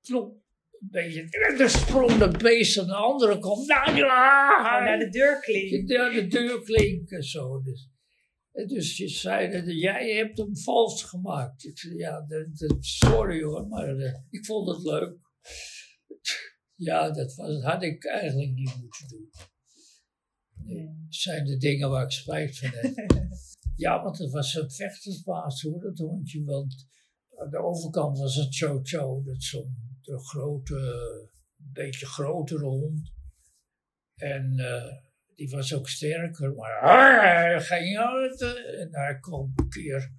klop 0.01 0.44
beetje, 0.91 1.21
en 1.49 1.59
dan 1.59 1.69
sprong 1.69 2.19
dat 2.19 2.39
beest 2.39 2.79
aan 2.79 2.87
de 2.87 2.95
andere 2.95 3.39
kant. 3.39 3.67
Nou, 3.67 3.97
ja, 3.97 4.65
Gewoon 4.65 4.85
naar 4.85 4.99
de 4.99 5.09
deur 5.09 5.41
klinken. 5.41 5.87
ja, 5.97 6.11
de 6.21 6.27
deur 6.27 6.63
klinken 6.63 7.23
zo. 7.23 7.63
Dus, 7.63 7.89
en 8.53 8.67
dus 8.67 8.97
je 8.97 9.09
zei 9.09 9.51
dat 9.51 9.65
jij 9.81 10.15
hebt 10.15 10.39
hem 10.39 10.57
vals 10.57 11.03
gemaakt. 11.05 11.65
Ik 11.65 11.79
zei, 11.79 11.95
ja, 11.97 12.21
dat, 12.29 12.47
dat- 12.59 12.77
sorry 12.85 13.43
hoor, 13.43 13.67
maar 13.67 13.97
eh, 13.97 14.15
ik 14.31 14.45
vond 14.45 14.69
het 14.69 14.83
leuk. 14.83 15.17
Ja, 16.75 17.11
dat 17.11 17.35
was, 17.35 17.63
had 17.63 17.83
ik 17.83 18.05
eigenlijk 18.05 18.51
niet 18.53 18.77
moeten 18.81 19.09
doen. 19.09 19.31
Nee, 20.65 20.85
dat 20.87 21.15
zijn 21.15 21.45
de 21.45 21.57
dingen 21.57 21.91
waar 21.91 22.05
ik 22.05 22.11
spijt 22.11 22.59
van 22.59 22.69
heb. 22.73 22.95
Ja, 23.77 24.03
want 24.03 24.19
het 24.19 24.31
was 24.31 24.55
een 24.55 24.71
vechtersbaas 24.71 25.63
hoor, 25.63 25.81
dat 25.81 25.99
hondje. 25.99 26.45
Want 26.45 26.87
aan 27.37 27.51
de 27.51 27.59
overkant 27.59 28.19
was 28.19 28.35
het 28.35 28.57
Cho-Cho, 28.57 29.23
dat 29.25 29.37
is 29.37 29.53
de 30.05 30.19
grote, 30.19 31.31
beetje 31.57 32.07
grotere 32.07 32.65
hond. 32.65 33.13
En 34.15 34.59
eh, 34.59 34.97
die 35.35 35.51
was 35.51 35.75
ook 35.75 35.89
sterker, 35.89 36.55
maar 36.55 36.83
hij 36.83 37.61
ging 37.61 37.99
uit. 37.99 38.41
En 38.79 38.89
hij 38.91 39.19
kwam 39.21 39.53
een 39.57 39.69
keer, 39.69 40.13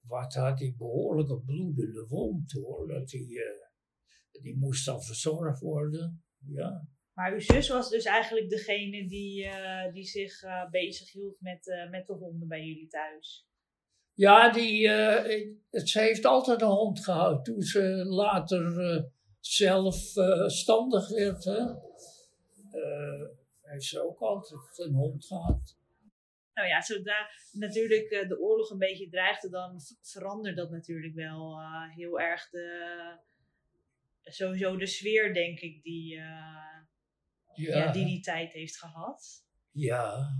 wat 0.00 0.34
had 0.34 0.58
hij 0.58 0.74
behoorlijke 0.76 1.40
bloedende 1.40 2.06
wond 2.08 2.52
hoor. 2.52 2.88
Dat 2.88 3.08
die, 3.08 3.42
eh, 3.42 4.42
die 4.42 4.56
moest 4.56 4.84
dan 4.84 5.02
verzorgd 5.02 5.60
worden. 5.60 6.24
Ja. 6.38 6.88
Maar 7.12 7.32
uw 7.32 7.40
zus 7.40 7.68
was 7.68 7.90
dus 7.90 8.04
eigenlijk 8.04 8.48
degene 8.48 9.08
die, 9.08 9.44
eh, 9.44 9.92
die 9.92 10.04
zich 10.04 10.40
bezig 10.70 11.12
hield 11.12 11.40
met, 11.40 11.88
met 11.90 12.06
de 12.06 12.12
honden 12.12 12.48
bij 12.48 12.64
jullie 12.64 12.88
thuis. 12.88 13.46
Ja, 14.16 14.50
die, 14.50 14.88
eh, 14.88 15.52
ze 15.70 16.00
heeft 16.00 16.24
altijd 16.24 16.62
een 16.62 16.68
hond 16.68 17.04
gehad. 17.04 17.44
Toen 17.44 17.62
ze 17.62 17.80
later 18.04 18.80
eh, 18.80 19.02
zelfstandig 19.40 21.08
werd, 21.08 21.44
hè, 21.44 21.58
eh, 22.70 23.28
heeft 23.62 23.84
ze 23.84 24.02
ook 24.02 24.20
altijd 24.20 24.78
een 24.78 24.94
hond 24.94 25.26
gehad. 25.26 25.76
Nou 26.54 26.68
ja, 26.68 26.82
zodra 26.82 27.30
natuurlijk 27.52 28.28
de 28.28 28.40
oorlog 28.40 28.70
een 28.70 28.78
beetje 28.78 29.08
dreigde, 29.08 29.50
dan 29.50 29.80
verandert 30.02 30.56
dat 30.56 30.70
natuurlijk 30.70 31.14
wel 31.14 31.58
heel 31.94 32.20
erg 32.20 32.50
de, 32.50 33.18
sowieso 34.22 34.76
de 34.76 34.86
sfeer, 34.86 35.34
denk 35.34 35.60
ik, 35.60 35.82
die, 35.82 36.14
ja. 36.14 36.88
Ja, 37.54 37.92
die 37.92 38.04
die 38.04 38.20
tijd 38.20 38.52
heeft 38.52 38.78
gehad. 38.78 39.44
ja. 39.70 40.34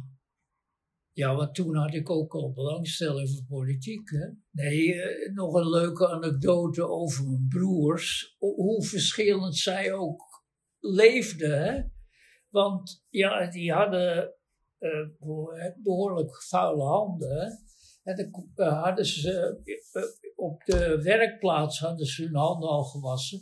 Ja, 1.17 1.35
want 1.35 1.55
toen 1.55 1.77
had 1.77 1.95
ik 1.95 2.11
ook 2.11 2.35
al 2.35 2.53
belangstelling 2.53 3.29
voor 3.31 3.45
politiek. 3.49 4.11
Hè? 4.11 4.27
Nee, 4.51 4.95
eh, 5.03 5.33
nog 5.35 5.55
een 5.55 5.69
leuke 5.69 6.09
anekdote 6.09 6.89
over 6.89 7.25
mijn 7.25 7.47
broers. 7.49 8.37
Ho- 8.39 8.55
Hoe 8.55 8.85
verschillend 8.85 9.57
zij 9.57 9.93
ook 9.93 10.45
leefden. 10.79 11.63
Hè? 11.65 11.83
Want 12.49 13.05
ja, 13.09 13.51
die 13.51 13.73
hadden 13.73 14.35
eh, 14.79 15.09
beho- 15.19 15.73
behoorlijk 15.83 16.43
vuile 16.43 16.83
handen. 16.83 17.37
Hè? 17.41 17.47
En 18.13 18.17
dan 18.17 18.51
eh, 18.67 18.83
hadden 18.83 19.07
ze 19.07 19.61
op 20.37 20.65
de 20.65 21.03
werkplaats 21.03 21.79
hadden 21.79 22.07
ze 22.07 22.23
hun 22.25 22.37
handen 22.37 22.69
al 22.69 22.85
gewassen. 22.85 23.41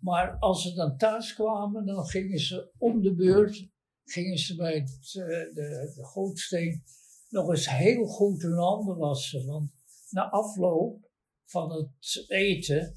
Maar 0.00 0.36
als 0.38 0.62
ze 0.62 0.74
dan 0.74 0.96
thuis 0.96 1.34
kwamen, 1.34 1.86
dan 1.86 2.04
gingen 2.06 2.38
ze 2.38 2.72
om 2.78 3.02
de 3.02 3.14
beurt, 3.14 3.68
gingen 4.04 4.38
ze 4.38 4.56
bij 4.56 4.80
de, 4.84 5.50
de 5.54 6.04
gootsteen 6.04 6.82
nog 7.28 7.50
eens 7.50 7.70
heel 7.70 8.04
goed 8.04 8.42
hun 8.42 8.58
handen 8.58 8.96
wassen. 8.96 9.46
Want 9.46 9.70
na 10.10 10.30
afloop 10.30 11.10
van 11.44 11.72
het 11.72 12.24
eten, 12.28 12.94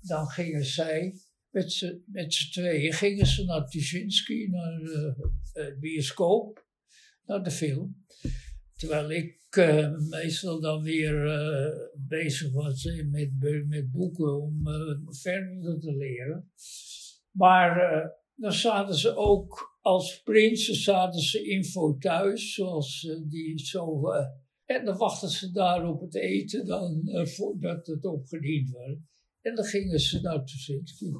dan 0.00 0.26
gingen 0.26 0.64
zij 0.64 1.14
met 2.06 2.32
z'n 2.34 2.50
tweeën 2.50 2.92
gingen 2.92 3.26
ze 3.26 3.44
naar 3.44 3.66
Tuschinski, 3.66 4.48
naar 4.48 4.78
de 4.78 5.14
eh, 5.52 5.78
bioscoop, 5.78 6.66
naar 7.24 7.42
de 7.42 7.50
film. 7.50 8.04
Terwijl 8.74 9.10
ik 9.10 9.40
eh, 9.50 9.98
meestal 9.98 10.60
dan 10.60 10.82
weer 10.82 11.26
eh, 11.26 11.88
bezig 11.94 12.52
was 12.52 12.84
met, 13.10 13.30
met 13.66 13.90
boeken 13.90 14.40
om 14.40 14.62
verder 15.08 15.80
te 15.80 15.96
leren. 15.96 16.50
Maar 17.30 18.02
dan 18.34 18.52
zaten 18.52 18.94
ze 18.94 19.16
ook 19.16 19.75
als 19.86 20.20
prinsen 20.22 20.74
zaten 20.74 21.20
ze 21.20 21.48
in 21.48 21.64
thuis, 21.98 22.54
zoals 22.54 23.04
eh, 23.04 23.16
die 23.28 23.58
zo. 23.58 24.10
eh, 24.10 24.26
en 24.64 24.84
dan 24.84 24.96
wachten 24.96 25.28
ze 25.28 25.50
daar 25.50 25.88
op 25.88 26.00
het 26.00 26.14
eten 26.14 26.66
dan, 26.66 27.08
eh, 27.08 27.26
voordat 27.26 27.86
het 27.86 28.04
opgediend 28.04 28.70
werd. 28.70 28.98
En 29.40 29.54
dan 29.54 29.64
gingen 29.64 30.00
ze 30.00 30.20
naar 30.20 30.44
Tuschinski. 30.44 31.12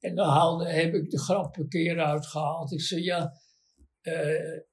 En 0.00 0.14
dan 0.14 0.28
haalde, 0.28 0.68
heb 0.68 0.94
ik 0.94 1.10
de 1.10 1.18
grap 1.18 1.56
een 1.56 1.68
keer 1.68 1.98
uitgehaald. 1.98 2.72
Ik 2.72 2.80
zei, 2.80 3.02
ja, 3.02 3.32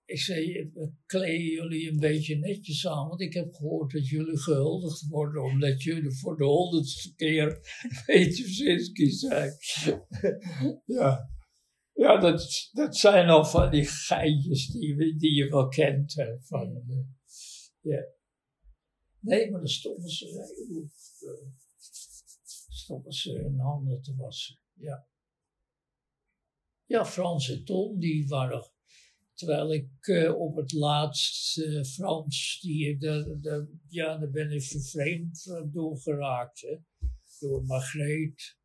ik 0.05 0.19
zei, 0.19 0.71
kleden 1.05 1.45
jullie 1.45 1.91
een 1.91 1.99
beetje 1.99 2.37
netjes 2.37 2.87
aan, 2.87 3.07
want 3.07 3.21
ik 3.21 3.33
heb 3.33 3.53
gehoord 3.53 3.91
dat 3.91 4.07
jullie 4.07 4.37
gehuldigd 4.37 5.07
worden, 5.07 5.43
omdat 5.43 5.83
jullie 5.83 6.17
voor 6.17 6.37
de 6.37 6.43
honderdste 6.43 7.15
keer 7.15 7.59
bij 8.05 8.29
Tuschinski 8.29 9.09
zijn. 9.09 9.51
ja, 10.99 11.34
ja 11.95 12.17
dat, 12.17 12.69
dat 12.71 12.97
zijn 12.97 13.29
al 13.29 13.45
van 13.45 13.71
die 13.71 13.85
geintjes 13.85 14.67
die, 14.67 15.17
die 15.17 15.33
je 15.33 15.49
wel 15.49 15.67
kent. 15.67 16.13
Hè, 16.13 16.41
van, 16.41 16.83
eh, 16.87 16.97
ja. 17.79 18.05
Nee, 19.19 19.51
maar 19.51 19.59
dan 19.59 19.69
stonden 19.69 20.09
ze 20.09 20.25
goed, 20.67 21.27
eh, 21.29 21.47
stonden 22.69 23.13
ze 23.13 23.31
hun 23.31 23.59
handen 23.59 24.01
te 24.01 24.15
wassen. 24.15 24.59
Ja. 24.73 25.07
Ja, 26.87 27.05
Frans 27.05 27.49
en 27.49 27.63
Tom, 27.63 27.99
die 27.99 28.27
waren. 28.27 28.73
Terwijl 29.33 29.73
ik 29.73 29.89
eh, 29.99 30.39
op 30.39 30.55
het 30.55 30.71
laatst 30.71 31.57
eh, 31.57 31.83
Frans, 31.83 32.59
die, 32.61 32.97
de, 32.97 33.37
de, 33.41 33.77
ja, 33.87 34.17
daar 34.17 34.29
ben 34.29 34.51
ik 34.51 34.63
vervreemd 34.63 35.45
eh, 35.47 35.61
door 35.65 35.97
geraakt. 35.97 36.61
Hè, 36.61 36.77
door 37.39 37.63
Margreet. 37.63 38.57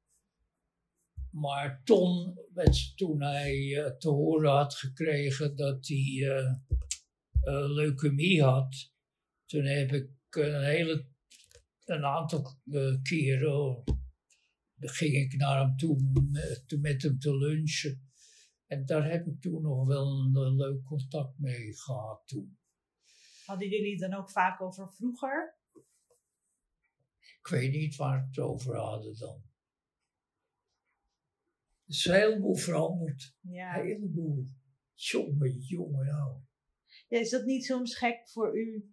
Maar 1.30 1.82
met, 1.84 2.92
toen 2.96 3.22
hij 3.22 3.84
eh, 3.84 3.96
te 3.96 4.08
horen 4.08 4.50
had 4.50 4.74
gekregen 4.74 5.56
dat 5.56 5.86
hij 5.86 6.28
eh, 6.28 6.54
leukemie 7.70 8.42
had, 8.42 8.92
toen 9.46 9.64
heb 9.64 9.92
ik 9.92 10.10
een 10.30 10.64
hele, 10.64 11.06
een 11.84 12.04
aantal 12.04 12.60
keren, 13.02 13.82
dan 14.74 14.90
ging 14.90 15.14
ik 15.14 15.36
naar 15.36 15.60
hem 15.60 15.76
toe 15.76 16.22
met, 16.30 16.76
met 16.80 17.02
hem 17.02 17.18
te 17.18 17.36
lunchen. 17.36 18.10
En 18.66 18.86
daar 18.86 19.10
heb 19.10 19.26
ik 19.26 19.40
toen 19.40 19.62
nog 19.62 19.86
wel 19.86 20.06
een, 20.06 20.56
leuk 20.56 20.84
contact 20.84 21.38
mee 21.38 21.74
gehad 21.74 22.22
toen. 22.26 22.58
Hadden 23.44 23.68
jullie 23.68 23.90
het 23.90 24.00
dan 24.00 24.14
ook 24.14 24.30
vaak 24.30 24.60
over 24.60 24.92
vroeger? 24.92 25.58
Ik 27.20 27.46
weet 27.50 27.72
niet 27.72 27.96
waar 27.96 28.26
het 28.26 28.38
over 28.38 28.76
hadden 28.76 29.18
dan. 29.18 29.49
Is 31.90 32.04
een 32.04 32.14
heleboel 32.14 32.56
veranderd. 32.56 33.34
Ja. 33.40 33.78
Een 33.78 33.86
heleboel. 33.86 34.46
Jongen, 34.94 35.50
jongen, 35.58 36.06
nou. 36.06 36.32
ja. 37.08 37.18
Is 37.18 37.30
dat 37.30 37.44
niet 37.44 37.64
soms 37.64 37.96
gek 37.96 38.28
voor 38.28 38.58
u? 38.58 38.92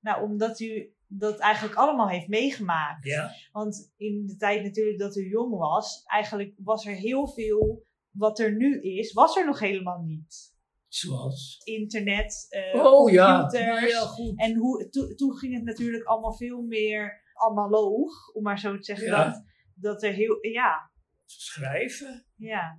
Nou, 0.00 0.22
omdat 0.30 0.60
u 0.60 0.92
dat 1.06 1.38
eigenlijk 1.38 1.76
allemaal 1.76 2.08
heeft 2.08 2.28
meegemaakt. 2.28 3.04
Ja, 3.04 3.30
Want 3.52 3.92
in 3.96 4.26
de 4.26 4.36
tijd 4.36 4.62
natuurlijk 4.62 4.98
dat 4.98 5.16
u 5.16 5.28
jong 5.28 5.54
was, 5.56 6.02
eigenlijk 6.04 6.54
was 6.56 6.86
er 6.86 6.94
heel 6.94 7.28
veel 7.28 7.86
wat 8.10 8.38
er 8.38 8.56
nu 8.56 8.80
is, 8.80 9.12
was 9.12 9.36
er 9.36 9.46
nog 9.46 9.58
helemaal 9.58 10.02
niet. 10.02 10.56
zoals. 10.88 11.60
Internet, 11.64 12.46
eh 12.48 12.84
Oh 12.84 13.10
ja, 13.10 13.38
computers. 13.40 13.90
ja, 13.92 14.00
goed. 14.00 14.38
En 14.40 14.56
hoe, 14.56 14.88
to- 14.88 15.14
toen 15.14 15.36
ging 15.36 15.54
het 15.54 15.64
natuurlijk 15.64 16.04
allemaal 16.04 16.34
veel 16.36 16.62
meer 16.62 17.22
analoog, 17.34 18.28
om 18.32 18.42
maar 18.42 18.58
zo 18.58 18.76
te 18.76 18.84
zeggen. 18.84 19.06
Ja. 19.06 19.24
Dat, 19.24 19.44
dat 19.74 20.02
er 20.02 20.12
heel, 20.12 20.46
ja, 20.46 20.90
Schrijven. 21.30 22.26
ja. 22.36 22.78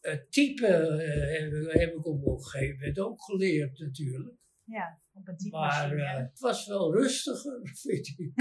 Eh, 0.00 0.16
typen 0.28 0.98
eh, 1.00 1.80
heb, 1.80 1.88
ik- 1.92 1.94
ik 1.96 2.06
op 2.06 2.26
een 2.26 2.44
gegeven 2.44 2.78
moment 2.78 2.98
ook 2.98 3.22
geleerd 3.22 3.78
natuurlijk. 3.78 4.34
Ja, 4.64 5.00
op 5.12 5.16
een 5.16 5.22
Maar 5.24 5.36
typemachine. 5.36 6.02
eh, 6.02 6.16
het 6.16 6.40
was 6.40 6.66
wel 6.66 6.92
rustiger, 6.94 7.60
vind 7.82 8.14
ik. 8.16 8.32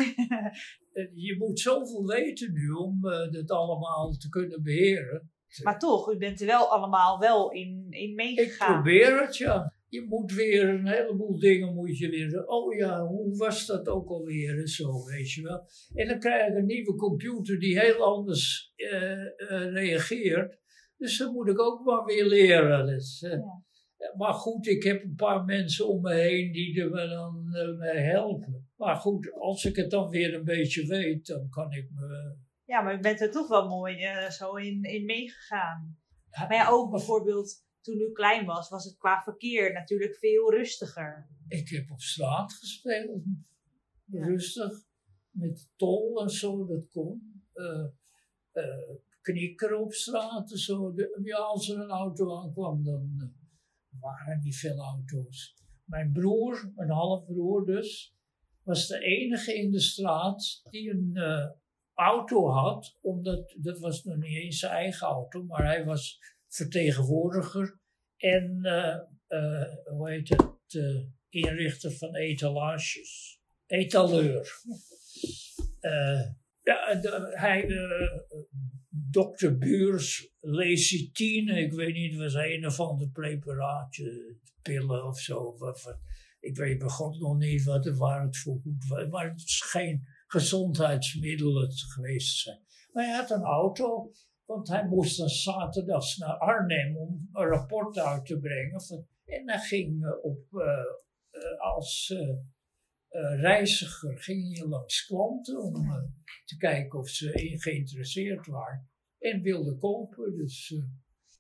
Je 1.27 1.36
moet 1.38 1.59
zoveel 1.59 2.05
weten 2.05 2.53
nu 2.53 2.69
om 2.69 3.01
dit 3.32 3.51
allemaal 3.51 4.11
te 4.17 4.30
kunnen 4.30 4.63
beheren. 4.63 5.32
maar 5.63 5.80
toch, 5.80 6.11
u 6.11 6.17
bent 6.17 6.39
er 6.41 6.47
wel 6.47 6.71
allemaal 6.71 7.19
wel 7.19 7.51
in, 7.51 7.88
in 7.89 8.09
Ik 8.09 8.15
meegegaan. 8.15 8.73
probeer 8.73 9.21
het, 9.21 9.38
ja. 9.38 9.73
Je 9.89 10.05
moet 10.07 10.33
weer 10.33 10.69
een 10.69 10.87
heleboel 10.87 11.39
dingen 11.39 11.73
moet 11.73 11.97
je 11.97 12.09
weer. 12.09 12.47
Oh 12.47 12.75
ja, 12.75 13.05
hoe 13.05 13.37
was 13.37 13.65
dat 13.65 13.87
ook 13.87 14.09
alweer 14.09 14.59
en 14.59 14.67
zo, 14.67 15.05
weet 15.05 15.31
je 15.31 15.41
wel. 15.41 15.67
En 15.93 16.07
dan 16.07 16.19
krijg 16.19 16.51
ik 16.51 16.57
een 16.57 16.65
nieuwe 16.65 16.95
computer 16.95 17.59
die 17.59 17.79
heel 17.79 18.03
anders 18.03 18.73
eh, 18.75 19.21
eh, 19.21 19.71
reageert. 19.73 20.57
Dus 20.97 21.17
dat 21.17 21.31
moet 21.31 21.47
ik 21.47 21.59
ook 21.59 21.85
maar 21.85 22.05
weer 22.05 22.25
leren. 22.25 22.85
Dus, 22.85 23.21
eh, 23.21 23.31
Ja. 23.31 23.63
Maar 24.17 24.33
goed, 24.33 24.67
ik 24.67 24.83
heb 24.83 25.03
een 25.03 25.15
paar 25.15 25.43
mensen 25.45 25.87
om 25.87 26.01
me 26.01 26.13
heen 26.13 26.51
die 26.51 26.81
er 26.81 26.89
me 26.89 27.07
dan 27.07 27.53
eh, 27.53 27.77
mee 27.77 28.03
helpen. 28.03 28.69
Maar 28.77 28.95
goed, 28.95 29.33
als 29.33 29.65
ik 29.65 29.75
het 29.75 29.89
dan 29.89 30.09
weer 30.09 30.33
een 30.33 30.43
beetje 30.43 30.87
weet, 30.87 31.25
dan 31.25 31.49
kan 31.49 31.71
ik 31.71 31.89
me. 31.91 32.35
Ja, 32.65 32.81
maar 32.81 32.95
u 32.95 32.99
bent 32.99 33.21
er 33.21 33.31
toch 33.31 33.47
wel 33.47 33.67
mooi 33.67 33.95
eh, 34.03 34.29
zo 34.29 34.55
in, 34.55 34.83
in 34.83 35.05
meegegaan. 35.05 35.97
Maar 36.29 36.53
ja, 36.53 36.69
ook 36.69 36.91
bijvoorbeeld 36.91 37.67
toen 37.89 37.99
u 38.09 38.11
klein 38.11 38.45
was, 38.45 38.69
was 38.69 38.85
het 38.85 38.97
qua 38.97 39.21
verkeer 39.21 39.73
natuurlijk 39.73 40.15
veel 40.15 40.51
rustiger. 40.51 41.27
Ik 41.47 41.69
heb 41.69 41.91
op 41.91 42.01
straat 42.01 42.53
gespeeld. 42.53 43.23
Ja. 44.05 44.25
Rustig. 44.25 44.71
Met 45.29 45.69
tol 45.75 46.21
en 46.21 46.29
zo, 46.29 46.65
dat 46.65 46.89
kon. 46.89 47.43
Eh 47.53 47.85
eh, 48.51 48.95
knikkeren 49.21 49.79
op 49.79 49.93
straat 49.93 50.51
en 50.51 50.57
zo. 50.57 50.93
De- 50.93 51.19
ja, 51.23 51.37
als 51.37 51.69
er 51.69 51.79
een 51.79 51.89
auto 51.89 52.37
aankwam, 52.37 52.83
dan 52.83 53.15
eh, 53.17 53.99
waren 53.99 54.27
er 54.27 54.39
niet 54.43 54.55
veel 54.57 54.77
auto's. 54.77 55.55
Mijn 55.83 56.11
broer, 56.11 56.71
mijn 56.75 56.89
halfbroer 56.89 57.65
dus, 57.65 58.15
was 58.63 58.87
de 58.87 58.99
enige 58.99 59.55
in 59.55 59.71
de 59.71 59.79
straat 59.79 60.61
die 60.69 60.89
een 60.89 61.17
auto 61.93 62.49
had. 62.49 62.97
Omdat, 63.01 63.55
dat 63.57 63.79
was 63.79 64.03
nog 64.03 64.17
niet 64.17 64.35
eens 64.35 64.59
zijn 64.59 64.71
eigen 64.71 65.07
auto, 65.07 65.43
maar 65.43 65.65
hij 65.65 65.85
was 65.85 66.19
vertegenwoordiger. 66.47 67.78
En, 68.20 68.59
eh, 68.63 68.99
eh, 69.28 69.76
hoe 69.86 70.09
heet 70.09 70.30
het, 70.30 70.76
eh, 70.76 71.01
inrichter 71.30 71.91
van 71.91 72.15
etalages. 72.15 73.39
Etaleur. 73.65 74.61
Ja, 76.63 76.99
hij, 77.32 77.67
dokter 78.89 79.57
Buurs, 79.57 80.34
lecitine, 80.39 81.59
ik 81.59 81.74
weet 81.74 81.93
niet, 81.93 82.15
was 82.15 82.34
een 82.34 82.65
of 82.65 82.80
ander 82.80 83.09
preparaatje, 83.09 84.36
pillen 84.61 85.05
of 85.05 85.20
zo. 85.20 85.57
Ik 86.39 86.55
weet 86.55 86.78
bij 86.78 86.88
God 86.88 87.20
nog 87.20 87.38
niet 87.38 87.63
wat 87.63 87.86
het, 87.86 87.97
waar 87.97 88.26
het 88.26 88.38
voor 88.38 88.59
goed 88.61 88.86
was, 88.88 89.07
maar 89.07 89.30
het 89.30 89.41
is 89.41 89.61
geen 89.61 90.07
gezondheidsmiddel 90.28 91.61
het 91.61 91.82
geweest 91.82 92.38
zijn. 92.38 92.59
Maar 92.91 93.03
hij 93.03 93.15
had 93.15 93.32
een 93.32 93.43
auto, 93.43 94.11
want 94.49 94.67
hij 94.67 94.87
moest 94.87 95.17
dan 95.17 95.29
zaterdags 95.29 96.17
naar 96.17 96.37
Arnhem 96.37 96.97
om 96.97 97.29
een 97.33 97.47
rapport 97.47 97.99
uit 97.99 98.25
te 98.25 98.39
brengen. 98.39 98.81
En 99.25 99.49
hij 99.49 99.59
ging 99.59 100.05
eh, 100.05 100.23
op, 100.23 100.39
eh, 100.51 100.67
eh, 101.29 101.59
als 101.59 102.13
reiziger 103.41 104.19
ging 104.19 104.57
hij 104.57 104.67
langs 104.67 105.05
klanten 105.05 105.61
om 105.61 105.73
te 106.45 106.57
kijken 106.57 106.99
of 106.99 107.09
ze 107.09 107.57
geïnteresseerd 107.57 108.47
waren. 108.47 108.89
En 109.19 109.41
wilden 109.41 109.77
kopen, 109.77 110.35
dus 110.35 110.75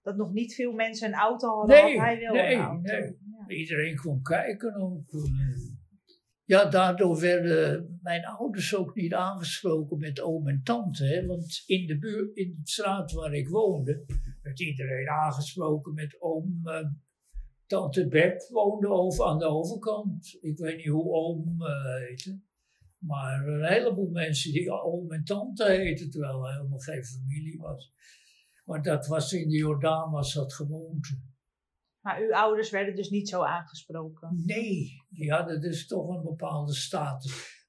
Dat 0.01 0.15
nog 0.15 0.31
niet 0.31 0.55
veel 0.55 0.71
mensen 0.71 1.07
een 1.07 1.19
auto 1.19 1.57
hadden, 1.57 1.83
Nee, 1.83 1.97
had 1.97 2.05
hij 2.05 2.19
wel 2.19 2.33
nee, 2.33 2.53
een 2.53 2.61
auto. 2.61 2.81
nee. 2.81 3.01
Ja. 3.01 3.47
iedereen 3.47 3.95
kwam 3.95 4.21
kijken 4.21 4.75
ook. 4.75 5.11
Ja, 6.49 6.65
daardoor 6.65 7.19
werden 7.19 7.99
mijn 8.01 8.25
ouders 8.25 8.75
ook 8.75 8.95
niet 8.95 9.13
aangesproken 9.13 9.97
met 9.97 10.21
oom 10.21 10.47
en 10.47 10.63
tante. 10.63 11.23
Want 11.27 11.63
in 11.65 11.87
de, 11.87 11.97
buurt, 11.97 12.35
in 12.35 12.55
de 12.61 12.69
straat 12.69 13.11
waar 13.11 13.33
ik 13.33 13.47
woonde, 13.47 14.05
werd 14.41 14.59
iedereen 14.59 15.09
aangesproken 15.09 15.93
met 15.93 16.21
oom. 16.21 16.61
eh, 16.63 16.87
tante 17.65 18.07
Beb 18.07 18.41
woonde 18.49 18.87
over, 18.87 19.25
aan 19.25 19.37
de 19.37 19.45
overkant. 19.45 20.37
Ik 20.41 20.57
weet 20.57 20.77
niet 20.77 20.87
hoe 20.87 21.13
oom 21.13 21.61
eh, 21.61 22.07
heette. 22.07 22.41
Maar 22.97 23.47
een 23.47 23.65
heleboel 23.65 24.09
mensen 24.09 24.51
die 24.51 24.71
oom 24.71 25.11
en 25.11 25.23
tante 25.23 25.65
heten, 25.65 26.09
terwijl 26.09 26.47
er 26.47 26.53
helemaal 26.53 26.79
geen 26.79 27.05
familie 27.05 27.57
was. 27.59 27.93
Maar 28.65 28.81
dat 28.81 29.07
was 29.07 29.33
in 29.33 29.49
de 29.49 29.57
Jordaan 29.57 30.11
was 30.11 30.33
dat 30.33 30.53
gewoonte. 30.53 31.28
Maar 32.09 32.21
uw 32.21 32.35
ouders 32.35 32.69
werden 32.69 32.95
dus 32.95 33.09
niet 33.09 33.29
zo 33.29 33.41
aangesproken. 33.43 34.41
Nee, 34.45 35.03
die 35.09 35.31
hadden 35.31 35.61
dus 35.61 35.87
toch 35.87 36.07
een 36.09 36.21
bepaalde 36.21 36.73
status. 36.73 37.67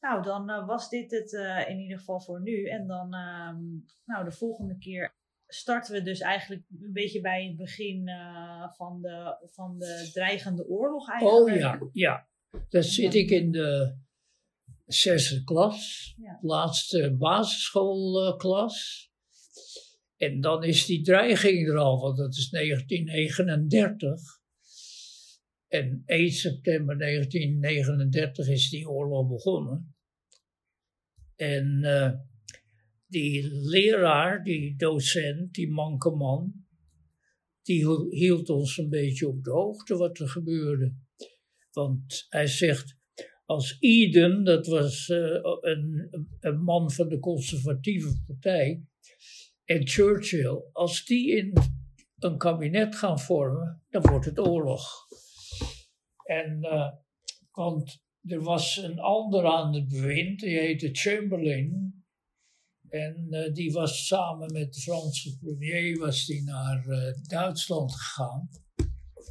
Nou, 0.00 0.22
dan 0.22 0.50
eh, 0.50 0.66
was 0.66 0.88
dit 0.88 1.10
het 1.10 1.34
eh, 1.34 1.68
in 1.68 1.78
ieder 1.78 1.98
geval 1.98 2.20
voor 2.20 2.42
nu. 2.42 2.68
En 2.68 2.86
dan, 2.86 3.14
ehm, 3.14 3.62
nou, 4.04 4.24
de 4.24 4.32
volgende 4.32 4.78
keer 4.78 5.14
starten 5.46 5.94
we 5.94 6.02
dus 6.02 6.20
eigenlijk 6.20 6.62
een 6.82 6.92
beetje 6.92 7.20
bij 7.20 7.46
het 7.46 7.56
begin 7.56 8.08
eh, 8.08 8.72
van, 8.72 9.00
de, 9.02 9.48
van 9.50 9.78
de 9.78 10.10
dreigende 10.12 10.68
oorlog 10.68 11.10
eigenlijk. 11.10 11.56
Oh 11.56 11.60
ja, 11.60 11.78
ja. 11.92 12.28
Dan 12.68 12.82
zit 12.82 13.14
ik 13.14 13.30
in 13.30 13.50
de 13.50 13.96
zesde 14.84 15.44
klas, 15.44 16.14
Ja. 16.16 16.38
laatste 16.40 17.16
basisschoolklas. 17.18 19.10
En 20.24 20.40
dan 20.40 20.64
is 20.64 20.86
die 20.86 21.02
dreiging 21.02 21.68
er 21.68 21.78
al, 21.78 22.00
want 22.00 22.16
dat 22.16 22.36
is 22.36 22.50
1939. 22.50 24.20
En 25.68 26.02
1 26.06 26.30
september 26.30 26.98
1939 26.98 28.48
is 28.48 28.70
die 28.70 28.88
oorlog 28.88 29.28
begonnen. 29.28 29.94
En 31.36 31.82
eh, 31.82 32.12
die 33.06 33.50
leraar, 33.52 34.44
die 34.44 34.76
docent, 34.76 35.54
die 35.54 35.70
manke 35.70 36.10
man, 36.10 36.66
die 37.62 37.86
hield 38.10 38.50
ons 38.50 38.78
een 38.78 38.88
beetje 38.88 39.28
op 39.28 39.44
de 39.44 39.50
hoogte 39.50 39.96
wat 39.96 40.18
er 40.18 40.28
gebeurde. 40.28 40.94
Want 41.72 42.26
hij 42.28 42.46
zegt, 42.46 42.96
als 43.44 43.76
Eden, 43.80 44.44
dat 44.44 44.66
was 44.66 45.08
eh, 45.08 45.40
een, 45.60 46.08
een 46.40 46.62
man 46.62 46.90
van 46.90 47.08
de 47.08 47.18
conservatieve 47.18 48.22
partij, 48.26 48.84
en 49.64 49.86
Churchill, 49.86 50.62
als 50.72 51.04
die 51.04 51.36
in 51.36 51.52
een 52.18 52.38
kabinet 52.38 52.96
gaan 52.96 53.20
vormen, 53.20 53.82
dan 53.90 54.02
wordt 54.02 54.26
het 54.26 54.38
oorlog. 54.38 55.06
En, 56.24 56.62
eh, 56.62 56.92
want 57.52 58.02
er 58.22 58.42
was 58.42 58.76
een 58.76 58.98
ander 58.98 59.46
aan 59.46 59.74
het 59.74 59.88
bewind, 59.88 60.40
die 60.40 60.58
heette 60.58 60.88
Chamberlain. 60.92 62.04
En 62.88 63.26
eh, 63.30 63.52
die 63.52 63.72
was 63.72 64.06
samen 64.06 64.52
met 64.52 64.74
de 64.74 64.80
Franse 64.80 65.38
premier 65.38 65.98
was 65.98 66.26
die 66.26 66.42
naar 66.42 66.86
eh, 66.86 67.14
Duitsland 67.22 67.92
gegaan. 67.94 68.48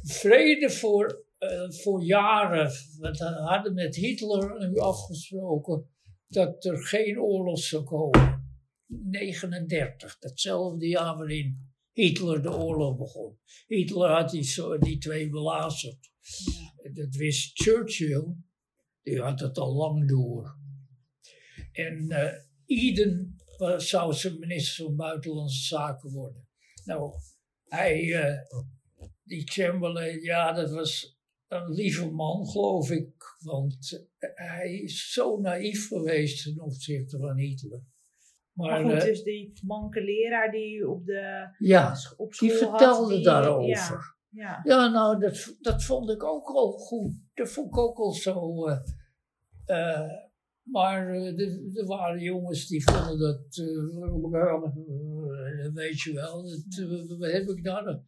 Vrede 0.02 0.70
voor, 0.70 1.24
voor 1.68 2.02
jaren. 2.02 2.70
We 2.98 3.24
hadden 3.44 3.74
met 3.74 3.96
Hitler 3.96 4.68
nu 4.68 4.78
afgesproken 4.78 5.88
dat 6.28 6.64
er 6.64 6.86
geen 6.86 7.20
oorlog 7.20 7.58
zou 7.58 7.84
komen. 7.84 8.33
39, 8.86 10.18
datzelfde 10.18 10.86
jaar 10.88 11.16
waarin 11.16 11.72
Hitler 11.92 12.42
de 12.42 12.50
oorlog 12.52 12.96
begon. 12.96 13.38
Hitler 13.66 14.10
had 14.10 14.30
die, 14.30 14.42
zo, 14.42 14.78
die 14.78 14.98
twee 14.98 15.28
belazerd. 15.30 16.10
Dat 16.92 17.14
wist 17.14 17.62
Churchill, 17.62 18.34
die 19.02 19.20
had 19.20 19.40
het 19.40 19.58
al 19.58 19.74
lang 19.74 20.08
door. 20.08 20.58
En 21.72 22.10
eh 22.10 22.32
Eden 22.66 23.36
was- 23.56 23.88
zou 23.88 24.12
zijn 24.12 24.38
minister 24.38 24.84
van 24.84 24.96
Buitenlandse 24.96 25.64
Zaken 25.64 26.10
worden. 26.10 26.48
Nou, 26.84 27.12
hij, 27.64 28.12
eh, 28.22 28.58
die 29.22 29.42
Chamberlain, 29.50 30.20
ja, 30.22 30.52
dat 30.52 30.70
was 30.70 31.18
een 31.48 31.70
lieve 31.72 32.10
man, 32.10 32.46
geloof 32.46 32.90
ik. 32.90 33.36
Want 33.38 34.06
eh, 34.18 34.30
hij 34.34 34.72
is 34.80 35.12
zo 35.12 35.40
naïef 35.40 35.88
geweest 35.88 36.42
ten 36.42 36.60
opzichte 36.60 37.18
van 37.18 37.36
Hitler. 37.36 37.82
Maar 38.54 38.82
Maar, 38.82 38.92
goed, 38.92 39.00
eh, 39.02 39.06
dus 39.08 39.22
die 39.22 39.52
manke 39.66 40.04
leraar 40.04 40.50
die 40.50 40.88
op, 40.90 41.06
de, 41.06 41.48
ja, 41.58 41.96
op 42.16 42.34
school 42.34 42.48
die 42.48 42.58
had, 42.58 42.68
vertelde 42.68 43.14
die- 43.14 43.24
daarover. 43.24 44.16
Ja, 44.30 44.30
ja. 44.30 44.60
Ja, 44.64 44.88
nou, 44.88 45.20
dat, 45.20 45.56
dat 45.60 45.84
vond 45.84 46.10
ik 46.10 46.22
ook 46.24 46.48
al 46.48 46.72
goed. 46.72 47.12
Dat 47.34 47.50
vond 47.50 47.66
ik 47.66 47.78
ook 47.78 47.98
al 47.98 48.12
zo. 48.12 48.66
eh, 48.66 48.78
eh, 49.64 50.10
maar 50.62 51.08
er 51.14 51.86
waren 51.86 52.20
jongens 52.20 52.66
die 52.66 52.84
vonden 52.90 53.18
dat. 53.18 53.54
weet 55.74 56.00
je 56.00 56.12
wel, 56.12 56.42
dat, 56.42 57.18
wat 57.18 57.30
heb 57.32 57.48
ik 57.48 57.64
daar? 57.64 58.02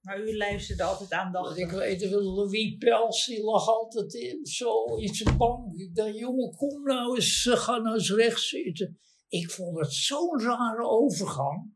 Maar 0.00 0.20
u 0.28 0.36
luisterde 0.36 0.82
altijd 0.82 1.12
aandachtig. 1.12 1.56
ik 1.56 1.70
weet 1.70 2.08
wel, 2.08 2.22
Louis 2.22 2.76
Pels, 2.78 3.26
die 3.26 3.44
lag 3.44 3.68
altijd 3.68 4.14
in, 4.14 4.46
zo 4.46 4.84
in 4.96 5.14
zijn 5.14 5.36
bank. 5.36 5.76
Ik 5.76 5.94
dacht, 5.94 6.18
jongen, 6.18 6.54
kom 6.56 6.82
nou 6.82 7.14
eens, 7.14 7.48
ga 7.50 7.78
nou 7.78 7.94
eens 7.94 8.12
recht 8.14 8.40
zitten. 8.40 8.98
Ik 9.30 9.50
vond 9.50 9.78
het 9.78 9.92
zo'n 9.92 10.40
rare 10.40 10.88
overgang. 10.88 11.72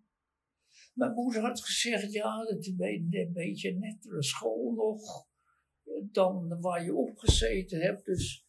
Mijn 0.94 1.12
moeder 1.12 1.42
had 1.42 1.60
gezegd, 1.60 2.12
ja, 2.12 2.44
dat 2.44 2.58
is 2.58 2.66
een 2.66 3.32
beetje, 3.32 3.72
nettere 3.72 4.22
school 4.22 4.72
nog. 4.72 5.26
dan 6.12 6.60
waar 6.60 6.84
je 6.84 6.94
opgezeten 6.94 7.80
hebt. 7.80 8.04
Dus 8.04 8.46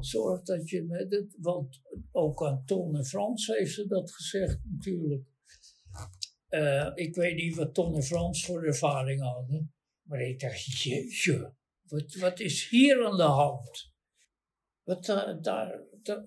zorg 0.00 0.42
dat 0.42 0.68
je 0.68 0.84
met 0.84 1.12
het, 1.12 1.36
want 1.40 1.82
ook 2.10 2.44
aan 2.44 2.64
Ton 2.64 2.96
en 2.96 3.04
Frans 3.04 3.46
heeft 3.46 3.74
ze 3.74 3.86
dat 3.86 4.10
gezegd 4.12 4.58
natuurlijk. 4.64 5.26
Eh, 6.48 6.90
ik 6.94 7.14
weet 7.14 7.36
niet 7.36 7.56
wat 7.56 7.74
Ton 7.74 7.94
en 7.94 8.02
Frans 8.02 8.44
voor 8.44 8.64
ervaring 8.64 9.20
hadden. 9.20 9.74
Maar 10.02 10.20
ik 10.20 10.40
dacht, 10.40 10.82
jeetje, 10.82 11.54
wat, 11.82 12.14
wat 12.14 12.40
is 12.40 12.68
hier 12.68 13.06
aan 13.06 13.16
de 13.16 13.22
hand? 13.22 13.92
Wat, 14.82 15.08
uh, 15.08 15.42
daar, 15.42 15.82
daar, 16.02 16.24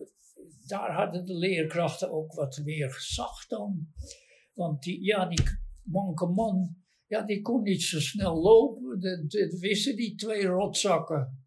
daar 0.65 0.93
hadden 0.93 1.25
de 1.25 1.33
leerkrachten 1.33 2.11
ook 2.11 2.33
wat 2.33 2.61
meer 2.63 2.91
gezag 2.91 3.47
dan. 3.47 3.87
Want 4.53 4.83
die, 4.83 5.03
ja, 5.03 5.25
die 5.25 5.43
manke 5.83 6.25
man, 6.25 6.75
ja, 7.07 7.21
die 7.21 7.41
kon 7.41 7.61
niet 7.61 7.81
zo 7.81 7.99
snel 7.99 8.41
lopen. 8.41 8.99
Dat, 8.99 9.31
dat 9.31 9.59
wisten 9.59 9.95
die 9.95 10.15
twee 10.15 10.45
rotzakken. 10.45 11.45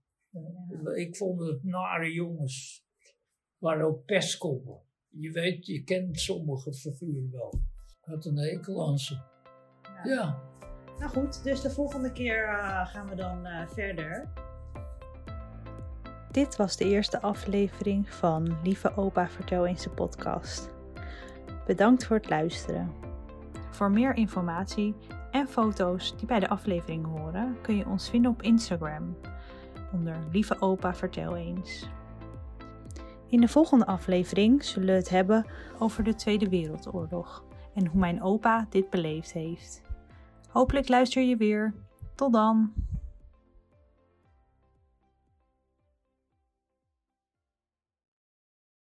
Ik 0.95 1.17
vond 1.17 1.41
het 1.41 1.65
nare 1.65 2.13
jongens. 2.13 2.85
Waren 3.59 3.87
ook 3.87 4.05
pestkoppen. 4.05 4.83
Je 5.09 5.31
weet, 5.31 5.67
je 5.67 5.83
kent 5.83 6.21
sommige 6.21 6.73
figuren 6.73 7.31
wel. 7.31 7.63
Had 8.01 8.25
een 8.25 8.39
hekel 8.39 8.89
aan 8.89 8.99
ze. 8.99 9.15
Ja. 9.85 10.05
Ja. 10.05 10.53
Nou 10.99 11.11
goed, 11.11 11.43
dus 11.43 11.61
de 11.61 11.71
volgende 11.71 12.13
keer 12.13 12.49
eh, 12.49 12.87
gaan 12.87 13.09
we 13.09 13.15
dan 13.15 13.47
eh, 13.47 13.69
verder. 13.69 14.33
Dit 16.35 16.57
was 16.57 16.77
de 16.77 16.85
eerste 16.85 17.23
aflevering 17.23 18.11
van 18.11 18.57
Lieve 18.63 18.97
Opa 18.97 19.29
Vertel 19.29 19.67
eens 19.67 19.83
de 19.83 19.91
podcast. 19.91 20.71
Bedankt 21.67 22.07
voor 22.07 22.17
het 22.17 22.29
luisteren. 22.29 22.93
Voor 23.71 23.91
meer 23.91 24.15
informatie 24.15 24.95
en 25.31 25.49
foto's 25.49 26.17
die 26.17 26.27
bij 26.27 26.41
de 26.41 26.49
aflevering 26.49 27.07
horen, 27.07 27.57
kun 27.63 27.77
je 27.77 27.87
ons 27.87 28.11
vinden 28.11 28.31
op 28.31 28.43
Instagram 28.43 29.17
onder 29.93 30.17
Lieve 30.33 30.61
Opa 30.61 30.95
Vertel 30.95 31.37
eens. 31.37 31.89
In 33.29 33.41
de 33.41 33.49
volgende 33.49 33.87
aflevering 33.87 34.65
zullen 34.65 34.89
we 34.89 34.95
het 34.95 35.09
hebben 35.09 35.47
over 35.79 36.05
de 36.05 36.15
Tweede 36.15 36.49
Wereldoorlog 36.49 37.45
en 37.75 37.87
hoe 37.87 38.01
mijn 38.01 38.23
opa 38.23 38.67
dit 38.71 38.91
beleefd 38.91 39.33
heeft. 39.33 39.83
Hopelijk 40.49 40.89
luister 40.89 41.23
je 41.23 41.37
weer. 41.37 41.75
Tot 42.15 42.33
dan! 42.33 42.73